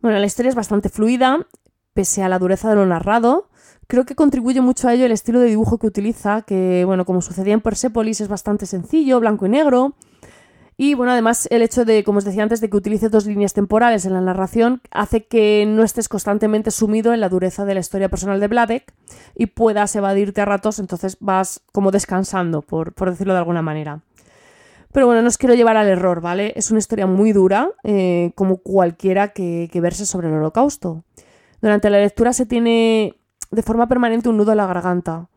Bueno, 0.00 0.18
la 0.18 0.26
historia 0.26 0.50
es 0.50 0.54
bastante 0.54 0.88
fluida, 0.88 1.46
pese 1.94 2.22
a 2.22 2.28
la 2.28 2.38
dureza 2.38 2.68
de 2.68 2.76
lo 2.76 2.86
narrado, 2.86 3.48
Creo 3.88 4.04
que 4.04 4.16
contribuye 4.16 4.60
mucho 4.60 4.88
a 4.88 4.94
ello 4.94 5.06
el 5.06 5.12
estilo 5.12 5.38
de 5.38 5.46
dibujo 5.46 5.78
que 5.78 5.86
utiliza, 5.86 6.42
que, 6.42 6.84
bueno, 6.84 7.04
como 7.04 7.22
sucedía 7.22 7.54
en 7.54 7.60
Persepolis, 7.60 8.20
es 8.20 8.26
bastante 8.26 8.66
sencillo, 8.66 9.20
blanco 9.20 9.46
y 9.46 9.50
negro. 9.50 9.94
Y 10.78 10.94
bueno, 10.94 11.12
además 11.12 11.48
el 11.50 11.62
hecho 11.62 11.86
de, 11.86 12.04
como 12.04 12.18
os 12.18 12.24
decía 12.24 12.42
antes, 12.42 12.60
de 12.60 12.68
que 12.68 12.76
utilice 12.76 13.08
dos 13.08 13.24
líneas 13.24 13.54
temporales 13.54 14.04
en 14.04 14.12
la 14.12 14.20
narración 14.20 14.82
hace 14.90 15.24
que 15.24 15.64
no 15.66 15.82
estés 15.82 16.08
constantemente 16.08 16.70
sumido 16.70 17.14
en 17.14 17.20
la 17.20 17.30
dureza 17.30 17.64
de 17.64 17.72
la 17.72 17.80
historia 17.80 18.10
personal 18.10 18.40
de 18.40 18.48
Vladek 18.48 18.92
y 19.34 19.46
puedas 19.46 19.96
evadirte 19.96 20.42
a 20.42 20.44
ratos, 20.44 20.78
entonces 20.78 21.16
vas 21.20 21.62
como 21.72 21.92
descansando, 21.92 22.60
por, 22.60 22.92
decirlo 23.10 23.32
de 23.32 23.38
alguna 23.38 23.62
manera. 23.62 24.02
Pero 24.92 25.06
bueno, 25.06 25.22
no 25.22 25.28
os 25.28 25.38
quiero 25.38 25.54
llevar 25.54 25.78
al 25.78 25.88
error, 25.88 26.20
¿vale? 26.20 26.52
Es 26.56 26.70
una 26.70 26.78
historia 26.78 27.06
muy 27.06 27.32
dura, 27.32 27.70
eh, 27.82 28.32
como 28.34 28.58
cualquiera 28.58 29.28
que, 29.28 29.70
que 29.72 29.80
verse 29.80 30.04
sobre 30.04 30.28
el 30.28 30.34
holocausto. 30.34 31.04
Durante 31.62 31.88
la 31.88 31.98
lectura 31.98 32.34
se 32.34 32.44
tiene 32.44 33.14
de 33.50 33.62
forma 33.62 33.88
permanente 33.88 34.28
un 34.28 34.36
nudo 34.36 34.52
en 34.52 34.58
la 34.58 34.66
garganta. 34.66 35.28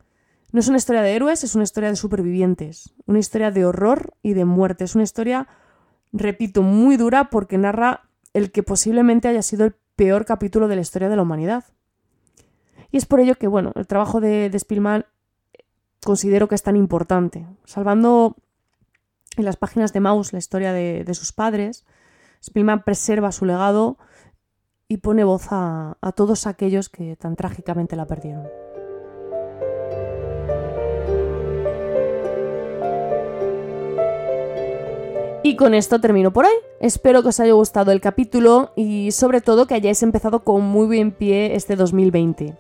No 0.51 0.59
es 0.59 0.67
una 0.67 0.77
historia 0.77 1.01
de 1.01 1.15
héroes, 1.15 1.43
es 1.43 1.55
una 1.55 1.63
historia 1.63 1.89
de 1.89 1.95
supervivientes, 1.95 2.93
una 3.05 3.19
historia 3.19 3.51
de 3.51 3.65
horror 3.65 4.13
y 4.23 4.33
de 4.33 4.45
muerte. 4.45 4.83
Es 4.83 4.95
una 4.95 5.03
historia, 5.03 5.47
repito, 6.11 6.63
muy 6.63 6.97
dura 6.97 7.29
porque 7.29 7.57
narra 7.57 8.09
el 8.33 8.51
que 8.51 8.63
posiblemente 8.63 9.27
haya 9.27 9.41
sido 9.41 9.65
el 9.65 9.75
peor 9.95 10.25
capítulo 10.25 10.67
de 10.67 10.75
la 10.75 10.81
historia 10.81 11.09
de 11.09 11.15
la 11.15 11.21
humanidad. 11.21 11.65
Y 12.91 12.97
es 12.97 13.05
por 13.05 13.19
ello 13.19 13.35
que, 13.35 13.47
bueno, 13.47 13.71
el 13.75 13.85
trabajo 13.85 14.21
de, 14.21 14.49
de 14.49 14.59
Spielman 14.59 15.05
considero 16.03 16.47
que 16.47 16.55
es 16.55 16.63
tan 16.63 16.75
importante. 16.75 17.45
Salvando 17.65 18.35
en 19.37 19.45
las 19.45 19.57
páginas 19.57 19.93
de 19.93 19.99
Maus 19.99 20.33
la 20.33 20.39
historia 20.39 20.73
de, 20.73 21.03
de 21.03 21.13
sus 21.13 21.31
padres, 21.31 21.85
Spielman 22.43 22.83
preserva 22.83 23.31
su 23.31 23.45
legado 23.45 23.97
y 24.87 24.97
pone 24.97 25.23
voz 25.23 25.47
a, 25.51 25.97
todos 26.15 26.47
aquellos 26.47 26.89
que 26.89 27.15
tan 27.15 27.35
trágicamente 27.35 27.95
la 27.95 28.07
perdieron. 28.07 28.47
Con 35.59 35.73
esto 35.73 35.99
termino 35.99 36.31
por 36.31 36.45
hoy. 36.45 36.53
Espero 36.79 37.21
que 37.21 37.27
os 37.27 37.39
haya 37.41 37.51
gustado 37.51 37.91
el 37.91 37.99
capítulo 37.99 38.71
y 38.77 39.11
sobre 39.11 39.41
todo 39.41 39.67
que 39.67 39.73
hayáis 39.73 40.01
empezado 40.03 40.45
con 40.45 40.63
muy 40.63 40.87
buen 40.87 41.11
pie 41.11 41.53
este 41.53 41.75
2020. 41.75 42.55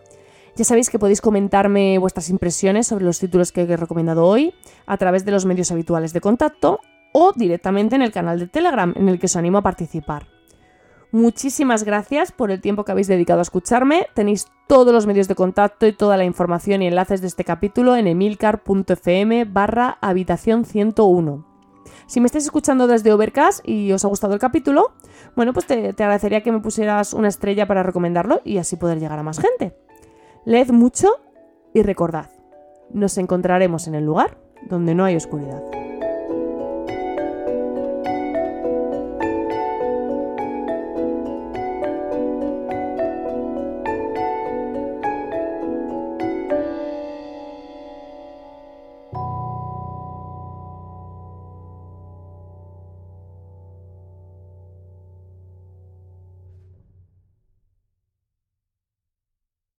Ya 0.57 0.65
sabéis 0.65 0.89
que 0.89 0.99
podéis 0.99 1.21
comentarme 1.21 1.97
vuestras 1.97 2.29
impresiones 2.29 2.87
sobre 2.87 3.05
los 3.05 3.17
títulos 3.17 3.53
que 3.53 3.61
he 3.61 3.77
recomendado 3.77 4.25
hoy 4.25 4.53
a 4.85 4.97
través 4.97 5.23
de 5.23 5.31
los 5.31 5.45
medios 5.45 5.71
habituales 5.71 6.11
de 6.11 6.19
contacto 6.19 6.81
o 7.13 7.31
directamente 7.33 7.95
en 7.95 8.01
el 8.01 8.11
canal 8.11 8.37
de 8.37 8.47
Telegram 8.47 8.93
en 8.97 9.07
el 9.07 9.17
que 9.17 9.27
os 9.27 9.35
animo 9.37 9.59
a 9.59 9.63
participar. 9.63 10.27
Muchísimas 11.13 11.85
gracias 11.85 12.33
por 12.33 12.51
el 12.51 12.59
tiempo 12.59 12.83
que 12.83 12.91
habéis 12.91 13.07
dedicado 13.07 13.39
a 13.39 13.43
escucharme. 13.43 14.07
Tenéis 14.13 14.47
todos 14.67 14.91
los 14.91 15.07
medios 15.07 15.29
de 15.29 15.35
contacto 15.35 15.87
y 15.87 15.93
toda 15.93 16.17
la 16.17 16.25
información 16.25 16.81
y 16.81 16.87
enlaces 16.87 17.21
de 17.21 17.27
este 17.27 17.45
capítulo 17.45 17.95
en 17.95 18.07
emilcar.fm 18.07 19.45
barra 19.45 19.97
habitación 20.01 20.65
101. 20.65 21.48
Si 22.07 22.19
me 22.19 22.25
estáis 22.25 22.45
escuchando 22.45 22.87
desde 22.87 23.13
Overcast 23.13 23.67
y 23.67 23.91
os 23.91 24.03
ha 24.05 24.07
gustado 24.07 24.33
el 24.33 24.39
capítulo, 24.39 24.93
bueno, 25.35 25.53
pues 25.53 25.65
te, 25.65 25.93
te 25.93 26.03
agradecería 26.03 26.41
que 26.41 26.51
me 26.51 26.59
pusieras 26.59 27.13
una 27.13 27.27
estrella 27.27 27.67
para 27.67 27.83
recomendarlo 27.83 28.41
y 28.43 28.57
así 28.57 28.75
poder 28.75 28.99
llegar 28.99 29.19
a 29.19 29.23
más 29.23 29.39
gente. 29.39 29.75
Leed 30.45 30.71
mucho 30.71 31.09
y 31.73 31.83
recordad, 31.83 32.29
nos 32.91 33.17
encontraremos 33.17 33.87
en 33.87 33.95
el 33.95 34.05
lugar 34.05 34.37
donde 34.67 34.95
no 34.95 35.05
hay 35.05 35.15
oscuridad. 35.15 35.61